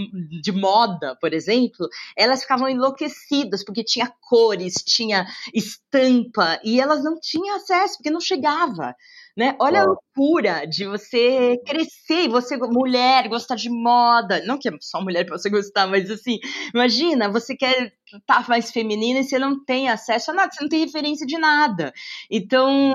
de 0.41 0.51
moda, 0.51 1.15
por 1.21 1.33
exemplo, 1.33 1.87
elas 2.17 2.41
ficavam 2.41 2.67
enlouquecidas, 2.67 3.63
porque 3.63 3.83
tinha 3.83 4.11
cores, 4.27 4.75
tinha 4.83 5.27
estampa, 5.93 6.59
e 6.63 6.79
elas 6.79 7.03
não 7.03 7.19
tinham 7.19 7.55
acesso, 7.55 7.97
porque 7.97 8.09
não 8.09 8.19
chegava. 8.19 8.95
Né? 9.35 9.55
Olha 9.59 9.81
a 9.81 9.85
loucura 9.85 10.63
de 10.67 10.85
você 10.85 11.57
crescer, 11.65 12.29
você, 12.29 12.55
mulher, 12.55 13.27
gostar 13.27 13.55
de 13.55 13.67
moda. 13.67 14.43
Não 14.45 14.59
que 14.59 14.69
é 14.69 14.71
só 14.79 15.01
mulher 15.01 15.25
para 15.25 15.35
você 15.35 15.49
gostar, 15.49 15.87
mas 15.87 16.09
assim, 16.11 16.37
imagina, 16.71 17.31
você 17.31 17.55
quer 17.55 17.93
estar 18.05 18.43
tá 18.43 18.45
mais 18.47 18.69
feminina 18.69 19.21
e 19.21 19.23
você 19.23 19.39
não 19.39 19.63
tem 19.65 19.89
acesso 19.89 20.29
a 20.29 20.33
nada, 20.35 20.51
você 20.53 20.61
não 20.61 20.69
tem 20.69 20.85
referência 20.85 21.25
de 21.25 21.37
nada. 21.39 21.91
Então, 22.29 22.93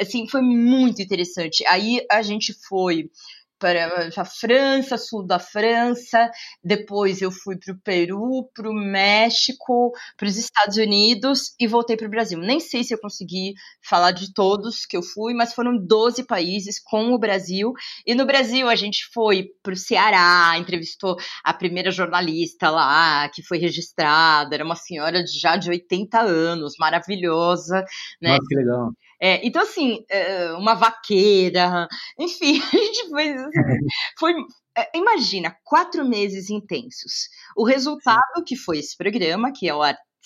assim, 0.00 0.26
foi 0.26 0.40
muito 0.40 1.02
interessante. 1.02 1.62
Aí 1.66 2.00
a 2.10 2.22
gente 2.22 2.54
foi 2.66 3.10
para 3.58 4.10
a 4.16 4.24
França, 4.24 4.98
sul 4.98 5.26
da 5.26 5.38
França, 5.38 6.30
depois 6.62 7.22
eu 7.22 7.30
fui 7.30 7.56
para 7.58 7.74
o 7.74 7.78
Peru, 7.78 8.48
para 8.54 8.68
o 8.68 8.74
México, 8.74 9.92
para 10.16 10.28
os 10.28 10.36
Estados 10.36 10.76
Unidos 10.76 11.54
e 11.58 11.66
voltei 11.66 11.96
para 11.96 12.06
o 12.06 12.10
Brasil. 12.10 12.38
Nem 12.38 12.60
sei 12.60 12.84
se 12.84 12.94
eu 12.94 12.98
consegui 12.98 13.54
falar 13.82 14.12
de 14.12 14.32
todos 14.32 14.84
que 14.84 14.96
eu 14.96 15.02
fui, 15.02 15.34
mas 15.34 15.54
foram 15.54 15.76
12 15.76 16.24
países 16.24 16.80
com 16.82 17.12
o 17.12 17.18
Brasil. 17.18 17.72
E 18.06 18.14
no 18.14 18.26
Brasil 18.26 18.68
a 18.68 18.74
gente 18.74 19.08
foi 19.12 19.48
para 19.62 19.72
o 19.72 19.76
Ceará, 19.76 20.58
entrevistou 20.58 21.16
a 21.44 21.54
primeira 21.54 21.90
jornalista 21.90 22.70
lá, 22.70 23.28
que 23.30 23.42
foi 23.42 23.58
registrada, 23.58 24.54
era 24.54 24.64
uma 24.64 24.76
senhora 24.76 25.24
já 25.26 25.56
de 25.56 25.70
80 25.70 26.20
anos, 26.20 26.74
maravilhosa. 26.78 27.84
Né? 28.20 28.30
Nossa, 28.30 28.42
que 28.48 28.56
legal. 28.56 28.92
É, 29.20 29.46
então, 29.46 29.62
assim, 29.62 30.04
é, 30.10 30.52
uma 30.52 30.74
vaqueira, 30.74 31.88
enfim, 32.18 32.60
a 32.72 32.76
gente 32.76 33.08
fez. 33.10 33.40
Assim, 33.40 33.86
foi, 34.18 34.34
é, 34.76 34.98
imagina, 34.98 35.56
quatro 35.64 36.04
meses 36.04 36.50
intensos. 36.50 37.28
O 37.56 37.64
resultado 37.64 38.44
que 38.46 38.56
foi 38.56 38.78
esse 38.78 38.96
programa, 38.96 39.52
que 39.52 39.68
é 39.68 39.74
o 39.74 39.82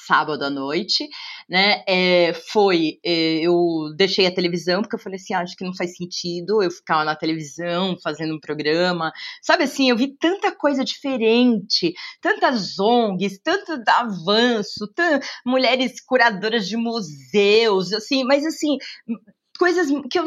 sábado 0.07 0.45
à 0.45 0.51
noite, 0.51 1.09
né? 1.49 1.83
É, 1.87 2.33
foi, 2.53 2.99
é, 3.05 3.41
eu 3.41 3.93
deixei 3.97 4.27
a 4.27 4.35
televisão 4.35 4.83
porque 4.83 4.97
eu 4.97 5.01
falei 5.01 5.17
assim, 5.17 5.35
ah, 5.35 5.41
acho 5.41 5.57
que 5.57 5.65
não 5.65 5.75
faz 5.75 5.97
sentido 5.97 6.63
eu 6.63 6.71
ficar 6.71 7.05
na 7.05 7.17
televisão 7.17 7.97
fazendo 8.03 8.35
um 8.35 8.41
programa, 8.41 9.13
sabe 9.43 9.65
assim, 9.65 9.91
eu 9.91 9.97
vi 9.97 10.17
tanta 10.17 10.55
coisa 10.55 10.85
diferente, 10.85 11.93
tantas 12.21 12.79
ONGs, 12.79 13.41
tanto 13.43 13.83
avanço, 13.89 14.89
mulheres 15.45 16.01
curadoras 16.01 16.69
de 16.69 16.77
museus, 16.77 17.93
assim, 17.93 18.25
mas 18.25 18.45
assim 18.45 18.77
coisas 19.59 19.89
que 20.11 20.19
eu 20.19 20.25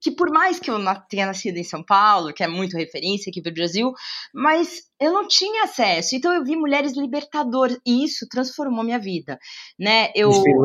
que 0.00 0.10
por 0.10 0.30
mais 0.30 0.58
que 0.58 0.70
eu 0.70 0.78
tenha 1.08 1.26
nascido 1.26 1.58
em 1.58 1.64
São 1.64 1.84
Paulo, 1.84 2.32
que 2.32 2.42
é 2.42 2.48
muito 2.48 2.76
referência 2.76 3.30
aqui 3.30 3.42
para 3.42 3.50
o 3.50 3.54
Brasil, 3.54 3.92
mas 4.32 4.89
eu 5.00 5.12
não 5.12 5.26
tinha 5.26 5.64
acesso. 5.64 6.14
Então 6.14 6.32
eu 6.34 6.44
vi 6.44 6.54
mulheres 6.54 6.92
libertadoras 6.96 7.78
e 7.86 8.04
isso 8.04 8.28
transformou 8.28 8.84
minha 8.84 8.98
vida, 8.98 9.38
né? 9.78 10.10
Eu 10.14 10.30
mesmo, 10.30 10.62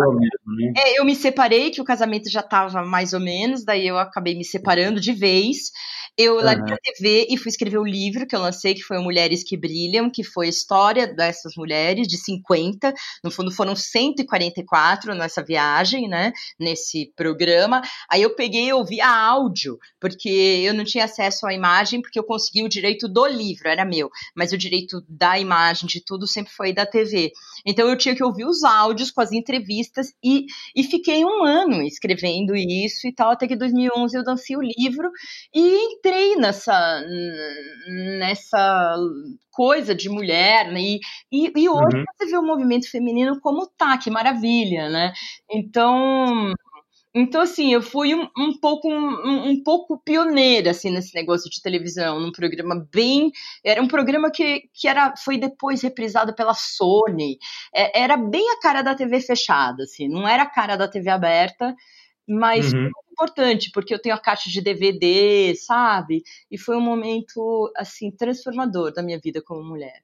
né? 0.58 0.74
É, 0.78 1.00
eu 1.00 1.06
me 1.06 1.16
separei, 1.16 1.72
que 1.72 1.82
o 1.82 1.86
casamento 1.86 2.30
já 2.30 2.42
estava 2.42 2.84
mais 2.84 3.14
ou 3.14 3.20
menos, 3.20 3.64
daí 3.64 3.88
eu 3.88 3.98
acabei 3.98 4.36
me 4.36 4.44
separando 4.44 5.00
de 5.00 5.14
vez. 5.14 5.72
Eu 6.18 6.36
uhum. 6.36 6.44
larguei 6.44 6.74
a 6.74 6.78
TV 6.78 7.28
e 7.30 7.38
fui 7.38 7.50
escrever 7.50 7.78
o 7.78 7.86
livro 7.86 8.26
que 8.26 8.34
eu 8.34 8.40
lancei, 8.40 8.74
que 8.74 8.82
foi 8.82 8.98
Mulheres 9.00 9.44
que 9.44 9.58
Brilham, 9.58 10.10
que 10.10 10.24
foi 10.24 10.46
a 10.46 10.50
história 10.50 11.08
dessas 11.14 11.56
mulheres, 11.58 12.08
de 12.08 12.18
50. 12.18 12.94
No 13.22 13.30
fundo, 13.30 13.52
foram 13.52 13.76
144 13.76 15.14
nessa 15.14 15.44
viagem, 15.44 16.08
né? 16.08 16.32
Nesse 16.58 17.12
programa. 17.18 17.82
Aí 18.10 18.22
eu 18.22 18.34
peguei 18.34 18.68
e 18.68 18.74
ouvi 18.74 19.02
a 19.02 19.14
áudio, 19.14 19.78
porque 20.00 20.30
eu 20.30 20.74
não 20.74 20.86
tinha 20.86 21.04
acesso 21.04 21.46
à 21.46 21.54
imagem, 21.54 22.02
porque 22.02 22.18
eu 22.18 22.24
consegui 22.24 22.64
o 22.64 22.70
direito 22.70 23.10
do 23.10 23.26
livro, 23.28 23.68
era 23.68 23.84
meu. 23.84 24.10
Mas 24.36 24.52
o 24.52 24.58
direito 24.58 25.04
da 25.10 25.40
imagem, 25.40 25.88
de 25.88 26.04
tudo, 26.04 26.28
sempre 26.28 26.52
foi 26.52 26.74
da 26.74 26.86
TV. 26.86 27.32
Então 27.66 27.90
eu 27.90 27.98
tinha 27.98 28.16
que 28.16 28.24
ouvir 28.24 28.46
os 28.46 28.64
áudios 28.64 29.12
com 29.12 29.22
as 29.22 29.32
entrevistas 29.32 30.14
e, 30.24 30.46
e 30.76 30.84
fiquei 30.84 31.24
um 31.26 31.44
ano 31.44 31.82
escrevendo 31.84 32.56
isso 32.56 33.08
e 33.08 33.14
tal, 33.14 33.32
até 33.32 33.48
que 33.48 33.54
em 33.54 33.58
2011 33.58 34.18
eu 34.18 34.24
dancei 34.24 34.56
o 34.56 34.62
livro 34.62 35.10
e 35.54 35.94
entrei 35.94 36.36
nessa, 36.36 37.04
nessa 38.18 38.96
coisa 39.56 39.96
de 39.96 40.10
mulher, 40.10 40.72
né? 40.72 40.82
E, 40.82 41.00
e, 41.32 41.52
e 41.56 41.70
hoje 41.70 41.98
uhum. 41.98 42.04
você 42.18 42.26
vê 42.30 42.38
o 42.38 42.44
movimento 42.44 42.92
feminino 42.92 43.40
como 43.40 43.66
tá, 43.66 43.98
que 43.98 44.12
maravilha, 44.12 44.90
né? 44.90 45.14
Então, 45.50 46.54
então, 47.16 47.42
assim, 47.42 47.74
eu 47.74 47.82
fui 47.82 48.14
um, 48.14 48.28
um 48.38 48.60
pouco 48.60 48.90
um, 48.90 49.50
um, 49.50 49.64
pouco 49.64 49.98
pioneira 49.98 50.72
assim 50.72 50.92
nesse 50.92 51.16
negócio 51.16 51.50
de 51.50 51.62
televisão, 51.62 52.20
num 52.20 52.32
programa 52.32 52.88
bem, 52.94 53.32
era 53.64 53.82
um 53.82 53.88
programa 53.88 54.30
que, 54.30 54.70
que 54.74 54.88
era 54.88 55.16
foi 55.16 55.38
depois 55.38 55.82
reprisado 55.82 56.36
pela 56.36 56.54
Sony, 56.54 57.38
é, 57.74 58.02
era 58.02 58.18
bem 58.18 58.52
a 58.52 58.60
cara 58.60 58.82
da 58.82 58.94
TV 58.94 59.22
fechada, 59.22 59.84
assim, 59.84 60.08
não 60.08 60.28
era 60.28 60.44
a 60.44 60.50
cara 60.50 60.76
da 60.76 60.88
TV 60.88 61.10
aberta, 61.10 61.74
mas 62.28 62.74
uhum 62.74 62.90
importante, 63.16 63.72
porque 63.74 63.94
eu 63.94 64.00
tenho 64.00 64.14
a 64.14 64.20
caixa 64.20 64.50
de 64.50 64.62
DVD, 64.62 65.56
sabe? 65.56 66.22
E 66.52 66.58
foi 66.58 66.76
um 66.76 66.82
momento, 66.82 67.72
assim, 67.78 68.12
transformador 68.12 68.94
da 68.94 69.02
minha 69.02 69.18
vida 69.18 69.42
como 69.42 69.64
mulher. 69.64 70.04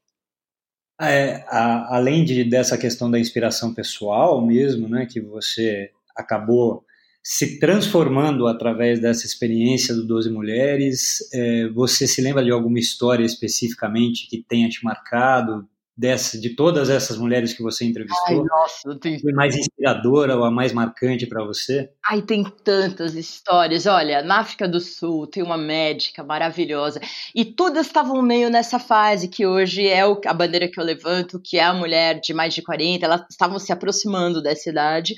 É, 0.99 1.43
a, 1.47 1.97
além 1.97 2.23
de, 2.23 2.43
dessa 2.43 2.77
questão 2.77 3.11
da 3.11 3.19
inspiração 3.19 3.73
pessoal 3.73 4.39
mesmo, 4.39 4.87
né, 4.87 5.05
que 5.05 5.19
você 5.19 5.91
acabou 6.15 6.85
se 7.23 7.59
transformando 7.59 8.47
através 8.47 8.99
dessa 8.99 9.25
experiência 9.25 9.93
do 9.93 10.05
Doze 10.05 10.29
Mulheres, 10.29 11.17
é, 11.33 11.69
você 11.69 12.07
se 12.07 12.21
lembra 12.21 12.43
de 12.43 12.51
alguma 12.51 12.79
história 12.79 13.23
especificamente 13.23 14.27
que 14.27 14.43
tenha 14.47 14.67
te 14.67 14.83
marcado, 14.83 15.67
dessa, 16.01 16.39
de 16.39 16.55
todas 16.55 16.89
essas 16.89 17.17
mulheres 17.17 17.53
que 17.53 17.61
você 17.61 17.85
entrevistou? 17.85 18.39
Ai, 18.39 18.43
nossa, 18.43 18.99
tem... 18.99 19.19
Foi 19.19 19.31
mais 19.33 19.55
inspiradora 19.55 20.35
ou 20.35 20.43
a 20.43 20.49
mais 20.49 20.73
marcante 20.73 21.27
para 21.27 21.43
você? 21.43 21.91
Ai, 22.03 22.23
tem 22.23 22.43
tantas 22.43 23.13
histórias. 23.13 23.85
Olha, 23.85 24.23
na 24.23 24.39
África 24.39 24.67
do 24.67 24.79
Sul 24.79 25.27
tem 25.27 25.43
uma 25.43 25.57
médica 25.57 26.23
maravilhosa 26.23 26.99
e 27.35 27.45
todas 27.45 27.85
estavam 27.85 28.19
meio 28.23 28.49
nessa 28.49 28.79
fase 28.79 29.27
que 29.27 29.45
hoje 29.45 29.87
é 29.87 30.05
o, 30.05 30.19
a 30.25 30.33
bandeira 30.33 30.67
que 30.67 30.79
eu 30.79 30.83
levanto, 30.83 31.39
que 31.39 31.57
é 31.57 31.63
a 31.63 31.73
mulher 31.73 32.19
de 32.19 32.33
mais 32.33 32.53
de 32.53 32.63
40, 32.63 33.05
elas 33.05 33.21
estavam 33.29 33.59
se 33.59 33.71
aproximando 33.71 34.41
dessa 34.41 34.71
idade. 34.71 35.13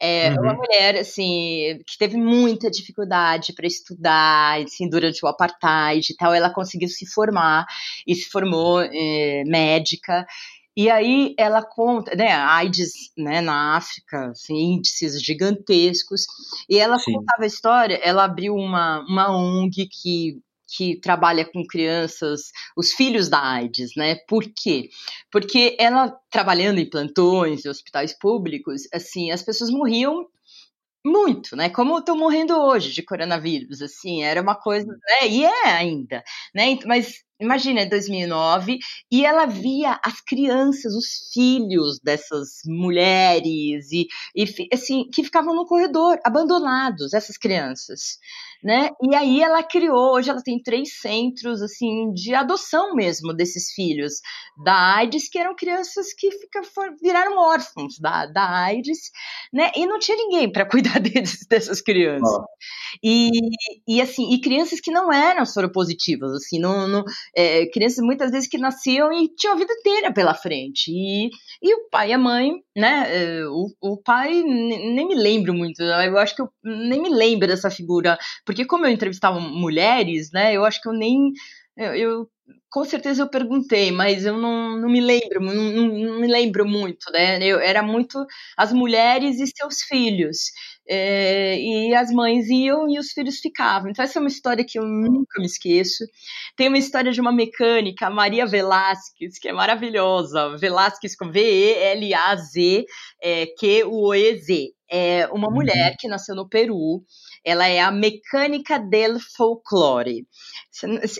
É 0.00 0.30
uhum. 0.30 0.42
uma 0.42 0.54
mulher, 0.54 0.96
assim, 0.96 1.80
que 1.86 1.98
teve 1.98 2.16
muita 2.16 2.70
dificuldade 2.70 3.52
para 3.52 3.66
estudar, 3.66 4.62
assim, 4.62 4.88
durante 4.88 5.24
o 5.24 5.28
apartheid 5.28 6.12
e 6.12 6.16
tal. 6.16 6.32
Ela 6.32 6.50
conseguiu 6.50 6.88
se 6.88 7.06
formar 7.06 7.66
e 8.06 8.14
se 8.14 8.28
formou 8.30 8.80
é, 8.80 9.42
médica. 9.44 10.26
E 10.76 10.88
aí 10.88 11.34
ela 11.36 11.60
conta, 11.60 12.14
né, 12.14 12.30
AIDS, 12.30 12.92
né, 13.16 13.40
na 13.40 13.76
África, 13.76 14.30
assim, 14.30 14.74
índices 14.74 15.20
gigantescos. 15.20 16.26
E 16.68 16.78
ela 16.78 16.98
Sim. 17.00 17.14
contava 17.14 17.42
a 17.42 17.46
história, 17.46 18.00
ela 18.00 18.24
abriu 18.24 18.54
uma, 18.54 19.00
uma 19.00 19.36
ONG 19.36 19.88
que 19.90 20.40
que 20.68 21.00
trabalha 21.00 21.44
com 21.44 21.66
crianças, 21.66 22.52
os 22.76 22.92
filhos 22.92 23.28
da 23.28 23.40
AIDS, 23.42 23.92
né? 23.96 24.16
Por 24.28 24.44
quê? 24.44 24.90
Porque 25.30 25.76
ela 25.80 26.10
trabalhando 26.30 26.78
em 26.78 26.88
plantões 26.88 27.64
e 27.64 27.68
hospitais 27.68 28.12
públicos, 28.12 28.82
assim, 28.92 29.30
as 29.30 29.42
pessoas 29.42 29.70
morriam 29.70 30.26
muito, 31.04 31.56
né? 31.56 31.70
Como 31.70 31.98
estão 31.98 32.16
morrendo 32.16 32.54
hoje 32.56 32.92
de 32.92 33.02
coronavírus, 33.02 33.82
assim, 33.82 34.22
era 34.22 34.42
uma 34.42 34.54
coisa, 34.54 34.86
né? 34.86 35.28
E 35.28 35.44
é 35.44 35.68
ainda, 35.68 36.22
né? 36.54 36.78
Mas 36.86 37.24
imagina, 37.40 37.80
é 37.80 37.86
2009, 37.86 38.78
e 39.10 39.24
ela 39.24 39.46
via 39.46 39.98
as 40.04 40.20
crianças, 40.20 40.94
os 40.94 41.30
filhos 41.32 41.98
dessas 42.02 42.60
mulheres, 42.66 43.90
e, 43.92 44.06
e 44.34 44.68
assim, 44.72 45.08
que 45.12 45.24
ficavam 45.24 45.54
no 45.54 45.66
corredor, 45.66 46.18
abandonados, 46.24 47.12
essas 47.12 47.36
crianças 47.36 48.18
né? 48.62 48.90
E 49.02 49.14
aí 49.14 49.40
ela 49.40 49.62
criou, 49.62 50.14
hoje 50.14 50.30
ela 50.30 50.42
tem 50.42 50.60
três 50.60 50.98
centros 51.00 51.62
assim 51.62 52.12
de 52.12 52.34
adoção 52.34 52.94
mesmo 52.94 53.32
desses 53.32 53.72
filhos 53.72 54.14
da 54.64 54.96
AIDS, 54.96 55.28
que 55.28 55.38
eram 55.38 55.54
crianças 55.54 56.12
que 56.12 56.30
fica, 56.30 56.62
viraram 57.00 57.38
órfãos 57.38 57.98
da, 58.00 58.26
da 58.26 58.50
AIDS, 58.64 59.10
né? 59.52 59.70
E 59.76 59.86
não 59.86 59.98
tinha 59.98 60.16
ninguém 60.16 60.50
para 60.50 60.66
cuidar 60.68 60.98
deles, 60.98 61.46
dessas 61.48 61.80
crianças. 61.80 62.44
E, 63.02 63.30
e 63.86 64.00
assim, 64.00 64.32
e 64.32 64.40
crianças 64.40 64.80
que 64.80 64.90
não 64.90 65.12
eram 65.12 65.46
soropositivas, 65.46 66.32
assim, 66.32 66.58
não, 66.58 66.88
não 66.88 67.04
é, 67.36 67.66
crianças 67.66 68.04
muitas 68.04 68.30
vezes 68.30 68.48
que 68.48 68.58
nasciam 68.58 69.12
e 69.12 69.28
tinham 69.34 69.54
a 69.54 69.58
vida 69.58 69.72
inteira 69.72 70.12
pela 70.12 70.34
frente. 70.34 70.90
E, 70.90 71.28
e 71.62 71.74
o 71.74 71.88
pai 71.90 72.10
e 72.10 72.12
a 72.12 72.18
mãe, 72.18 72.52
né? 72.76 73.06
É, 73.08 73.46
o, 73.46 73.66
o 73.80 74.02
pai 74.02 74.42
nem 74.42 75.06
me 75.06 75.14
lembro 75.14 75.54
muito, 75.54 75.82
eu 75.82 76.18
acho 76.18 76.34
que 76.34 76.42
eu 76.42 76.48
nem 76.62 77.00
me 77.00 77.08
lembro 77.08 77.46
dessa 77.46 77.70
figura 77.70 78.18
porque 78.44 78.64
como 78.64 78.86
eu 78.86 78.90
entrevistava 78.90 79.40
mulheres, 79.40 80.30
né, 80.32 80.54
eu 80.54 80.64
acho 80.64 80.80
que 80.80 80.88
eu 80.88 80.92
nem. 80.92 81.32
Eu, 81.78 81.94
eu 81.94 82.30
com 82.70 82.84
certeza 82.84 83.22
eu 83.22 83.28
perguntei, 83.30 83.92
mas 83.92 84.24
eu 84.26 84.36
não, 84.36 84.76
não 84.78 84.88
me 84.88 85.00
lembro, 85.00 85.40
não, 85.40 85.54
não, 85.54 86.20
me 86.20 86.26
lembro 86.26 86.66
muito, 86.66 87.10
né? 87.12 87.38
Eu, 87.42 87.60
era 87.60 87.82
muito 87.82 88.26
as 88.56 88.72
mulheres 88.72 89.38
e 89.40 89.46
seus 89.46 89.82
filhos. 89.82 90.50
É, 90.90 91.58
e 91.60 91.94
as 91.94 92.10
mães 92.10 92.48
iam 92.48 92.88
e 92.88 92.98
os 92.98 93.12
filhos 93.12 93.38
ficavam. 93.40 93.90
Então, 93.90 94.02
essa 94.02 94.18
é 94.18 94.20
uma 94.20 94.28
história 94.28 94.64
que 94.64 94.78
eu 94.78 94.84
nunca 94.86 95.38
me 95.38 95.46
esqueço. 95.46 96.02
Tem 96.56 96.68
uma 96.68 96.78
história 96.78 97.12
de 97.12 97.20
uma 97.20 97.30
mecânica, 97.30 98.10
Maria 98.10 98.46
Velasquez, 98.46 99.38
que 99.38 99.48
é 99.48 99.52
maravilhosa. 99.52 100.56
Velasquez 100.56 101.14
com 101.14 101.30
V-E-L-A-Z, 101.30 102.86
é, 103.22 103.46
Q-U-E-Z. 103.58 104.72
É 104.90 105.28
uma 105.28 105.48
uhum. 105.48 105.54
mulher 105.54 105.94
que 105.98 106.08
nasceu 106.08 106.34
no 106.34 106.48
Peru 106.48 107.04
ela 107.44 107.66
é 107.66 107.80
a 107.80 107.90
mecânica 107.90 108.78
del 108.78 109.18
folclore. 109.36 110.26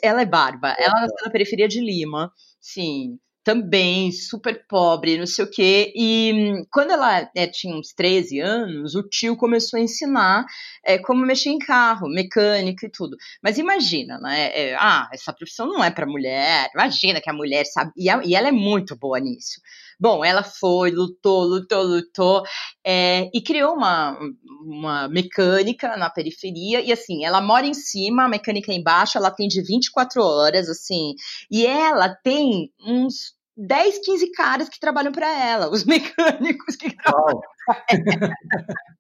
Ela 0.03 0.23
é 0.23 0.27
barba. 0.27 0.75
Ela 0.79 1.01
nasceu 1.01 1.27
na 1.27 1.31
periferia 1.31 1.69
de 1.69 1.81
Lima. 1.81 2.33
Sim 2.61 3.19
também 3.49 4.13
super 4.13 4.63
pobre, 4.69 5.17
não 5.17 5.27
sei 5.27 5.43
o 5.43 5.51
quê. 5.51 5.91
E 5.97 6.33
hum, 6.35 6.67
quando 6.71 6.91
ela 6.91 7.31
é, 7.35 7.47
tinha 7.47 7.75
uns 7.75 7.95
13 7.95 8.41
anos, 8.41 8.95
o 8.95 9.03
tio 9.03 9.39
começou 9.39 9.79
a 9.79 9.83
ensinar 9.83 10.45
é, 10.85 10.99
como 10.99 11.25
mexer 11.25 11.49
em 11.49 11.59
carro, 11.59 12.11
mecânica 12.11 12.85
e 12.85 12.91
tudo. 12.91 13.17
Mas 13.43 13.57
imagina, 13.57 14.19
né? 14.19 14.51
É, 14.55 14.75
ah, 14.75 15.09
essa 15.15 15.33
profissão 15.33 15.67
não 15.67 15.83
é 15.83 15.91
para 15.91 16.05
mulher. 16.07 16.69
Imagina 16.75 17.23
que 17.23 17.31
a 17.31 17.33
mulher 17.33 17.65
sabe. 17.65 17.91
E, 17.97 18.11
a, 18.11 18.21
e 18.23 18.35
ela 18.35 18.49
é 18.49 18.53
muito 18.53 18.95
boa 18.95 19.19
nisso. 19.19 19.63
Bom, 19.99 20.23
ela 20.23 20.43
foi, 20.43 20.91
lutou, 20.91 21.45
lutou, 21.45 21.83
lutou 21.83 22.43
é, 22.85 23.31
e 23.33 23.41
criou 23.41 23.75
uma, 23.75 24.17
uma 24.63 25.09
mecânica 25.09 25.97
na 25.97 26.11
periferia. 26.11 26.83
E 26.83 26.93
assim, 26.93 27.25
ela 27.25 27.41
mora 27.41 27.67
em 27.67 27.73
cima, 27.73 28.25
a 28.25 28.29
mecânica 28.29 28.71
é 28.71 28.75
embaixo, 28.75 29.17
ela 29.17 29.31
tem 29.31 29.49
de 29.49 29.63
24 29.63 30.23
horas, 30.23 30.69
assim, 30.69 31.15
e 31.51 31.67
ela 31.67 32.15
tem 32.23 32.71
uns 32.87 33.38
10, 33.59 33.99
15 34.05 34.31
caras 34.33 34.69
que 34.69 34.81
trabalham 34.81 35.13
para 35.13 35.29
ela, 35.29 35.69
os 35.71 35.85
mecânicos 35.85 36.77
que 36.77 36.95
trabalham 36.97 37.41
pra 37.67 37.85
ela. 37.91 38.33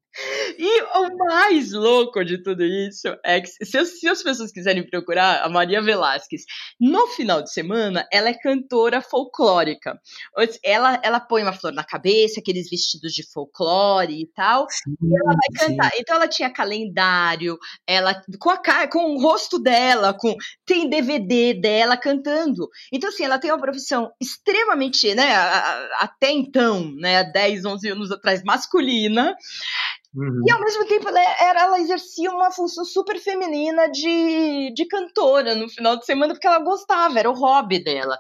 E 0.59 0.78
o 1.03 1.17
mais 1.17 1.73
louco 1.73 2.25
de 2.25 2.43
tudo 2.43 2.65
isso 2.65 3.09
é 3.25 3.41
que, 3.41 3.49
se, 3.49 3.85
se, 3.87 4.09
as 4.09 4.23
pessoas 4.23 4.53
quiserem 4.53 4.89
procurar, 4.89 5.43
a 5.43 5.49
Maria 5.49 5.83
Velasquez, 5.83 6.45
no 6.81 7.07
final 7.09 7.43
de 7.43 7.53
semana, 7.53 8.07
ela 8.13 8.29
é 8.29 8.35
cantora 8.35 9.01
folclórica. 9.01 9.99
Ela, 10.63 11.01
ela 11.03 11.21
põe 11.21 11.43
uma 11.43 11.53
flor 11.53 11.73
na 11.73 11.85
cabeça, 11.85 12.41
aqueles 12.41 12.69
vestidos 12.71 13.13
de 13.13 13.23
folclore 13.31 14.21
e 14.21 14.27
tal, 14.35 14.67
sim, 14.71 14.95
e 15.03 15.17
ela 15.17 15.35
vai 15.35 15.69
cantar. 15.69 15.91
Sim. 15.93 15.99
Então, 16.01 16.17
ela 16.17 16.29
tinha 16.29 16.53
calendário, 16.53 17.59
ela 17.87 18.21
com, 18.39 18.51
a, 18.51 18.89
com 18.89 19.15
o 19.15 19.21
rosto 19.21 19.59
dela, 19.59 20.15
com 20.15 20.35
tem 20.65 20.89
DVD 20.89 21.55
dela 21.55 21.97
cantando. 21.97 22.69
Então, 22.93 23.11
assim, 23.11 23.25
ela 23.25 23.39
tem 23.39 23.51
uma 23.51 23.61
profissão 23.61 24.11
extremamente, 24.21 25.15
né, 25.15 25.35
até 26.01 26.31
então, 26.31 26.91
né, 26.97 27.25
10, 27.25 27.65
11 27.65 27.89
anos 27.89 28.11
atrás, 28.11 28.43
masculina, 28.43 29.37
Uhum. 30.15 30.43
E 30.47 30.51
ao 30.51 30.61
mesmo 30.61 30.87
tempo 30.87 31.07
ela, 31.09 31.21
era, 31.21 31.63
ela 31.65 31.81
exercia 31.81 32.31
uma 32.31 32.51
função 32.51 32.85
super 32.85 33.19
feminina 33.19 33.91
de, 33.91 34.73
de 34.75 34.87
cantora 34.87 35.55
no 35.55 35.69
final 35.69 35.99
de 35.99 36.07
semana, 36.07 36.33
porque 36.33 36.47
ela 36.47 36.61
gostava, 36.61 37.19
era 37.19 37.31
o 37.31 37.35
hobby 37.35 37.83
dela. 37.83 38.19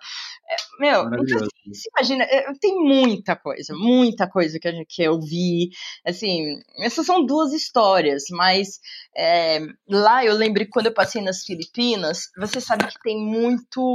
É, 0.50 0.56
meu, 0.80 1.06
então, 1.06 1.36
assim, 1.38 1.72
se 1.72 1.90
imagina, 1.94 2.24
é, 2.24 2.52
tem 2.60 2.76
muita 2.76 3.36
coisa, 3.36 3.74
muita 3.74 4.28
coisa 4.28 4.58
que, 4.58 4.68
a 4.68 4.72
gente, 4.72 4.86
que 4.88 5.02
eu 5.02 5.18
vi. 5.18 5.70
Assim, 6.06 6.58
essas 6.80 7.06
são 7.06 7.24
duas 7.24 7.52
histórias, 7.52 8.24
mas 8.30 8.78
é, 9.16 9.60
lá 9.88 10.24
eu 10.24 10.34
lembro 10.34 10.64
que 10.64 10.70
quando 10.70 10.86
eu 10.86 10.94
passei 10.94 11.22
nas 11.22 11.42
Filipinas, 11.42 12.30
você 12.38 12.60
sabe 12.60 12.86
que 12.86 13.00
tem 13.02 13.18
muito. 13.18 13.94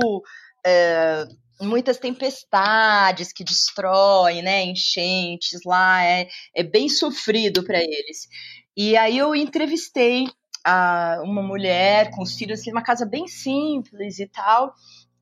É, 0.66 1.26
muitas 1.64 1.98
tempestades 1.98 3.32
que 3.34 3.44
destroem, 3.44 4.42
né, 4.42 4.64
enchentes 4.64 5.62
lá, 5.66 6.04
é, 6.04 6.28
é 6.56 6.64
bem 6.64 6.90
sofrido 6.90 7.64
para 7.64 7.80
eles. 7.80 8.28
E 8.76 8.98
aí 8.98 9.18
eu 9.18 9.36
entrevistei 9.36 10.28
a, 10.66 11.20
uma 11.24 11.42
mulher 11.42 12.12
com 12.12 12.24
os 12.24 12.36
filhos, 12.36 12.60
assim, 12.60 12.72
uma 12.72 12.84
casa 12.84 13.06
bem 13.06 13.28
simples 13.28 14.20
e 14.20 14.28
tal, 14.28 14.74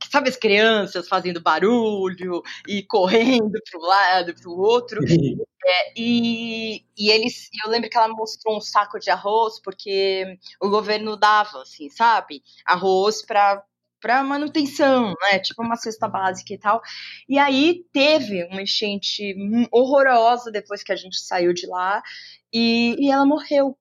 sabe 0.09 0.29
as 0.29 0.35
crianças 0.35 1.07
fazendo 1.07 1.41
barulho 1.41 2.41
e 2.67 2.83
correndo 2.83 3.59
para 3.69 3.79
um 3.79 3.83
lado, 3.83 4.33
para 4.35 4.49
o 4.49 4.59
outro. 4.59 4.99
É, 5.63 5.93
e, 5.95 6.83
e 6.97 7.11
eles, 7.11 7.47
eu 7.63 7.69
lembro 7.69 7.87
que 7.87 7.95
ela 7.95 8.07
mostrou 8.07 8.57
um 8.57 8.59
saco 8.59 8.97
de 8.97 9.11
arroz 9.11 9.61
porque 9.61 10.39
o 10.59 10.69
governo 10.69 11.15
dava, 11.15 11.61
assim, 11.61 11.87
sabe, 11.87 12.41
arroz 12.65 13.23
para 13.23 13.63
para 14.01 14.23
manutenção, 14.23 15.13
né? 15.21 15.39
Tipo 15.39 15.63
uma 15.63 15.75
cesta 15.75 16.07
básica 16.07 16.53
e 16.53 16.57
tal. 16.57 16.81
E 17.29 17.37
aí 17.39 17.85
teve 17.93 18.43
uma 18.45 18.61
enchente 18.61 19.35
horrorosa 19.71 20.51
depois 20.51 20.83
que 20.83 20.91
a 20.91 20.95
gente 20.95 21.19
saiu 21.19 21.53
de 21.53 21.67
lá 21.67 22.01
e, 22.53 22.95
e 22.99 23.11
ela 23.11 23.25
morreu. 23.25 23.77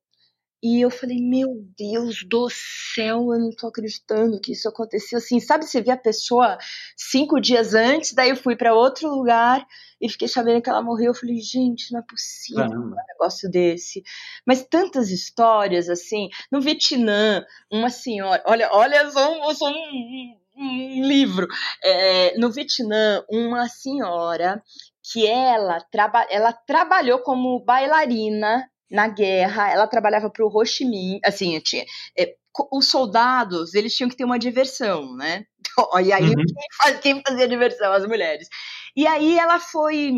E 0.63 0.83
eu 0.83 0.91
falei, 0.91 1.17
meu 1.19 1.65
Deus 1.75 2.23
do 2.29 2.49
céu, 2.51 3.33
eu 3.33 3.39
não 3.39 3.51
tô 3.51 3.69
acreditando 3.69 4.39
que 4.39 4.53
isso 4.53 4.69
aconteceu 4.69 5.17
assim. 5.17 5.41
Sabe, 5.41 5.65
você 5.65 5.81
vê 5.81 5.91
a 5.91 5.97
pessoa 5.97 6.59
cinco 6.95 7.41
dias 7.41 7.73
antes, 7.73 8.13
daí 8.13 8.29
eu 8.29 8.37
fui 8.37 8.55
para 8.55 8.75
outro 8.75 9.09
lugar 9.09 9.67
e 9.99 10.07
fiquei 10.07 10.29
sabendo 10.29 10.61
que 10.61 10.69
ela 10.69 10.83
morreu. 10.83 11.09
Eu 11.09 11.15
falei, 11.15 11.39
gente, 11.41 11.91
não 11.93 12.01
é 12.01 12.03
possível 12.03 12.65
um 12.65 12.95
negócio 13.09 13.51
desse. 13.51 14.03
Mas 14.47 14.63
tantas 14.63 15.11
histórias, 15.11 15.89
assim, 15.89 16.29
no 16.53 16.61
Vietnã, 16.61 17.43
uma 17.73 17.89
senhora, 17.89 18.43
olha, 18.45 18.69
olha, 18.71 19.11
só, 19.11 19.55
só 19.55 19.71
um, 19.71 20.37
um 20.59 21.03
livro. 21.07 21.49
É, 21.83 22.39
no 22.39 22.51
Vietnã, 22.51 23.25
uma 23.31 23.67
senhora 23.67 24.63
que 25.03 25.27
ela, 25.27 25.81
traba, 25.81 26.27
ela 26.31 26.53
trabalhou 26.53 27.21
como 27.21 27.65
bailarina 27.65 28.69
na 28.91 29.09
guerra, 29.09 29.71
ela 29.71 29.87
trabalhava 29.87 30.29
para 30.29 30.45
o 30.45 30.49
Ho 30.49 30.65
Chi 30.65 30.85
Minh, 30.85 31.21
assim, 31.25 31.59
tinha, 31.61 31.85
é, 32.19 32.35
os 32.73 32.91
soldados, 32.91 33.75
eles 33.75 33.95
tinham 33.95 34.11
que 34.11 34.17
ter 34.17 34.25
uma 34.25 34.39
diversão, 34.39 35.15
né? 35.17 35.45
E 36.05 36.13
aí, 36.13 36.25
uhum. 36.25 36.35
quem, 36.35 36.67
faz, 36.77 37.01
quem 37.01 37.23
fazia 37.27 37.49
diversão? 37.49 37.93
As 37.93 38.07
mulheres. 38.07 38.49
E 38.95 39.07
aí 39.07 39.39
ela 39.39 39.59
foi, 39.59 40.13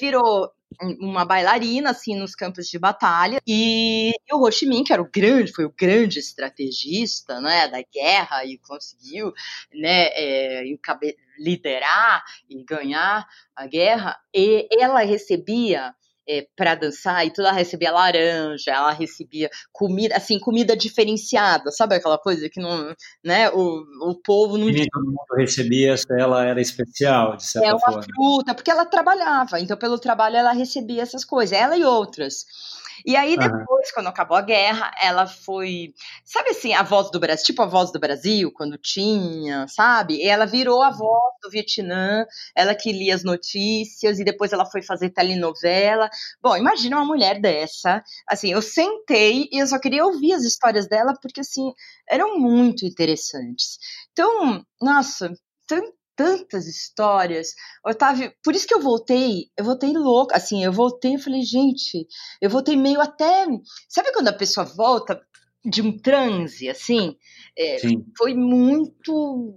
virou 0.00 0.50
uma 1.00 1.24
bailarina, 1.24 1.90
assim, 1.90 2.14
nos 2.16 2.34
campos 2.34 2.66
de 2.68 2.78
batalha, 2.78 3.40
e, 3.46 4.10
e, 4.10 4.34
o 4.34 4.42
Ho 4.42 4.50
Chi 4.50 4.66
Minh, 4.66 4.84
que 4.84 4.92
era 4.92 5.02
o 5.02 5.10
grande, 5.10 5.52
foi 5.52 5.64
o 5.64 5.74
grande 5.76 6.18
estrategista, 6.18 7.40
né, 7.40 7.68
da 7.68 7.82
guerra, 7.92 8.44
e 8.44 8.58
conseguiu, 8.58 9.32
né, 9.74 10.08
é, 10.12 10.64
liderar 11.38 12.24
e 12.48 12.62
ganhar 12.64 13.26
a 13.54 13.66
guerra, 13.66 14.16
e 14.34 14.68
ela 14.78 15.00
recebia 15.00 15.94
é, 16.28 16.46
para 16.56 16.74
dançar 16.74 17.26
e 17.26 17.30
tudo, 17.30 17.46
ela 17.46 17.56
recebia 17.56 17.92
laranja, 17.92 18.70
ela 18.70 18.92
recebia 18.92 19.50
comida, 19.72 20.16
assim, 20.16 20.38
comida 20.38 20.76
diferenciada, 20.76 21.70
sabe 21.70 21.94
aquela 21.94 22.18
coisa 22.18 22.48
que 22.48 22.60
não, 22.60 22.94
né, 23.24 23.50
o, 23.50 23.84
o 24.10 24.14
povo 24.22 24.58
não... 24.58 24.68
E 24.68 24.88
todo 24.88 25.04
mundo 25.04 25.36
recebia 25.36 25.94
ela 26.18 26.44
era 26.44 26.60
especial, 26.60 27.36
de 27.36 27.44
certa 27.44 27.78
forma. 27.78 27.94
É 27.94 27.96
uma 27.96 28.02
fruta, 28.02 28.54
porque 28.54 28.70
ela 28.70 28.84
trabalhava, 28.84 29.60
então 29.60 29.76
pelo 29.76 29.98
trabalho 29.98 30.36
ela 30.36 30.52
recebia 30.52 31.02
essas 31.02 31.24
coisas, 31.24 31.56
ela 31.56 31.76
e 31.76 31.84
outras. 31.84 32.44
E 33.04 33.14
aí, 33.14 33.36
depois, 33.36 33.60
uhum. 33.60 33.94
quando 33.94 34.08
acabou 34.08 34.36
a 34.36 34.42
guerra, 34.42 34.90
ela 35.00 35.28
foi. 35.28 35.94
Sabe 36.24 36.50
assim, 36.50 36.72
a 36.74 36.82
voz 36.82 37.08
do 37.10 37.20
Brasil, 37.20 37.44
tipo 37.44 37.62
a 37.62 37.66
voz 37.66 37.92
do 37.92 38.00
Brasil, 38.00 38.50
quando 38.52 38.76
tinha, 38.76 39.66
sabe? 39.68 40.16
E 40.16 40.28
ela 40.28 40.44
virou 40.44 40.82
a 40.82 40.90
voz 40.90 41.34
do 41.40 41.48
Vietnã, 41.48 42.26
ela 42.54 42.74
que 42.74 42.90
lia 42.92 43.14
as 43.14 43.22
notícias, 43.22 44.18
e 44.18 44.24
depois 44.24 44.52
ela 44.52 44.64
foi 44.66 44.82
fazer 44.82 45.10
telenovela. 45.10 46.10
Bom, 46.42 46.56
imagina 46.56 46.96
uma 46.96 47.06
mulher 47.06 47.40
dessa. 47.40 48.02
Assim, 48.28 48.52
eu 48.52 48.62
sentei 48.62 49.48
e 49.52 49.60
eu 49.60 49.66
só 49.66 49.78
queria 49.78 50.04
ouvir 50.04 50.32
as 50.32 50.44
histórias 50.44 50.88
dela, 50.88 51.14
porque, 51.20 51.40
assim, 51.40 51.72
eram 52.08 52.38
muito 52.38 52.84
interessantes. 52.84 53.78
Então, 54.12 54.64
nossa, 54.80 55.32
tanto 55.66 55.96
tantas 56.16 56.66
histórias. 56.66 57.54
Otávio, 57.84 58.32
por 58.42 58.54
isso 58.54 58.66
que 58.66 58.74
eu 58.74 58.80
voltei, 58.80 59.50
eu 59.56 59.64
voltei 59.64 59.92
louca, 59.92 60.36
assim, 60.36 60.64
eu 60.64 60.72
voltei, 60.72 61.14
eu 61.14 61.18
falei, 61.18 61.42
gente, 61.42 62.06
eu 62.40 62.48
voltei 62.48 62.74
meio 62.74 63.00
até, 63.00 63.46
sabe 63.88 64.12
quando 64.12 64.28
a 64.28 64.32
pessoa 64.32 64.64
volta 64.64 65.20
de 65.64 65.82
um 65.82 65.96
transe, 65.96 66.68
assim? 66.68 67.14
É, 67.56 67.76
foi 68.16 68.34
muito... 68.34 69.54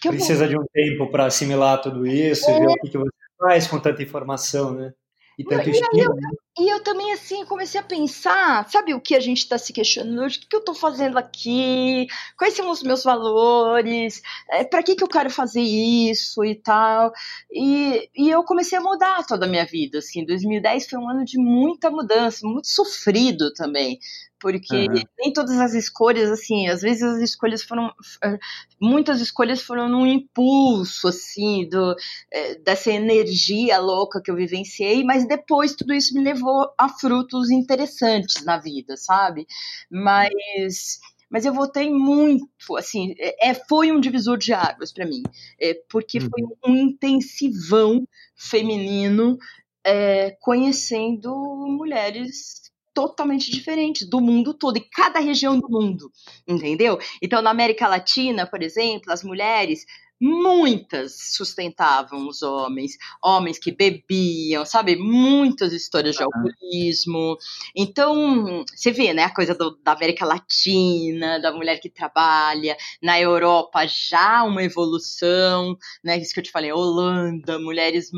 Precisa 0.00 0.46
de 0.46 0.56
um 0.56 0.64
tempo 0.72 1.10
para 1.10 1.26
assimilar 1.26 1.80
tudo 1.80 2.06
isso, 2.06 2.48
é. 2.48 2.60
ver 2.60 2.66
o 2.66 2.74
que, 2.74 2.90
que 2.90 2.98
você 2.98 3.10
faz 3.38 3.66
com 3.66 3.80
tanta 3.80 4.02
informação, 4.02 4.72
né? 4.72 4.92
E 5.38 5.44
tanto 5.44 5.70
e, 5.70 6.00
eu, 6.00 6.14
né? 6.14 6.30
E 6.58 6.68
eu 6.68 6.82
também, 6.82 7.12
assim, 7.12 7.44
comecei 7.44 7.80
a 7.80 7.84
pensar, 7.84 8.68
sabe 8.68 8.92
o 8.94 9.00
que 9.00 9.14
a 9.14 9.20
gente 9.20 9.38
está 9.38 9.56
se 9.56 9.72
questionando 9.72 10.22
hoje? 10.22 10.38
O 10.38 10.48
que, 10.48 10.56
eu 10.56 10.60
estou 10.60 10.74
fazendo 10.74 11.16
aqui? 11.16 12.06
Quais 12.36 12.54
são 12.54 12.70
os 12.70 12.82
meus 12.82 13.04
valores? 13.04 14.20
É, 14.50 14.64
Para 14.64 14.82
que, 14.82 14.96
que 14.96 15.04
eu 15.04 15.08
quero 15.08 15.30
fazer 15.30 15.60
isso 15.60 16.44
e 16.44 16.54
tal? 16.54 17.12
E, 17.50 18.10
e 18.16 18.28
eu 18.30 18.42
comecei 18.42 18.76
a 18.76 18.80
mudar 18.80 19.24
toda 19.26 19.46
a 19.46 19.48
minha 19.48 19.64
vida, 19.64 19.98
assim. 19.98 20.24
2010 20.24 20.88
foi 20.88 20.98
um 20.98 21.08
ano 21.08 21.24
de 21.24 21.38
muita 21.38 21.90
mudança, 21.90 22.46
muito 22.46 22.68
sofrido 22.68 23.52
também 23.52 23.98
porque 24.40 24.86
uhum. 24.86 25.02
nem 25.18 25.32
todas 25.32 25.58
as 25.58 25.74
escolhas, 25.74 26.30
assim, 26.30 26.68
às 26.68 26.80
vezes 26.80 27.02
as 27.02 27.18
escolhas 27.18 27.62
foram, 27.62 27.92
eh, 28.22 28.38
muitas 28.80 29.20
escolhas 29.20 29.60
foram 29.60 29.88
num 29.88 30.06
impulso, 30.06 31.08
assim, 31.08 31.68
do, 31.68 31.94
é, 32.32 32.54
dessa 32.56 32.90
energia 32.90 33.78
louca 33.78 34.20
que 34.22 34.30
eu 34.30 34.36
vivenciei, 34.36 35.02
mas 35.02 35.26
depois 35.26 35.74
tudo 35.74 35.92
isso 35.92 36.14
me 36.14 36.22
levou 36.22 36.47
a 36.76 36.88
frutos 36.88 37.50
interessantes 37.50 38.44
na 38.44 38.58
vida, 38.58 38.96
sabe? 38.96 39.46
Mas 39.90 40.98
mas 41.30 41.44
eu 41.44 41.52
votei 41.52 41.90
muito, 41.90 42.76
assim, 42.76 43.14
é, 43.18 43.50
é 43.50 43.54
foi 43.54 43.92
um 43.92 44.00
divisor 44.00 44.38
de 44.38 44.52
águas 44.52 44.92
para 44.92 45.06
mim, 45.06 45.22
é, 45.60 45.74
porque 45.90 46.20
foi 46.20 46.42
uhum. 46.42 46.56
um 46.66 46.76
intensivão 46.76 48.08
feminino 48.34 49.36
é, 49.84 50.30
conhecendo 50.40 51.34
mulheres 51.68 52.68
totalmente 52.94 53.50
diferentes 53.50 54.08
do 54.08 54.20
mundo 54.20 54.52
todo, 54.52 54.76
e 54.76 54.80
cada 54.80 55.20
região 55.20 55.58
do 55.58 55.68
mundo, 55.68 56.10
entendeu? 56.46 56.98
Então, 57.22 57.40
na 57.40 57.50
América 57.50 57.86
Latina, 57.86 58.44
por 58.44 58.62
exemplo, 58.62 59.12
as 59.12 59.22
mulheres 59.22 59.84
muitas 60.20 61.34
sustentavam 61.36 62.28
os 62.28 62.42
homens, 62.42 62.92
homens 63.22 63.58
que 63.58 63.70
bebiam, 63.72 64.64
sabe? 64.64 64.96
Muitas 64.96 65.72
histórias 65.72 66.16
de 66.16 66.22
alcoolismo. 66.22 67.36
Então, 67.74 68.64
você 68.66 68.90
vê, 68.90 69.12
né, 69.12 69.24
a 69.24 69.34
coisa 69.34 69.54
do, 69.54 69.76
da 69.82 69.92
América 69.92 70.24
Latina, 70.24 71.40
da 71.40 71.52
mulher 71.52 71.78
que 71.78 71.88
trabalha, 71.88 72.76
na 73.02 73.20
Europa 73.20 73.86
já 73.86 74.42
uma 74.42 74.62
evolução, 74.62 75.76
né, 76.02 76.18
isso 76.18 76.34
que 76.34 76.40
eu 76.40 76.44
te 76.44 76.50
falei, 76.50 76.72
Holanda, 76.72 77.58
mulheres 77.58 78.10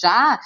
já 0.00 0.40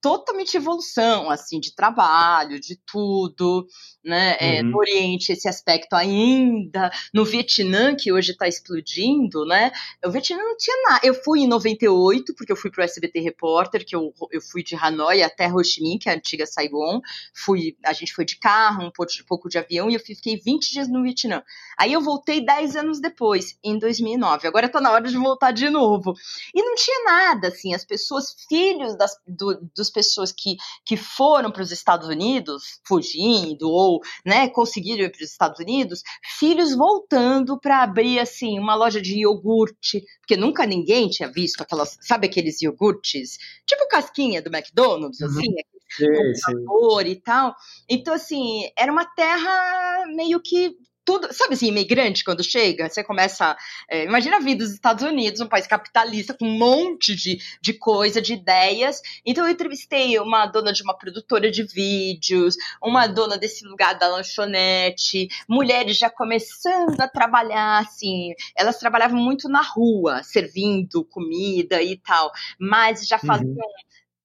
totalmente 0.00 0.56
evolução, 0.56 1.30
assim, 1.30 1.60
de 1.60 1.74
trabalho, 1.74 2.58
de 2.58 2.76
tudo, 2.86 3.66
né, 4.04 4.36
é, 4.40 4.62
no 4.62 4.78
Oriente 4.78 5.32
esse 5.32 5.48
aspecto 5.48 5.94
ainda, 5.94 6.90
no 7.12 7.24
Vietnã, 7.24 7.94
que 7.94 8.12
hoje 8.12 8.32
está 8.32 8.48
explodindo, 8.48 9.44
né, 9.44 9.70
o 10.04 10.10
Vietnã 10.10 10.38
não 10.38 10.56
tinha 10.56 10.76
nada. 10.88 11.00
Eu 11.04 11.14
fui 11.14 11.40
em 11.40 11.46
98, 11.46 12.34
porque 12.34 12.50
eu 12.50 12.56
fui 12.56 12.70
pro 12.70 12.82
SBT 12.82 13.20
Repórter, 13.20 13.84
que 13.86 13.94
eu, 13.94 14.12
eu 14.32 14.40
fui 14.40 14.62
de 14.62 14.74
Hanoi 14.74 15.22
até 15.22 15.52
Ho 15.52 15.62
Chi 15.62 15.82
Minh, 15.82 15.98
que 15.98 16.08
é 16.08 16.12
a 16.12 16.16
antiga 16.16 16.46
Saigon. 16.46 17.00
Fui, 17.34 17.76
a 17.84 17.92
gente 17.92 18.12
foi 18.12 18.24
de 18.24 18.38
carro, 18.38 18.84
um 18.84 18.90
pouco 18.90 19.12
de, 19.12 19.24
pouco 19.24 19.48
de 19.48 19.58
avião, 19.58 19.90
e 19.90 19.94
eu 19.94 20.00
fiquei 20.00 20.36
20 20.36 20.72
dias 20.72 20.88
no 20.88 21.02
Vietnã. 21.02 21.42
Aí 21.78 21.92
eu 21.92 22.00
voltei 22.00 22.44
10 22.44 22.76
anos 22.76 23.00
depois, 23.00 23.58
em 23.62 23.78
2009. 23.78 24.48
Agora 24.48 24.68
tá 24.68 24.80
na 24.80 24.90
hora 24.90 25.08
de 25.08 25.16
voltar 25.16 25.52
de 25.52 25.68
novo. 25.68 26.14
E 26.54 26.62
não 26.62 26.74
tinha 26.74 27.04
nada, 27.04 27.48
assim, 27.48 27.74
as 27.74 27.84
pessoas, 27.84 28.34
filhos 28.48 28.96
das 28.96 29.12
do, 29.26 29.59
dos 29.74 29.90
pessoas 29.90 30.32
que, 30.32 30.56
que 30.84 30.96
foram 30.96 31.50
para 31.50 31.62
os 31.62 31.70
Estados 31.70 32.08
Unidos, 32.08 32.80
fugindo, 32.86 33.68
ou, 33.68 34.00
né, 34.24 34.48
conseguiram 34.48 35.04
ir 35.04 35.10
para 35.10 35.24
os 35.24 35.30
Estados 35.30 35.58
Unidos, 35.60 36.02
filhos 36.38 36.74
voltando 36.74 37.58
para 37.58 37.82
abrir, 37.82 38.18
assim, 38.18 38.58
uma 38.58 38.74
loja 38.74 39.00
de 39.00 39.20
iogurte, 39.20 40.04
porque 40.20 40.36
nunca 40.36 40.66
ninguém 40.66 41.08
tinha 41.08 41.30
visto 41.30 41.62
aquelas, 41.62 41.98
sabe 42.00 42.26
aqueles 42.26 42.60
iogurtes, 42.62 43.38
tipo 43.66 43.88
casquinha 43.88 44.42
do 44.42 44.54
McDonald's, 44.54 45.20
uhum. 45.20 45.26
assim, 45.26 45.54
com 45.98 46.34
sabor 46.34 47.06
e 47.06 47.16
tal. 47.16 47.54
Então, 47.88 48.14
assim, 48.14 48.70
era 48.76 48.92
uma 48.92 49.04
terra 49.04 50.04
meio 50.14 50.40
que 50.40 50.76
tudo, 51.04 51.32
sabe 51.32 51.54
assim, 51.54 51.68
imigrante 51.68 52.24
quando 52.24 52.44
chega, 52.44 52.88
você 52.88 53.02
começa, 53.02 53.56
é, 53.88 54.04
imagina 54.04 54.36
a 54.36 54.40
vida 54.40 54.64
dos 54.64 54.72
Estados 54.72 55.04
Unidos, 55.04 55.40
um 55.40 55.48
país 55.48 55.66
capitalista 55.66 56.34
com 56.34 56.46
um 56.46 56.58
monte 56.58 57.14
de, 57.14 57.38
de 57.60 57.72
coisa, 57.74 58.20
de 58.20 58.34
ideias. 58.34 59.00
Então 59.24 59.44
eu 59.44 59.52
entrevistei 59.52 60.18
uma 60.18 60.46
dona 60.46 60.72
de 60.72 60.82
uma 60.82 60.96
produtora 60.96 61.50
de 61.50 61.62
vídeos, 61.62 62.56
uma 62.82 63.06
dona 63.06 63.38
desse 63.38 63.64
lugar 63.64 63.98
da 63.98 64.08
lanchonete, 64.08 65.28
mulheres 65.48 65.96
já 65.96 66.10
começando 66.10 67.00
a 67.00 67.08
trabalhar, 67.08 67.78
assim, 67.78 68.32
elas 68.56 68.78
trabalhavam 68.78 69.20
muito 69.20 69.48
na 69.48 69.62
rua, 69.62 70.22
servindo 70.22 71.04
comida 71.04 71.82
e 71.82 71.96
tal, 71.96 72.30
mas 72.58 73.06
já 73.06 73.16
uhum. 73.16 73.26
faziam 73.26 73.50
uhum. 73.50 73.62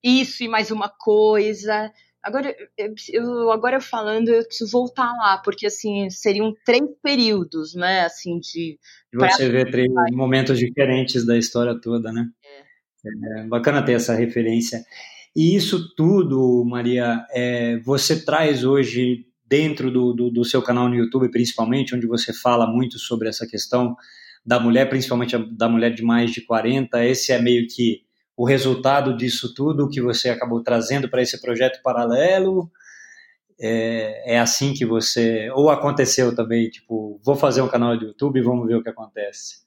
isso 0.03 0.43
e 0.43 0.47
mais 0.47 0.71
uma 0.71 0.89
coisa. 0.89 1.91
Agora, 2.25 2.55
eu, 3.13 3.51
agora 3.51 3.79
falando, 3.79 4.29
eu 4.29 4.43
preciso 4.43 4.71
voltar 4.71 5.13
lá, 5.13 5.37
porque 5.45 5.67
assim, 5.67 6.09
seriam 6.09 6.55
três 6.65 6.81
períodos, 7.03 7.75
né? 7.75 8.01
Assim, 8.01 8.39
de. 8.39 8.79
E 9.13 9.17
você 9.17 9.47
vê 9.47 9.63
três 9.63 9.87
momentos 10.11 10.57
diferentes 10.57 11.23
da 11.23 11.37
história 11.37 11.79
toda, 11.79 12.11
né? 12.11 12.25
É. 12.43 13.41
é. 13.41 13.47
bacana 13.47 13.85
ter 13.85 13.91
essa 13.91 14.15
referência. 14.15 14.83
E 15.35 15.55
isso 15.55 15.93
tudo, 15.95 16.65
Maria, 16.65 17.23
é, 17.29 17.77
você 17.81 18.25
traz 18.25 18.63
hoje 18.63 19.27
dentro 19.47 19.91
do, 19.91 20.11
do, 20.11 20.31
do, 20.31 20.43
seu 20.43 20.63
canal 20.63 20.89
no 20.89 20.95
YouTube, 20.95 21.29
principalmente, 21.29 21.93
onde 21.93 22.07
você 22.07 22.33
fala 22.33 22.65
muito 22.65 22.97
sobre 22.97 23.29
essa 23.29 23.45
questão 23.45 23.95
da 24.43 24.59
mulher, 24.59 24.89
principalmente 24.89 25.37
da 25.55 25.69
mulher 25.69 25.93
de 25.93 26.01
mais 26.01 26.31
de 26.31 26.41
40, 26.41 27.05
esse 27.05 27.31
é 27.31 27.39
meio 27.39 27.67
que 27.67 28.04
o 28.37 28.45
resultado 28.45 29.15
disso 29.15 29.53
tudo 29.53 29.89
que 29.89 30.01
você 30.01 30.29
acabou 30.29 30.61
trazendo 30.61 31.09
para 31.09 31.21
esse 31.21 31.39
projeto 31.41 31.81
paralelo? 31.81 32.69
É, 33.59 34.35
é, 34.35 34.39
assim 34.39 34.73
que 34.73 34.85
você. 34.85 35.49
Ou 35.51 35.69
aconteceu 35.69 36.35
também, 36.35 36.69
tipo, 36.69 37.19
vou 37.23 37.35
fazer 37.35 37.61
um 37.61 37.69
canal 37.69 37.97
de 37.97 38.05
YouTube 38.05 38.37
e 38.37 38.43
vamos 38.43 38.67
ver 38.67 38.75
o 38.75 38.83
que 38.83 38.89
acontece? 38.89 39.65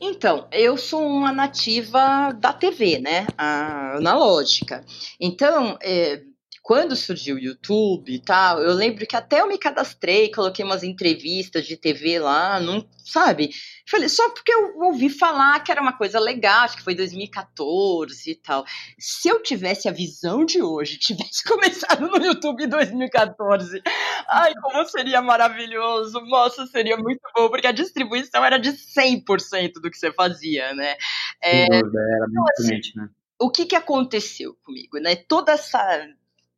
Então, 0.00 0.48
eu 0.50 0.76
sou 0.76 1.06
uma 1.06 1.30
nativa 1.30 2.32
da 2.32 2.52
TV, 2.52 2.98
né? 2.98 3.26
A 3.36 3.98
analógica. 3.98 4.84
Então, 5.20 5.78
é, 5.82 6.22
quando 6.70 6.94
surgiu 6.94 7.34
o 7.34 7.40
YouTube 7.40 8.14
e 8.14 8.20
tal, 8.20 8.62
eu 8.62 8.72
lembro 8.72 9.04
que 9.04 9.16
até 9.16 9.40
eu 9.40 9.48
me 9.48 9.58
cadastrei, 9.58 10.30
coloquei 10.30 10.64
umas 10.64 10.84
entrevistas 10.84 11.66
de 11.66 11.76
TV 11.76 12.20
lá, 12.20 12.60
não, 12.60 12.88
sabe? 13.04 13.50
Falei, 13.88 14.08
só 14.08 14.30
porque 14.30 14.52
eu 14.54 14.78
ouvi 14.78 15.10
falar 15.10 15.58
que 15.64 15.72
era 15.72 15.82
uma 15.82 15.98
coisa 15.98 16.20
legal, 16.20 16.60
acho 16.62 16.76
que 16.76 16.84
foi 16.84 16.94
2014 16.94 18.30
e 18.30 18.36
tal. 18.36 18.64
Se 18.96 19.26
eu 19.26 19.42
tivesse 19.42 19.88
a 19.88 19.92
visão 19.92 20.44
de 20.44 20.62
hoje, 20.62 20.96
tivesse 21.02 21.42
começado 21.42 22.06
no 22.06 22.24
YouTube 22.24 22.62
em 22.62 22.68
2014, 22.68 23.82
ai, 24.28 24.54
como 24.62 24.84
seria 24.84 25.20
maravilhoso! 25.20 26.20
Nossa, 26.20 26.66
seria 26.66 26.96
muito 26.96 27.20
bom, 27.34 27.50
porque 27.50 27.66
a 27.66 27.72
distribuição 27.72 28.44
era 28.44 28.58
de 28.58 28.70
100% 28.74 29.72
do 29.82 29.90
que 29.90 29.98
você 29.98 30.12
fazia, 30.12 30.72
né? 30.74 30.94
É, 31.42 31.64
era 31.64 31.78
então, 31.78 32.44
assim, 32.56 32.78
né? 32.94 33.08
O 33.40 33.50
que, 33.50 33.66
que 33.66 33.74
aconteceu 33.74 34.56
comigo, 34.62 34.98
né? 35.00 35.16
Toda 35.16 35.50
essa 35.50 36.06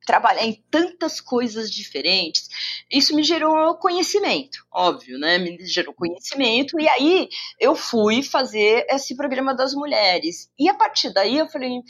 trabalhar 0.07 0.44
em 0.44 0.62
tantas 0.70 1.20
coisas 1.20 1.70
diferentes, 1.70 2.48
isso 2.90 3.14
me 3.14 3.22
gerou 3.22 3.76
conhecimento, 3.76 4.64
óbvio, 4.72 5.18
né? 5.18 5.38
Me 5.38 5.64
gerou 5.64 5.94
conhecimento, 5.94 6.78
e 6.80 6.88
aí 6.88 7.28
eu 7.59 7.74
fui 7.74 8.22
fazer 8.22 8.86
esse 8.90 9.16
programa 9.16 9.55
das 9.55 9.74
mulheres. 9.74 10.50
E 10.59 10.68
a 10.68 10.74
partir 10.74 11.12
daí 11.12 11.38
eu 11.38 11.48
falei, 11.48 11.80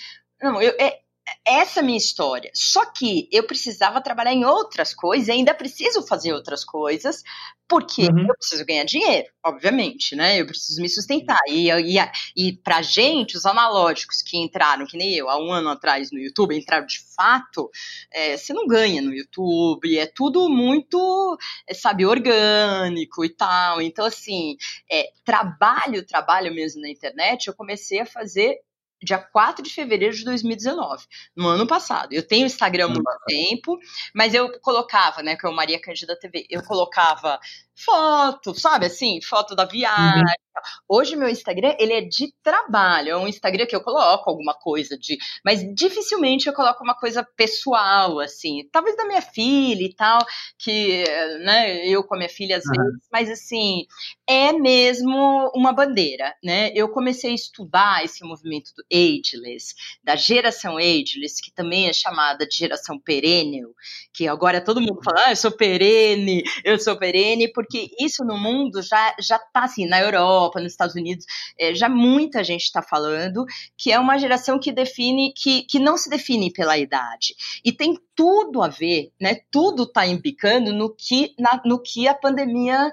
não, 0.42 0.60
eu, 0.60 0.74
é, 0.78 1.01
essa 1.44 1.80
é 1.80 1.82
a 1.82 1.84
minha 1.84 1.98
história. 1.98 2.50
Só 2.54 2.84
que 2.86 3.28
eu 3.32 3.46
precisava 3.46 4.00
trabalhar 4.00 4.32
em 4.32 4.44
outras 4.44 4.94
coisas, 4.94 5.28
ainda 5.28 5.54
preciso 5.54 6.06
fazer 6.06 6.32
outras 6.32 6.64
coisas, 6.64 7.22
porque 7.68 8.02
uhum. 8.02 8.26
eu 8.28 8.34
preciso 8.36 8.66
ganhar 8.66 8.84
dinheiro, 8.84 9.28
obviamente, 9.42 10.14
né? 10.14 10.40
Eu 10.40 10.46
preciso 10.46 10.80
me 10.82 10.88
sustentar. 10.88 11.38
E, 11.48 11.70
e, 11.70 11.96
e 12.36 12.52
pra 12.58 12.82
gente, 12.82 13.36
os 13.36 13.46
analógicos 13.46 14.20
que 14.20 14.36
entraram, 14.36 14.86
que 14.86 14.96
nem 14.96 15.14
eu, 15.14 15.30
há 15.30 15.38
um 15.38 15.50
ano 15.50 15.70
atrás 15.70 16.10
no 16.12 16.18
YouTube, 16.18 16.56
entraram 16.56 16.86
de 16.86 17.00
fato, 17.16 17.70
é, 18.12 18.36
você 18.36 18.52
não 18.52 18.66
ganha 18.66 19.00
no 19.00 19.14
YouTube, 19.14 19.96
é 19.96 20.06
tudo 20.06 20.48
muito, 20.48 21.38
é, 21.66 21.72
sabe, 21.72 22.04
orgânico 22.04 23.24
e 23.24 23.30
tal. 23.30 23.80
Então, 23.80 24.04
assim, 24.04 24.56
é, 24.90 25.10
trabalho, 25.24 26.04
trabalho 26.04 26.52
mesmo 26.54 26.82
na 26.82 26.90
internet, 26.90 27.46
eu 27.46 27.54
comecei 27.54 28.00
a 28.00 28.06
fazer 28.06 28.58
dia 29.02 29.18
4 29.18 29.62
de 29.62 29.70
fevereiro 29.70 30.14
de 30.14 30.24
2019, 30.24 31.04
no 31.36 31.48
ano 31.48 31.66
passado. 31.66 32.12
Eu 32.12 32.26
tenho 32.26 32.46
Instagram 32.46 32.86
há 32.86 32.88
muito 32.88 33.10
tempo, 33.26 33.78
mas 34.14 34.34
eu 34.34 34.58
colocava, 34.60 35.22
né, 35.22 35.36
que 35.36 35.46
é 35.46 35.48
o 35.48 35.54
Maria 35.54 35.80
Cândida 35.80 36.18
TV, 36.18 36.46
eu 36.48 36.62
colocava 36.62 37.38
foto, 37.74 38.54
sabe 38.58 38.86
assim, 38.86 39.20
foto 39.22 39.54
da 39.54 39.64
viagem. 39.64 40.22
Uhum. 40.22 40.42
Hoje 40.88 41.16
meu 41.16 41.28
Instagram, 41.28 41.74
ele 41.78 41.92
é 41.94 42.00
de 42.02 42.32
trabalho, 42.42 43.10
é 43.10 43.16
um 43.16 43.26
Instagram 43.26 43.66
que 43.66 43.74
eu 43.74 43.80
coloco 43.80 44.28
alguma 44.28 44.54
coisa 44.54 44.98
de, 44.98 45.16
mas 45.44 45.64
dificilmente 45.74 46.46
eu 46.46 46.52
coloco 46.52 46.84
uma 46.84 46.94
coisa 46.94 47.26
pessoal 47.36 48.20
assim, 48.20 48.68
talvez 48.70 48.96
da 48.96 49.06
minha 49.06 49.22
filha 49.22 49.82
e 49.82 49.94
tal, 49.94 50.18
que, 50.58 51.04
né, 51.44 51.86
eu 51.86 52.04
com 52.04 52.14
a 52.14 52.18
minha 52.18 52.28
filha 52.28 52.58
às 52.58 52.64
uhum. 52.66 52.84
vezes, 52.84 53.08
mas 53.10 53.30
assim, 53.30 53.86
é 54.28 54.52
mesmo 54.52 55.50
uma 55.54 55.72
bandeira, 55.72 56.34
né? 56.44 56.70
Eu 56.74 56.88
comecei 56.88 57.32
a 57.32 57.34
estudar 57.34 58.04
esse 58.04 58.24
movimento 58.24 58.72
do 58.76 58.84
ageless, 58.92 59.74
da 60.04 60.16
geração 60.16 60.76
ageless, 60.76 61.42
que 61.42 61.52
também 61.52 61.88
é 61.88 61.92
chamada 61.92 62.46
de 62.46 62.56
geração 62.56 62.98
perennial, 62.98 63.70
que 64.12 64.28
agora 64.28 64.62
todo 64.62 64.80
mundo 64.80 65.00
fala, 65.02 65.26
ah, 65.26 65.32
eu 65.32 65.36
sou 65.36 65.50
perene, 65.50 66.42
eu 66.64 66.78
sou 66.78 66.96
perene, 66.96 67.50
porque 67.52 67.61
isso 68.00 68.24
no 68.24 68.36
mundo 68.36 68.82
já 68.82 69.14
já 69.20 69.38
tá 69.38 69.64
assim, 69.64 69.86
na 69.86 70.00
Europa, 70.00 70.60
nos 70.60 70.72
Estados 70.72 70.94
Unidos, 70.94 71.24
é, 71.58 71.74
já 71.74 71.88
muita 71.88 72.42
gente 72.42 72.62
está 72.62 72.82
falando 72.82 73.44
que 73.76 73.92
é 73.92 73.98
uma 73.98 74.18
geração 74.18 74.58
que 74.58 74.72
define, 74.72 75.32
que, 75.34 75.62
que 75.62 75.78
não 75.78 75.96
se 75.96 76.08
define 76.08 76.52
pela 76.52 76.78
idade. 76.78 77.34
E 77.64 77.72
tem 77.72 77.98
tudo 78.14 78.62
a 78.62 78.68
ver, 78.68 79.12
né? 79.20 79.40
Tudo 79.50 79.84
está 79.84 80.06
embicando 80.06 80.72
no 80.72 80.94
que, 80.94 81.34
na, 81.38 81.60
no 81.64 81.80
que 81.80 82.06
a 82.08 82.14
pandemia 82.14 82.90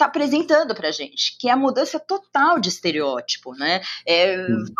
está 0.00 0.06
apresentando 0.06 0.74
para 0.74 0.90
gente, 0.90 1.36
que 1.38 1.48
é 1.48 1.52
a 1.52 1.56
mudança 1.56 2.00
total 2.00 2.58
de 2.58 2.70
estereótipo, 2.70 3.54
né? 3.54 3.82
É, 4.06 4.34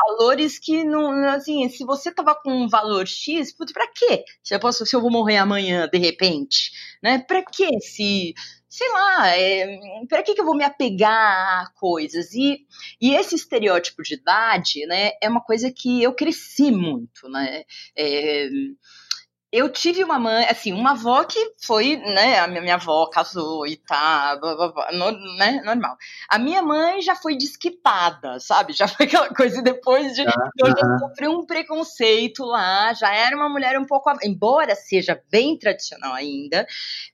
valores 0.08 0.58
que 0.58 0.82
não, 0.82 1.12
assim, 1.28 1.68
se 1.68 1.84
você 1.84 2.10
tava 2.10 2.34
com 2.34 2.64
um 2.64 2.68
valor 2.68 3.06
X, 3.06 3.52
para 3.52 3.86
quê? 3.88 4.24
Se 4.42 4.54
eu 4.54 4.60
posso, 4.60 4.86
se 4.86 4.96
eu 4.96 5.00
vou 5.00 5.10
morrer 5.10 5.36
amanhã 5.36 5.86
de 5.86 5.98
repente, 5.98 6.70
né? 7.02 7.18
Para 7.18 7.44
quê? 7.44 7.68
Se 7.80 8.34
sei 8.70 8.88
lá, 8.92 9.28
é, 9.36 9.78
para 10.08 10.22
que, 10.22 10.32
que 10.32 10.40
eu 10.40 10.44
vou 10.44 10.56
me 10.56 10.62
apegar 10.62 11.64
a 11.64 11.70
coisas? 11.74 12.32
E, 12.32 12.64
e 13.00 13.14
esse 13.14 13.34
estereótipo 13.34 14.00
de 14.02 14.14
idade, 14.14 14.86
né, 14.86 15.10
é 15.20 15.28
uma 15.28 15.42
coisa 15.42 15.72
que 15.72 16.00
eu 16.00 16.14
cresci 16.14 16.70
muito, 16.70 17.28
né? 17.28 17.64
É, 17.96 18.48
eu 19.52 19.68
tive 19.68 20.04
uma 20.04 20.18
mãe, 20.18 20.44
assim, 20.46 20.72
uma 20.72 20.92
avó 20.92 21.24
que 21.24 21.38
foi, 21.64 21.96
né, 21.96 22.38
a 22.38 22.46
minha, 22.46 22.60
minha 22.60 22.74
avó 22.76 23.06
casou 23.06 23.66
e 23.66 23.76
tá, 23.76 24.36
blá, 24.36 24.54
blá, 24.54 24.72
blá, 24.72 24.92
no, 24.92 25.10
né, 25.36 25.60
normal. 25.64 25.96
A 26.28 26.38
minha 26.38 26.62
mãe 26.62 27.02
já 27.02 27.16
foi 27.16 27.36
desquitada, 27.36 28.38
sabe? 28.38 28.72
Já 28.72 28.86
foi 28.86 29.06
aquela 29.06 29.28
coisa, 29.34 29.60
depois 29.60 30.14
de, 30.14 30.22
ah, 30.22 30.50
eu 30.58 30.66
já 30.68 30.98
sofri 30.98 31.28
um 31.28 31.44
preconceito 31.44 32.44
lá, 32.44 32.94
já 32.94 33.12
era 33.12 33.36
uma 33.36 33.48
mulher 33.48 33.78
um 33.78 33.86
pouco, 33.86 34.10
embora 34.22 34.74
seja 34.76 35.20
bem 35.30 35.58
tradicional 35.58 36.14
ainda, 36.14 36.64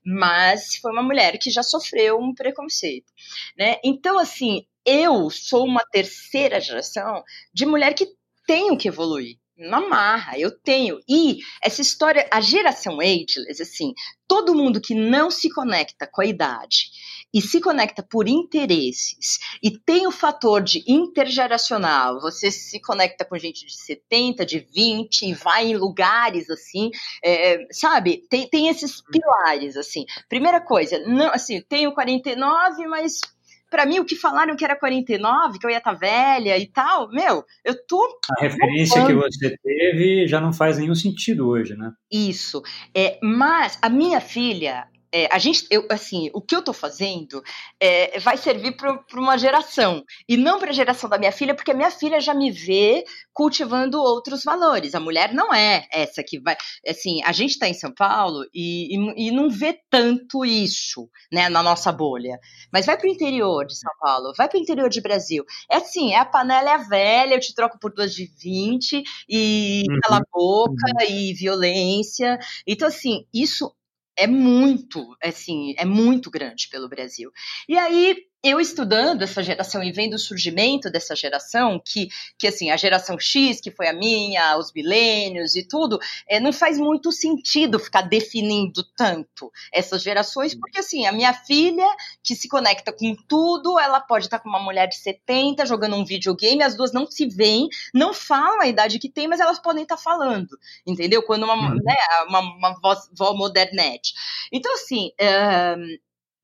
mas 0.05 0.75
foi 0.77 0.91
uma 0.91 1.03
mulher 1.03 1.37
que 1.39 1.49
já 1.49 1.63
sofreu 1.63 2.19
um 2.19 2.33
preconceito, 2.35 3.11
né? 3.57 3.77
Então, 3.83 4.19
assim, 4.19 4.65
eu 4.85 5.29
sou 5.29 5.65
uma 5.65 5.83
terceira 5.91 6.61
geração 6.61 7.23
de 7.53 7.65
mulher 7.65 7.93
que 7.93 8.07
tenho 8.45 8.77
que 8.77 8.87
evoluir, 8.87 9.37
na 9.57 9.81
marra, 9.81 10.37
eu 10.37 10.51
tenho. 10.51 10.99
E 11.09 11.39
essa 11.61 11.81
história, 11.81 12.27
a 12.31 12.39
geração 12.39 12.99
ageless, 12.99 13.61
assim, 13.61 13.93
todo 14.27 14.53
mundo 14.53 14.79
que 14.79 14.93
não 14.93 15.31
se 15.31 15.49
conecta 15.49 16.05
com 16.05 16.21
a 16.21 16.25
idade 16.25 16.89
e 17.33 17.41
se 17.41 17.59
conecta 17.59 18.01
por 18.01 18.27
interesses 18.27 19.39
e 19.61 19.71
tem 19.71 20.07
o 20.07 20.11
fator 20.11 20.61
de 20.61 20.83
intergeracional, 20.87 22.21
você 22.21 22.51
se 22.51 22.79
conecta 22.79 23.25
com 23.25 23.37
gente 23.37 23.65
de 23.65 23.75
70, 23.75 24.45
de 24.45 24.59
20 24.59 25.23
e 25.23 25.33
vai 25.33 25.67
em 25.67 25.77
lugares 25.77 26.49
assim, 26.49 26.89
é, 27.23 27.67
sabe? 27.71 28.23
Tem, 28.29 28.47
tem 28.47 28.69
esses 28.69 29.01
pilares, 29.01 29.75
assim. 29.75 30.05
Primeira 30.29 30.61
coisa, 30.61 30.99
não, 30.99 31.31
assim, 31.33 31.61
tenho 31.61 31.93
49, 31.93 32.87
mas 32.87 33.21
para 33.69 33.85
mim, 33.85 33.99
o 33.99 34.05
que 34.05 34.15
falaram 34.15 34.55
que 34.55 34.63
era 34.63 34.75
49, 34.75 35.59
que 35.59 35.65
eu 35.65 35.69
ia 35.69 35.77
estar 35.77 35.93
tá 35.93 35.97
velha 35.97 36.57
e 36.57 36.67
tal, 36.67 37.09
meu, 37.09 37.43
eu 37.63 37.75
tô. 37.85 38.19
A 38.37 38.41
referência 38.41 39.05
que 39.05 39.13
você 39.13 39.57
teve 39.63 40.27
já 40.27 40.39
não 40.39 40.53
faz 40.53 40.77
nenhum 40.77 40.95
sentido 40.95 41.47
hoje, 41.47 41.75
né? 41.75 41.91
Isso. 42.11 42.61
É, 42.95 43.19
mas 43.21 43.77
a 43.81 43.89
minha 43.89 44.21
filha, 44.21 44.87
é, 45.11 45.27
a 45.31 45.37
gente, 45.37 45.65
eu, 45.69 45.85
assim, 45.89 46.29
o 46.33 46.41
que 46.41 46.55
eu 46.55 46.59
estou 46.59 46.73
fazendo 46.73 47.41
é, 47.79 48.19
vai 48.19 48.37
servir 48.37 48.75
para 48.75 49.03
uma 49.13 49.37
geração 49.37 50.03
e 50.27 50.35
não 50.35 50.59
para 50.59 50.69
a 50.69 50.73
geração 50.73 51.09
da 51.09 51.17
minha 51.17 51.31
filha, 51.31 51.55
porque 51.55 51.71
a 51.71 51.73
minha 51.73 51.91
filha 51.91 52.19
já 52.19 52.33
me 52.33 52.51
vê 52.51 53.05
cultivando 53.33 53.99
outros 54.01 54.43
valores. 54.43 54.95
A 54.95 54.99
mulher 54.99 55.33
não 55.33 55.53
é 55.53 55.87
essa 55.91 56.23
que 56.23 56.39
vai, 56.39 56.57
assim, 56.87 57.21
a 57.23 57.31
gente 57.31 57.51
está 57.51 57.67
em 57.67 57.73
São 57.73 57.93
Paulo 57.93 58.45
e, 58.53 58.95
e, 58.95 59.27
e, 59.27 59.31
não 59.31 59.49
vê 59.49 59.79
tanto 59.89 60.43
isso, 60.43 61.09
né, 61.31 61.47
na 61.47 61.63
nossa 61.63 61.91
bolha. 61.91 62.39
Mas 62.71 62.85
vai 62.85 62.97
para 62.97 63.07
o 63.07 63.11
interior 63.11 63.65
de 63.65 63.77
São 63.77 63.91
Paulo, 63.99 64.33
vai 64.37 64.49
para 64.49 64.57
o 64.57 64.61
interior 64.61 64.89
de 64.89 65.01
Brasil. 65.01 65.45
É 65.69 65.77
assim, 65.77 66.13
é 66.13 66.19
a 66.19 66.25
panela 66.25 66.69
é 66.69 66.73
a 66.73 66.77
velha, 66.77 67.35
eu 67.35 67.39
te 67.39 67.53
troco 67.53 67.79
por 67.79 67.93
duas 67.93 68.13
de 68.13 68.25
20 68.25 69.03
e 69.29 69.83
uhum. 69.87 69.99
cala 70.03 70.17
a 70.21 70.25
boca 70.31 70.73
uhum. 70.99 71.09
e 71.09 71.33
violência. 71.33 72.39
Então, 72.65 72.87
assim, 72.87 73.25
isso 73.33 73.71
é 74.17 74.27
muito, 74.27 75.15
assim, 75.23 75.73
é 75.77 75.85
muito 75.85 76.29
grande 76.31 76.67
pelo 76.69 76.89
Brasil. 76.89 77.31
E 77.69 77.77
aí 77.77 78.17
eu 78.43 78.59
estudando 78.59 79.23
essa 79.23 79.41
geração 79.41 79.83
e 79.83 79.91
vendo 79.91 80.13
o 80.13 80.19
surgimento 80.19 80.89
dessa 80.89 81.15
geração, 81.15 81.81
que, 81.83 82.07
que 82.37 82.47
assim, 82.47 82.69
a 82.69 82.77
geração 82.77 83.19
X, 83.19 83.59
que 83.59 83.71
foi 83.71 83.87
a 83.87 83.93
minha, 83.93 84.57
os 84.57 84.71
milênios 84.73 85.55
e 85.55 85.67
tudo, 85.67 85.99
é, 86.27 86.39
não 86.39 86.53
faz 86.53 86.77
muito 86.77 87.11
sentido 87.11 87.79
ficar 87.79 88.03
definindo 88.03 88.83
tanto 88.95 89.51
essas 89.73 90.03
gerações, 90.03 90.53
porque 90.53 90.79
assim, 90.79 91.05
a 91.05 91.11
minha 91.11 91.33
filha, 91.33 91.87
que 92.23 92.35
se 92.35 92.47
conecta 92.47 92.93
com 92.93 93.15
tudo, 93.27 93.79
ela 93.79 93.99
pode 93.99 94.25
estar 94.25 94.39
com 94.39 94.49
uma 94.49 94.63
mulher 94.63 94.87
de 94.87 94.97
70 94.97 95.65
jogando 95.65 95.95
um 95.95 96.05
videogame, 96.05 96.63
as 96.63 96.75
duas 96.75 96.93
não 96.93 97.09
se 97.09 97.27
veem, 97.27 97.67
não 97.93 98.13
falam 98.13 98.61
a 98.61 98.67
idade 98.67 98.99
que 98.99 99.09
tem, 99.09 99.27
mas 99.27 99.39
elas 99.39 99.59
podem 99.59 99.83
estar 99.83 99.97
falando, 99.97 100.57
entendeu? 100.85 101.23
Quando 101.23 101.43
uma, 101.43 101.55
uhum. 101.55 101.75
né, 101.83 101.95
uma, 102.27 102.39
uma 102.39 102.79
voz, 102.79 103.09
voz 103.17 103.35
modernete. 103.35 104.13
Então, 104.51 104.73
assim, 104.73 105.11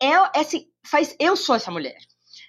é, 0.04 0.39
é, 0.39 0.41
assim, 0.41 0.68
faz. 0.86 1.16
Eu 1.20 1.36
sou 1.36 1.56
essa 1.56 1.72
mulher. 1.72 1.97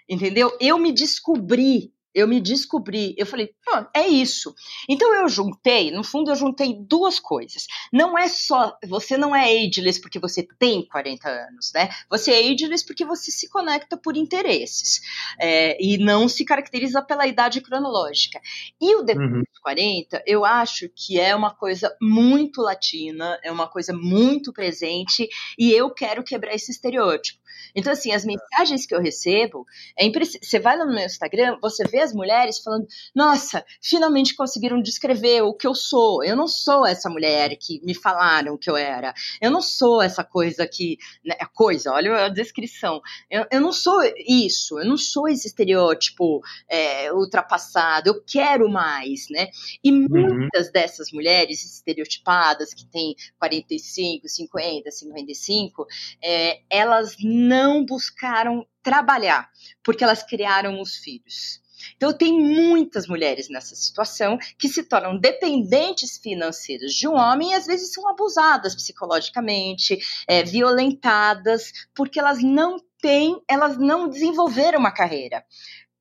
Entendeu? 0.09 0.57
Eu 0.61 0.79
me 0.79 0.93
descobri 0.93 1.94
eu 2.15 2.29
me 2.29 2.41
descobri, 2.41 3.15
eu 3.19 3.27
falei, 3.27 3.51
pô, 3.65 3.87
é 3.95 4.07
isso. 4.07 4.55
Então 4.89 5.13
eu 5.15 5.29
juntei, 5.29 5.91
no 5.91 6.05
fundo 6.05 6.31
eu 6.31 6.37
juntei 6.37 6.77
duas 6.79 7.19
coisas. 7.19 7.67
Não 7.93 8.17
é 8.17 8.29
só, 8.29 8.77
você 8.87 9.17
não 9.17 9.35
é 9.35 9.45
ageless 9.45 10.01
porque 10.01 10.19
você 10.19 10.47
tem 10.59 10.87
40 10.87 11.29
anos, 11.29 11.73
né? 11.75 11.89
Você 12.09 12.33
é 12.33 12.53
ageless 12.53 12.85
porque 12.87 13.05
você 13.05 13.31
se 13.31 13.49
conecta 13.49 13.97
por 13.97 14.17
interesses 14.17 15.01
é, 15.41 15.77
e 15.83 15.99
não 15.99 16.29
se 16.29 16.45
caracteriza 16.45 17.03
pela 17.03 17.27
idade 17.27 17.61
cronológica. 17.61 18.41
E 18.81 18.95
o 18.95 19.03
depois 19.03 19.31
uhum. 19.31 19.41
dos 19.41 19.59
40, 19.61 20.23
eu 20.27 20.45
acho 20.45 20.89
que 20.95 21.19
é 21.19 21.35
uma 21.35 21.53
coisa 21.53 21.95
muito 22.01 22.63
latina, 22.63 23.39
é 23.43 23.51
uma 23.51 23.67
coisa 23.67 23.93
muito 23.93 24.53
presente 24.53 25.29
e 25.59 25.73
eu 25.73 25.91
quero 25.91 26.23
quebrar 26.23 26.55
esse 26.55 26.71
estereótipo. 26.71 27.43
Então, 27.75 27.93
assim, 27.93 28.13
as 28.13 28.25
mensagens 28.25 28.87
que 28.87 28.95
eu 28.95 29.01
recebo, 29.01 29.67
é 29.99 30.05
impress... 30.05 30.39
você 30.41 30.59
vai 30.59 30.77
no 30.77 30.87
meu 30.87 31.05
Instagram, 31.05 31.59
você 31.61 31.85
vê 31.85 32.01
as 32.05 32.13
mulheres 32.13 32.59
falando: 32.59 32.87
nossa, 33.15 33.65
finalmente 33.83 34.37
conseguiram 34.37 34.81
descrever 34.81 35.43
o 35.43 35.55
que 35.55 35.67
eu 35.67 35.75
sou. 35.75 36.23
Eu 36.23 36.37
não 36.37 36.47
sou 36.47 36.87
essa 36.87 37.11
mulher 37.11 37.57
que 37.57 37.81
me 37.85 37.95
falaram 37.95 38.57
que 38.57 38.71
eu 38.71 38.77
era. 38.77 39.13
Eu 39.41 39.51
não 39.51 39.61
sou 39.61 40.03
essa 40.03 40.23
coisa 40.23 40.67
que. 40.67 40.99
Né, 41.25 41.35
coisa, 41.55 41.93
olha 41.93 42.27
a 42.27 42.29
descrição. 42.29 43.01
Eu, 43.31 43.47
eu 43.51 43.61
não 43.61 43.73
sou 43.73 44.03
isso, 44.27 44.79
eu 44.79 44.85
não 44.85 44.97
sou 44.97 45.29
esse 45.29 45.47
estereótipo 45.47 46.41
é, 46.69 47.13
ultrapassado, 47.13 48.09
eu 48.09 48.23
quero 48.25 48.69
mais, 48.69 49.27
né? 49.31 49.49
E 49.83 49.91
uhum. 49.91 50.09
muitas 50.11 50.71
dessas 50.71 51.11
mulheres 51.13 51.65
estereotipadas, 51.65 52.75
que 52.75 52.85
têm 52.87 53.15
45, 53.39 54.29
50, 54.29 54.91
55, 54.91 55.87
é, 56.23 56.61
elas 56.69 57.17
não 57.23 57.85
buscaram 57.85 58.67
trabalhar, 58.83 59.51
porque 59.83 60.05
elas 60.05 60.23
criaram 60.23 60.81
os 60.81 60.97
filhos. 60.97 61.64
Então, 61.97 62.13
tem 62.13 62.33
muitas 62.33 63.07
mulheres 63.07 63.49
nessa 63.49 63.75
situação 63.75 64.39
que 64.59 64.69
se 64.69 64.83
tornam 64.85 65.19
dependentes 65.19 66.19
financeiras 66.19 66.93
de 66.93 67.09
um 67.09 67.15
homem 67.15 67.51
e 67.51 67.55
às 67.55 67.67
vezes 67.67 67.93
são 67.93 68.09
abusadas 68.09 68.75
psicologicamente, 68.75 69.99
é, 70.29 70.43
violentadas, 70.43 71.73
porque 71.95 72.19
elas 72.19 72.43
não 72.43 72.77
têm, 73.01 73.41
elas 73.49 73.79
não 73.79 74.09
desenvolveram 74.09 74.79
uma 74.79 74.93
carreira 74.93 75.45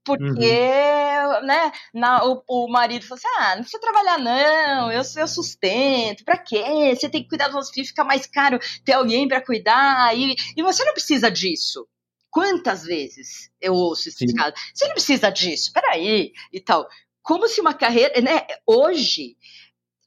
porque 0.05 0.19
uhum. 0.19 1.45
né, 1.45 1.71
na, 1.93 2.25
o, 2.25 2.43
o, 2.47 2.67
marido 2.69 3.05
falou 3.05 3.17
assim: 3.17 3.27
ah, 3.37 3.55
não 3.55 3.61
precisa 3.61 3.81
trabalhar, 3.81 4.19
não, 4.19 4.91
eu, 4.91 5.01
eu 5.01 5.27
sustento, 5.27 6.25
pra 6.25 6.37
quê? 6.37 6.93
Você 6.95 7.09
tem 7.09 7.23
que 7.23 7.29
cuidar 7.29 7.47
dos 7.47 7.55
seus 7.55 7.69
filhos, 7.69 7.89
fica 7.89 8.03
mais 8.03 8.27
caro 8.27 8.59
ter 8.83 8.93
alguém 8.93 9.27
para 9.27 9.41
cuidar, 9.41 10.15
e, 10.17 10.35
e 10.57 10.61
você 10.61 10.83
não 10.83 10.93
precisa 10.93 11.31
disso. 11.31 11.87
Quantas 12.33 12.83
vezes 12.83 13.51
eu 13.61 13.73
ouço 13.73 14.09
esse 14.09 14.25
caso? 14.33 14.55
Você 14.73 14.87
não 14.87 14.93
precisa 14.93 15.29
disso, 15.29 15.71
peraí, 15.71 16.33
e 16.51 16.59
tal. 16.59 16.89
Como 17.21 17.47
se 17.47 17.61
uma 17.61 17.75
carreira, 17.75 18.19
né? 18.21 18.47
Hoje, 18.65 19.37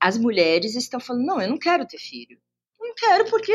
as 0.01 0.19
mulheres 0.19 0.75
estão 0.75 0.99
falando: 0.99 1.25
não, 1.25 1.41
eu 1.41 1.49
não 1.49 1.57
quero 1.57 1.87
ter 1.87 1.99
filho. 1.99 2.37
Não 2.87 2.95
quero 2.95 3.25
porque. 3.29 3.53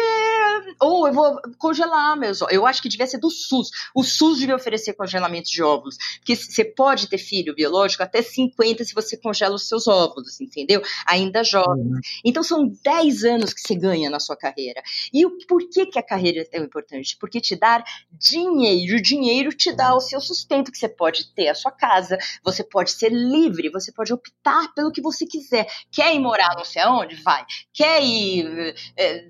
Ou 0.79 1.07
eu 1.07 1.13
vou 1.13 1.41
congelar 1.57 2.17
meus 2.17 2.41
óvulos. 2.41 2.55
Eu 2.55 2.65
acho 2.65 2.82
que 2.82 2.89
devia 2.89 3.07
ser 3.07 3.17
do 3.17 3.29
SUS. 3.29 3.69
O 3.95 4.03
SUS 4.03 4.39
devia 4.39 4.55
oferecer 4.55 4.93
congelamento 4.93 5.49
de 5.49 5.63
óvulos. 5.63 5.95
Porque 6.17 6.36
você 6.36 6.65
pode 6.65 7.07
ter 7.07 7.17
filho 7.17 7.55
biológico 7.55 8.03
até 8.03 8.21
50 8.21 8.84
se 8.84 8.93
você 8.93 9.15
congela 9.15 9.55
os 9.55 9.67
seus 9.67 9.88
óvulos, 9.88 10.41
entendeu? 10.41 10.82
Ainda 11.07 11.43
jovem. 11.43 11.86
Uhum. 11.86 11.99
Então 12.25 12.43
são 12.43 12.67
10 12.84 13.23
anos 13.23 13.53
que 13.53 13.61
você 13.61 13.75
ganha 13.75 14.09
na 14.09 14.19
sua 14.19 14.36
carreira. 14.36 14.84
E 15.13 15.25
o, 15.25 15.38
por 15.47 15.67
que, 15.69 15.86
que 15.86 15.99
a 15.99 16.03
carreira 16.03 16.41
é 16.41 16.45
tão 16.45 16.63
importante? 16.63 17.17
Porque 17.17 17.39
te 17.39 17.55
dá 17.55 17.84
dinheiro. 18.11 18.97
O 18.97 19.01
dinheiro 19.01 19.53
te 19.53 19.71
dá 19.71 19.95
o 19.95 20.01
seu 20.01 20.19
sustento, 20.19 20.71
que 20.71 20.77
você 20.77 20.89
pode 20.89 21.34
ter 21.34 21.47
a 21.47 21.55
sua 21.55 21.71
casa, 21.71 22.17
você 22.43 22.63
pode 22.63 22.91
ser 22.91 23.11
livre, 23.11 23.69
você 23.69 23.93
pode 23.93 24.11
optar 24.11 24.73
pelo 24.73 24.91
que 24.91 25.01
você 25.01 25.25
quiser. 25.25 25.67
Quer 25.89 26.13
ir 26.13 26.19
morar 26.19 26.53
não 26.55 26.65
sei 26.65 26.82
aonde? 26.82 27.15
Vai. 27.15 27.45
Quer 27.73 28.03
ir. 28.03 28.75
É, 28.97 29.20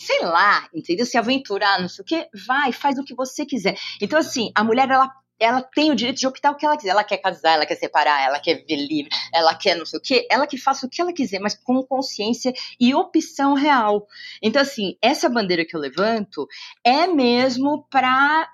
sei 0.00 0.20
lá, 0.20 0.66
entendeu? 0.72 1.04
Se 1.04 1.18
aventurar, 1.18 1.78
não 1.78 1.88
sei 1.88 2.02
o 2.02 2.06
quê, 2.06 2.28
vai, 2.46 2.72
faz 2.72 2.98
o 2.98 3.04
que 3.04 3.14
você 3.14 3.44
quiser. 3.44 3.76
Então, 4.00 4.18
assim, 4.18 4.50
a 4.54 4.64
mulher, 4.64 4.88
ela 4.88 5.10
ela 5.38 5.62
tem 5.62 5.90
o 5.90 5.96
direito 5.96 6.18
de 6.18 6.26
optar 6.26 6.50
o 6.50 6.54
que 6.54 6.66
ela 6.66 6.76
quiser. 6.76 6.90
Ela 6.90 7.02
quer 7.02 7.16
casar, 7.16 7.54
ela 7.54 7.64
quer 7.64 7.74
separar, 7.74 8.22
ela 8.22 8.38
quer 8.38 8.62
ver 8.66 8.76
livre, 8.76 9.08
ela 9.32 9.54
quer 9.54 9.74
não 9.74 9.86
sei 9.86 9.98
o 9.98 10.02
quê. 10.02 10.26
Ela 10.30 10.46
que 10.46 10.58
faça 10.58 10.86
o 10.86 10.90
que 10.90 11.00
ela 11.00 11.14
quiser, 11.14 11.38
mas 11.38 11.54
com 11.54 11.82
consciência 11.82 12.52
e 12.78 12.94
opção 12.94 13.54
real. 13.54 14.06
Então, 14.42 14.60
assim, 14.60 14.96
essa 15.00 15.30
bandeira 15.30 15.64
que 15.64 15.74
eu 15.74 15.80
levanto 15.80 16.46
é 16.84 17.06
mesmo 17.06 17.86
para 17.90 18.48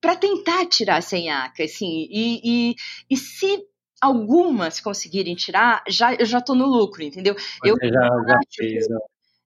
para 0.00 0.16
tentar 0.16 0.66
tirar 0.66 1.02
sem 1.02 1.30
aca, 1.30 1.64
assim, 1.64 2.06
e, 2.10 2.40
e, 2.44 2.74
e 3.08 3.16
se 3.16 3.64
algumas 4.02 4.78
conseguirem 4.78 5.34
tirar, 5.34 5.82
já, 5.88 6.14
eu 6.14 6.26
já 6.26 6.42
tô 6.42 6.54
no 6.54 6.66
lucro, 6.66 7.02
entendeu? 7.02 7.34
Você 7.34 7.70
eu 7.70 7.76
já, 7.80 8.02
já 8.28 8.38
fez, 8.54 8.86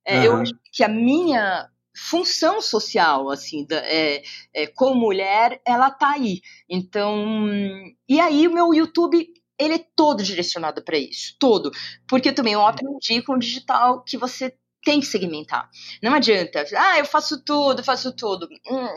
é, 0.08 0.20
uhum. 0.20 0.24
Eu 0.24 0.36
acho 0.36 0.54
que 0.72 0.82
a 0.82 0.88
minha 0.88 1.68
função 1.94 2.62
social, 2.62 3.28
assim, 3.30 3.66
da, 3.66 3.76
é, 3.76 4.22
é, 4.54 4.66
como 4.68 4.94
mulher, 4.94 5.60
ela 5.66 5.90
tá 5.90 6.12
aí. 6.12 6.40
Então, 6.68 7.36
e 8.08 8.18
aí 8.18 8.46
o 8.48 8.52
meu 8.52 8.72
YouTube 8.72 9.28
ele 9.58 9.74
é 9.74 9.84
todo 9.96 10.22
direcionado 10.22 10.82
para 10.82 10.96
isso, 10.96 11.34
todo, 11.38 11.70
porque 12.06 12.32
também 12.32 12.52
eu 12.52 12.64
aprendi 12.64 13.20
com 13.22 13.34
o 13.34 13.38
digital 13.38 14.04
que 14.04 14.16
você 14.16 14.56
tem 14.88 15.00
que 15.00 15.06
segmentar. 15.06 15.68
Não 16.02 16.14
adianta, 16.14 16.64
ah, 16.74 16.98
eu 16.98 17.04
faço 17.04 17.44
tudo, 17.44 17.84
faço 17.84 18.10
tudo. 18.10 18.48
Hum, 18.66 18.88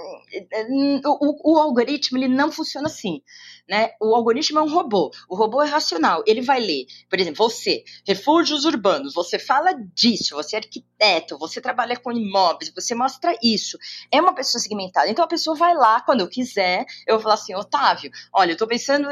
hum, 0.70 1.02
o, 1.06 1.52
o, 1.52 1.58
algoritmo 1.58 2.18
ele 2.18 2.30
não 2.30 2.50
funciona 2.50 2.88
assim, 2.88 3.22
né? 3.68 3.90
O 4.00 4.16
algoritmo 4.16 4.60
é 4.60 4.62
um 4.62 4.70
robô. 4.70 5.12
O 5.28 5.36
robô 5.36 5.62
é 5.62 5.68
racional. 5.68 6.24
Ele 6.26 6.40
vai 6.40 6.62
ler, 6.62 6.86
por 7.10 7.20
exemplo, 7.20 7.46
você, 7.46 7.84
refúgios 8.08 8.64
urbanos. 8.64 9.14
Você 9.14 9.38
fala 9.38 9.74
disso. 9.94 10.34
Você 10.38 10.56
é 10.56 10.60
arquiteto. 10.60 11.38
Você 11.38 11.60
trabalha 11.60 12.00
com 12.00 12.10
imóveis. 12.14 12.72
Você 12.74 12.96
mostra 12.96 13.38
isso. 13.44 13.78
É 14.10 14.22
uma 14.22 14.34
pessoa 14.34 14.62
segmentada. 14.62 15.10
Então 15.10 15.26
a 15.26 15.28
pessoa 15.28 15.58
vai 15.58 15.76
lá 15.76 16.00
quando 16.00 16.22
eu 16.22 16.30
quiser. 16.30 16.86
Eu 17.06 17.16
vou 17.16 17.24
falar 17.24 17.36
assim, 17.36 17.54
Otávio, 17.54 18.10
olha, 18.32 18.54
eu 18.54 18.58
tô 18.58 18.66
pensando 18.66 19.10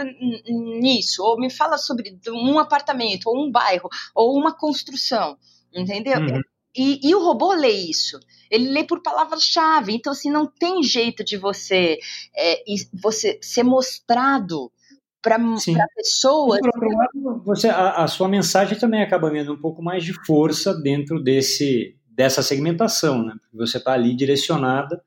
nisso. 0.47 1.21
Ou 1.23 1.37
me 1.37 1.49
fala 1.49 1.77
sobre 1.77 2.17
um 2.29 2.57
apartamento, 2.57 3.27
ou 3.27 3.37
um 3.37 3.51
bairro, 3.51 3.89
ou 4.15 4.33
uma 4.37 4.55
construção. 4.55 5.37
Entendeu? 5.73 6.19
Uhum. 6.19 6.41
E, 6.75 6.99
e, 7.03 7.15
o 7.15 7.23
robô 7.23 7.53
lê 7.53 7.71
isso. 7.71 8.19
Ele 8.49 8.69
lê 8.69 8.83
por 8.83 9.01
palavras-chave. 9.01 9.93
Então, 9.93 10.13
assim, 10.13 10.29
não 10.29 10.45
tem 10.45 10.83
jeito 10.83 11.23
de 11.23 11.37
você, 11.37 11.97
é, 12.35 12.63
você 12.93 13.39
ser 13.41 13.63
mostrado 13.63 14.71
para 15.21 15.37
pessoas. 15.95 16.59
Por 16.59 16.67
outro 16.67 16.97
lado, 16.97 17.43
você, 17.43 17.69
a, 17.69 18.03
a, 18.03 18.07
sua 18.07 18.27
mensagem 18.27 18.77
também 18.77 19.01
acaba 19.01 19.29
ganhando 19.29 19.53
um 19.53 19.59
pouco 19.59 19.81
mais 19.81 20.03
de 20.03 20.13
força 20.25 20.73
dentro 20.73 21.21
desse, 21.21 21.95
dessa 22.09 22.41
segmentação, 22.41 23.23
né? 23.23 23.33
Porque 23.41 23.57
você 23.57 23.77
está 23.77 23.93
ali 23.93 24.15
direcionada 24.15 25.01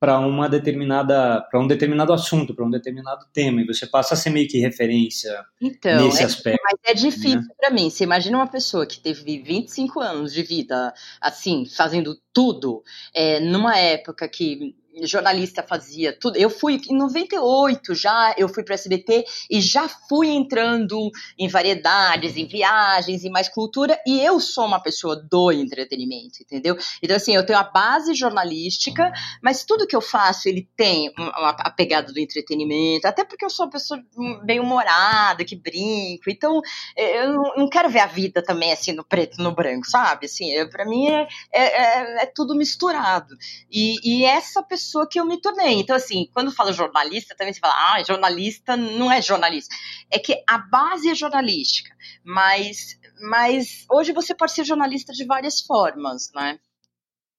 para 0.00 0.18
uma 0.18 0.48
determinada 0.48 1.42
para 1.42 1.60
um 1.60 1.66
determinado 1.66 2.10
assunto, 2.10 2.54
para 2.54 2.64
um 2.64 2.70
determinado 2.70 3.26
tema, 3.34 3.60
e 3.60 3.66
você 3.66 3.86
passa 3.86 4.14
a 4.14 4.16
ser 4.16 4.30
meio 4.30 4.48
que 4.48 4.58
referência 4.58 5.44
então, 5.60 6.06
nesse 6.06 6.22
é, 6.22 6.24
aspecto. 6.24 6.62
Mas 6.64 6.78
é 6.84 6.94
difícil 6.94 7.42
né? 7.42 7.54
para 7.58 7.70
mim. 7.70 7.90
Você 7.90 8.04
imagina 8.04 8.38
uma 8.38 8.46
pessoa 8.46 8.86
que 8.86 8.98
teve 8.98 9.42
25 9.42 10.00
anos 10.00 10.32
de 10.32 10.42
vida 10.42 10.94
assim, 11.20 11.66
fazendo 11.66 12.18
tudo, 12.32 12.82
é, 13.14 13.40
numa 13.40 13.76
época 13.76 14.26
que 14.26 14.74
jornalista 15.02 15.62
fazia 15.62 16.16
tudo. 16.18 16.36
Eu 16.36 16.50
fui 16.50 16.80
em 16.88 16.96
98 16.96 17.94
já, 17.94 18.34
eu 18.36 18.48
fui 18.48 18.62
para 18.62 18.74
SBT 18.74 19.24
e 19.50 19.60
já 19.60 19.88
fui 19.88 20.28
entrando 20.28 21.10
em 21.38 21.48
variedades, 21.48 22.36
em 22.36 22.46
viagens, 22.46 23.24
em 23.24 23.30
mais 23.30 23.48
cultura, 23.48 23.98
e 24.06 24.20
eu 24.20 24.40
sou 24.40 24.66
uma 24.66 24.80
pessoa 24.80 25.16
do 25.16 25.52
entretenimento, 25.52 26.42
entendeu? 26.42 26.76
Então 27.02 27.16
assim, 27.16 27.34
eu 27.34 27.44
tenho 27.44 27.58
a 27.58 27.64
base 27.64 28.14
jornalística, 28.14 29.12
mas 29.42 29.64
tudo 29.64 29.86
que 29.86 29.96
eu 29.96 30.00
faço, 30.00 30.48
ele 30.48 30.68
tem 30.76 31.12
a 31.16 31.70
pegada 31.70 32.12
do 32.12 32.18
entretenimento, 32.18 33.06
até 33.06 33.24
porque 33.24 33.44
eu 33.44 33.50
sou 33.50 33.66
uma 33.66 33.72
pessoa 33.72 34.00
bem 34.44 34.60
humorada, 34.60 35.44
que 35.44 35.56
brinco. 35.56 36.28
Então, 36.28 36.60
é, 36.96 37.24
eu 37.24 37.34
não 37.56 37.68
quero 37.68 37.88
ver 37.88 38.00
a 38.00 38.06
vida 38.06 38.42
também 38.42 38.72
assim 38.72 38.92
no 38.92 39.04
preto 39.04 39.42
no 39.42 39.54
branco, 39.54 39.88
sabe? 39.88 40.26
Assim, 40.26 40.50
para 40.68 40.84
mim 40.84 41.08
é, 41.08 41.28
é, 41.52 41.62
é, 41.62 42.22
é, 42.22 42.26
tudo 42.26 42.54
misturado. 42.54 43.36
E, 43.70 43.96
e 44.04 44.24
essa 44.24 44.62
pessoa 44.62 44.79
pessoa 44.80 45.06
que 45.06 45.20
eu 45.20 45.26
me 45.26 45.40
tornei. 45.40 45.74
Então, 45.74 45.94
assim, 45.94 46.28
quando 46.32 46.50
fala 46.50 46.72
jornalista, 46.72 47.34
também 47.36 47.52
se 47.52 47.60
fala, 47.60 47.74
ah, 47.74 48.02
jornalista 48.02 48.76
não 48.76 49.12
é 49.12 49.20
jornalista. 49.20 49.74
É 50.10 50.18
que 50.18 50.42
a 50.48 50.58
base 50.58 51.10
é 51.10 51.14
jornalística, 51.14 51.94
mas, 52.24 52.98
mas 53.28 53.84
hoje 53.90 54.12
você 54.12 54.34
pode 54.34 54.52
ser 54.52 54.64
jornalista 54.64 55.12
de 55.12 55.24
várias 55.24 55.60
formas, 55.60 56.30
né? 56.34 56.58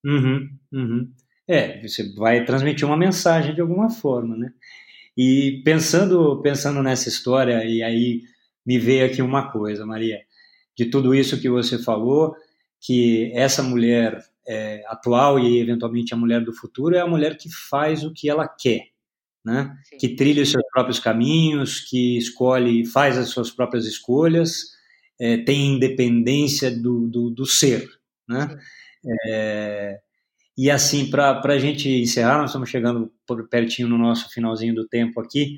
Uhum, 0.05 0.49
uhum. 0.71 1.13
É, 1.47 1.81
você 1.81 2.13
vai 2.15 2.45
transmitir 2.45 2.85
uma 2.85 2.97
mensagem 2.97 3.55
de 3.55 3.61
alguma 3.61 3.89
forma, 3.89 4.37
né? 4.37 4.51
E 5.17 5.61
pensando, 5.65 6.41
pensando 6.41 6.81
nessa 6.81 7.09
história, 7.09 7.65
e 7.65 7.83
aí 7.83 8.21
me 8.65 8.77
veio 8.77 9.05
aqui 9.05 9.21
uma 9.21 9.51
coisa, 9.51 9.85
Maria, 9.85 10.19
de 10.77 10.85
tudo 10.85 11.13
isso 11.13 11.41
que 11.41 11.49
você 11.49 11.77
falou, 11.77 12.35
que 12.79 13.31
essa 13.35 13.61
mulher 13.61 14.23
é, 14.47 14.83
atual 14.87 15.39
e 15.39 15.59
eventualmente 15.59 16.13
a 16.13 16.17
mulher 16.17 16.43
do 16.43 16.53
futuro 16.53 16.95
é 16.95 16.99
a 16.99 17.07
mulher 17.07 17.37
que 17.37 17.49
faz 17.49 18.03
o 18.03 18.13
que 18.13 18.29
ela 18.29 18.47
quer, 18.47 18.87
né? 19.45 19.75
Que 19.99 20.15
trilha 20.15 20.43
os 20.43 20.51
seus 20.51 20.63
próprios 20.71 20.99
caminhos, 20.99 21.79
que 21.79 22.17
escolhe, 22.17 22.85
faz 22.85 23.17
as 23.17 23.29
suas 23.29 23.51
próprias 23.51 23.85
escolhas, 23.85 24.71
é, 25.19 25.37
tem 25.37 25.75
independência 25.75 26.71
do, 26.71 27.07
do, 27.07 27.29
do 27.29 27.45
ser, 27.45 27.87
né? 28.27 28.57
É, 29.29 29.99
e 30.57 30.69
assim, 30.69 31.09
para 31.09 31.41
a 31.43 31.59
gente 31.59 31.89
encerrar, 31.89 32.37
nós 32.37 32.51
estamos 32.51 32.69
chegando 32.69 33.11
pertinho 33.49 33.87
no 33.87 33.97
nosso 33.97 34.29
finalzinho 34.29 34.75
do 34.75 34.87
tempo 34.87 35.19
aqui. 35.19 35.57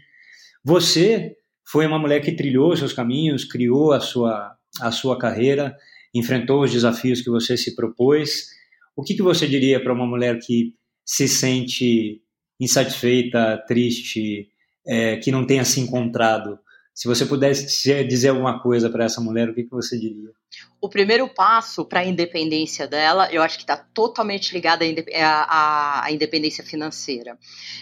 Você 0.63 1.35
foi 1.65 1.85
uma 1.85 1.99
mulher 1.99 2.21
que 2.21 2.31
trilhou 2.31 2.71
os 2.71 2.79
seus 2.79 2.93
caminhos, 2.93 3.43
criou 3.43 3.91
a 3.91 3.99
sua, 3.99 4.55
a 4.79 4.91
sua 4.91 5.17
carreira, 5.17 5.75
enfrentou 6.13 6.63
os 6.63 6.71
desafios 6.71 7.21
que 7.21 7.29
você 7.29 7.57
se 7.57 7.75
propôs 7.75 8.47
o 8.95 9.03
que, 9.03 9.15
que 9.15 9.21
você 9.21 9.47
diria 9.47 9.81
para 9.81 9.93
uma 9.93 10.05
mulher 10.05 10.39
que 10.39 10.73
se 11.05 11.27
sente 11.27 12.21
insatisfeita, 12.59 13.63
triste, 13.67 14.49
é, 14.85 15.17
que 15.17 15.31
não 15.31 15.45
tenha 15.45 15.65
se 15.65 15.79
encontrado? 15.79 16.59
Se 16.93 17.07
você 17.07 17.25
pudesse 17.25 18.03
dizer 18.03 18.29
alguma 18.29 18.61
coisa 18.61 18.87
para 18.87 19.05
essa 19.05 19.19
mulher, 19.19 19.49
o 19.49 19.55
que, 19.55 19.63
que 19.63 19.71
você 19.71 19.99
diria? 19.99 20.29
O 20.79 20.87
primeiro 20.87 21.27
passo 21.27 21.83
para 21.85 22.01
a 22.01 22.05
independência 22.05 22.87
dela, 22.87 23.27
eu 23.31 23.41
acho 23.41 23.57
que 23.57 23.63
está 23.63 23.75
totalmente 23.75 24.53
ligado 24.53 24.83
à, 25.15 26.05
à, 26.05 26.11
independência 26.11 26.63
financeira. 26.63 27.35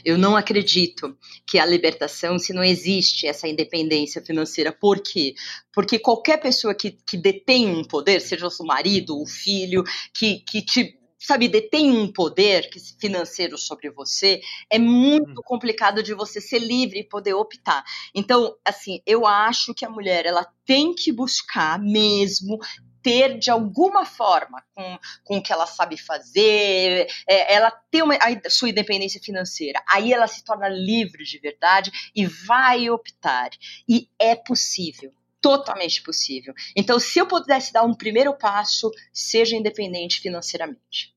Eu 0.06 0.18
não 0.18 0.38
acredito 0.38 1.18
que 1.46 1.60
a 1.60 1.66
libertação, 1.66 2.40
se 2.40 2.54
não 2.54 2.64
existe 2.64 3.28
essa 3.28 3.50
independência 3.50 4.22
financeira, 4.22 4.72
por 4.72 5.02
quê? 5.02 5.34
Porque 5.74 6.00
qualquer 6.00 6.38
pessoa 6.38 6.74
que, 6.74 6.92
que 6.92 7.18
detém 7.18 7.68
um 7.68 7.84
poder, 7.84 8.22
seja 8.22 8.48
o 8.48 8.52
seu 8.52 8.66
marido, 8.66 9.22
o 9.22 9.26
filho, 9.26 9.84
que, 10.14 10.40
que 10.40 10.62
te 10.62 11.01
sabe, 11.22 11.48
detém 11.48 11.92
um 11.92 12.12
poder 12.12 12.70
financeiro 13.00 13.58
sobre 13.58 13.90
você, 13.92 14.42
é 14.70 14.80
muito 14.80 15.40
hum. 15.40 15.44
complicado 15.46 16.02
de 16.02 16.14
você 16.14 16.42
ser 16.42 16.60
livre 16.60 17.00
e 17.00 17.08
poder 17.08 17.34
optar. 17.34 17.84
Então, 18.14 18.56
assim, 18.66 19.02
eu 19.06 19.26
acho 19.26 19.74
que 19.74 19.86
a 19.86 19.90
mulher 19.90 20.26
ela 20.26 20.46
tem 20.66 20.94
que 20.94 21.12
buscar 21.12 21.80
mesmo 21.80 22.60
ter 23.04 23.38
de 23.38 23.50
alguma 23.50 24.06
forma 24.06 24.64
com, 24.76 25.00
com 25.24 25.38
o 25.38 25.42
que 25.42 25.52
ela 25.52 25.66
sabe 25.66 25.98
fazer, 25.98 27.08
é, 27.28 27.54
ela 27.54 27.72
tem 27.90 28.04
uma, 28.04 28.16
a 28.16 28.50
sua 28.50 28.70
independência 28.70 29.20
financeira, 29.20 29.82
aí 29.90 30.14
ela 30.14 30.28
se 30.28 30.44
torna 30.44 30.70
livre 30.70 31.24
de 31.24 31.40
verdade 31.40 31.92
e 32.16 32.26
vai 32.26 32.90
optar. 32.90 33.50
E 33.88 34.08
é 34.20 34.36
possível 34.36 35.12
totalmente 35.42 36.04
possível. 36.04 36.54
Então, 36.76 37.00
se 37.00 37.20
eu 37.20 37.26
pudesse 37.26 37.74
dar 37.74 37.84
um 37.84 37.94
primeiro 37.94 38.34
passo, 38.34 38.92
seja 39.12 39.56
independente 39.56 40.22
financeiramente. 40.22 41.14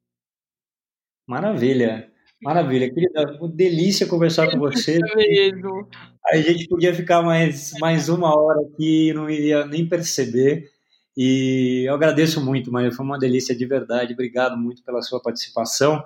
Maravilha. 1.26 2.10
Maravilha, 2.42 2.92
querida, 2.92 3.38
uma 3.40 3.48
delícia 3.48 4.06
conversar 4.06 4.50
com 4.50 4.58
você. 4.58 4.98
Mesmo. 5.16 5.88
A 6.30 6.36
gente 6.36 6.68
podia 6.68 6.94
ficar 6.94 7.22
mais, 7.22 7.72
mais 7.80 8.08
uma 8.08 8.34
hora 8.36 8.60
aqui 8.60 9.08
e 9.08 9.14
não 9.14 9.30
iria 9.30 9.64
nem 9.64 9.88
perceber. 9.88 10.70
E 11.16 11.84
eu 11.86 11.94
agradeço 11.94 12.44
muito, 12.44 12.72
Maria, 12.72 12.92
foi 12.92 13.04
uma 13.04 13.18
delícia 13.18 13.54
de 13.54 13.64
verdade. 13.64 14.12
Obrigado 14.12 14.56
muito 14.56 14.82
pela 14.82 15.00
sua 15.00 15.22
participação. 15.22 16.04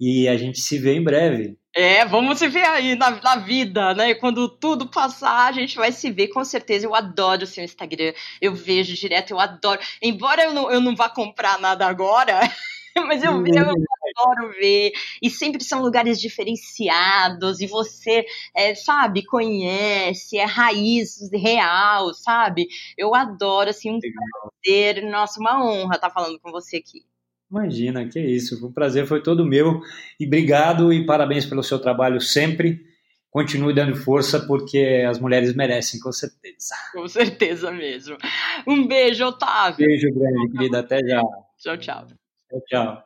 E 0.00 0.28
a 0.28 0.36
gente 0.36 0.60
se 0.60 0.78
vê 0.78 0.94
em 0.94 1.02
breve. 1.02 1.58
É, 1.74 2.04
vamos 2.04 2.38
se 2.38 2.48
ver 2.48 2.64
aí 2.64 2.94
na, 2.94 3.10
na, 3.10 3.36
vida, 3.36 3.94
né? 3.94 4.14
Quando 4.14 4.48
tudo 4.48 4.88
passar, 4.88 5.48
a 5.48 5.52
gente 5.52 5.76
vai 5.76 5.92
se 5.92 6.10
ver 6.10 6.28
com 6.28 6.44
certeza. 6.44 6.86
Eu 6.86 6.94
adoro 6.94 7.44
o 7.44 7.46
seu 7.46 7.64
Instagram, 7.64 8.12
eu 8.40 8.54
vejo 8.54 8.94
direto, 8.94 9.30
eu 9.30 9.38
adoro. 9.38 9.80
Embora 10.02 10.44
eu 10.44 10.52
não, 10.52 10.70
eu 10.70 10.80
não 10.80 10.96
vá 10.96 11.08
comprar 11.08 11.58
nada 11.60 11.86
agora, 11.86 12.40
mas 13.06 13.22
eu, 13.22 13.32
eu, 13.46 13.54
eu 13.54 13.74
adoro 14.16 14.52
ver. 14.58 14.92
E 15.22 15.30
sempre 15.30 15.62
são 15.62 15.82
lugares 15.82 16.20
diferenciados, 16.20 17.60
e 17.60 17.66
você, 17.66 18.24
é, 18.56 18.74
sabe, 18.74 19.24
conhece, 19.24 20.38
é 20.38 20.44
raiz 20.44 21.30
real, 21.32 22.14
sabe? 22.14 22.66
Eu 22.96 23.14
adoro, 23.14 23.70
assim, 23.70 23.90
um 23.90 23.98
Legal. 24.02 24.52
prazer, 24.64 25.02
nossa, 25.10 25.40
uma 25.40 25.64
honra 25.64 25.96
estar 25.96 26.10
falando 26.10 26.38
com 26.40 26.50
você 26.50 26.78
aqui. 26.78 27.04
Imagina, 27.50 28.06
que 28.06 28.20
isso. 28.20 28.64
O 28.66 28.72
prazer 28.72 29.06
foi 29.06 29.22
todo 29.22 29.44
meu. 29.44 29.80
E 30.20 30.26
obrigado 30.26 30.92
e 30.92 31.06
parabéns 31.06 31.46
pelo 31.46 31.62
seu 31.62 31.78
trabalho 31.78 32.20
sempre. 32.20 32.86
Continue 33.30 33.74
dando 33.74 33.96
força, 33.96 34.40
porque 34.46 35.04
as 35.08 35.18
mulheres 35.18 35.54
merecem, 35.54 36.00
com 36.00 36.12
certeza. 36.12 36.74
Com 36.92 37.06
certeza 37.06 37.70
mesmo. 37.70 38.16
Um 38.66 38.86
beijo, 38.86 39.24
Otávio. 39.24 39.86
Beijo 39.86 40.08
grande, 40.12 40.52
querida. 40.52 40.78
Até 40.80 40.98
já. 41.06 41.22
Tchau, 41.58 41.76
tchau. 41.76 42.06
Tchau, 42.48 42.60
tchau. 42.66 43.04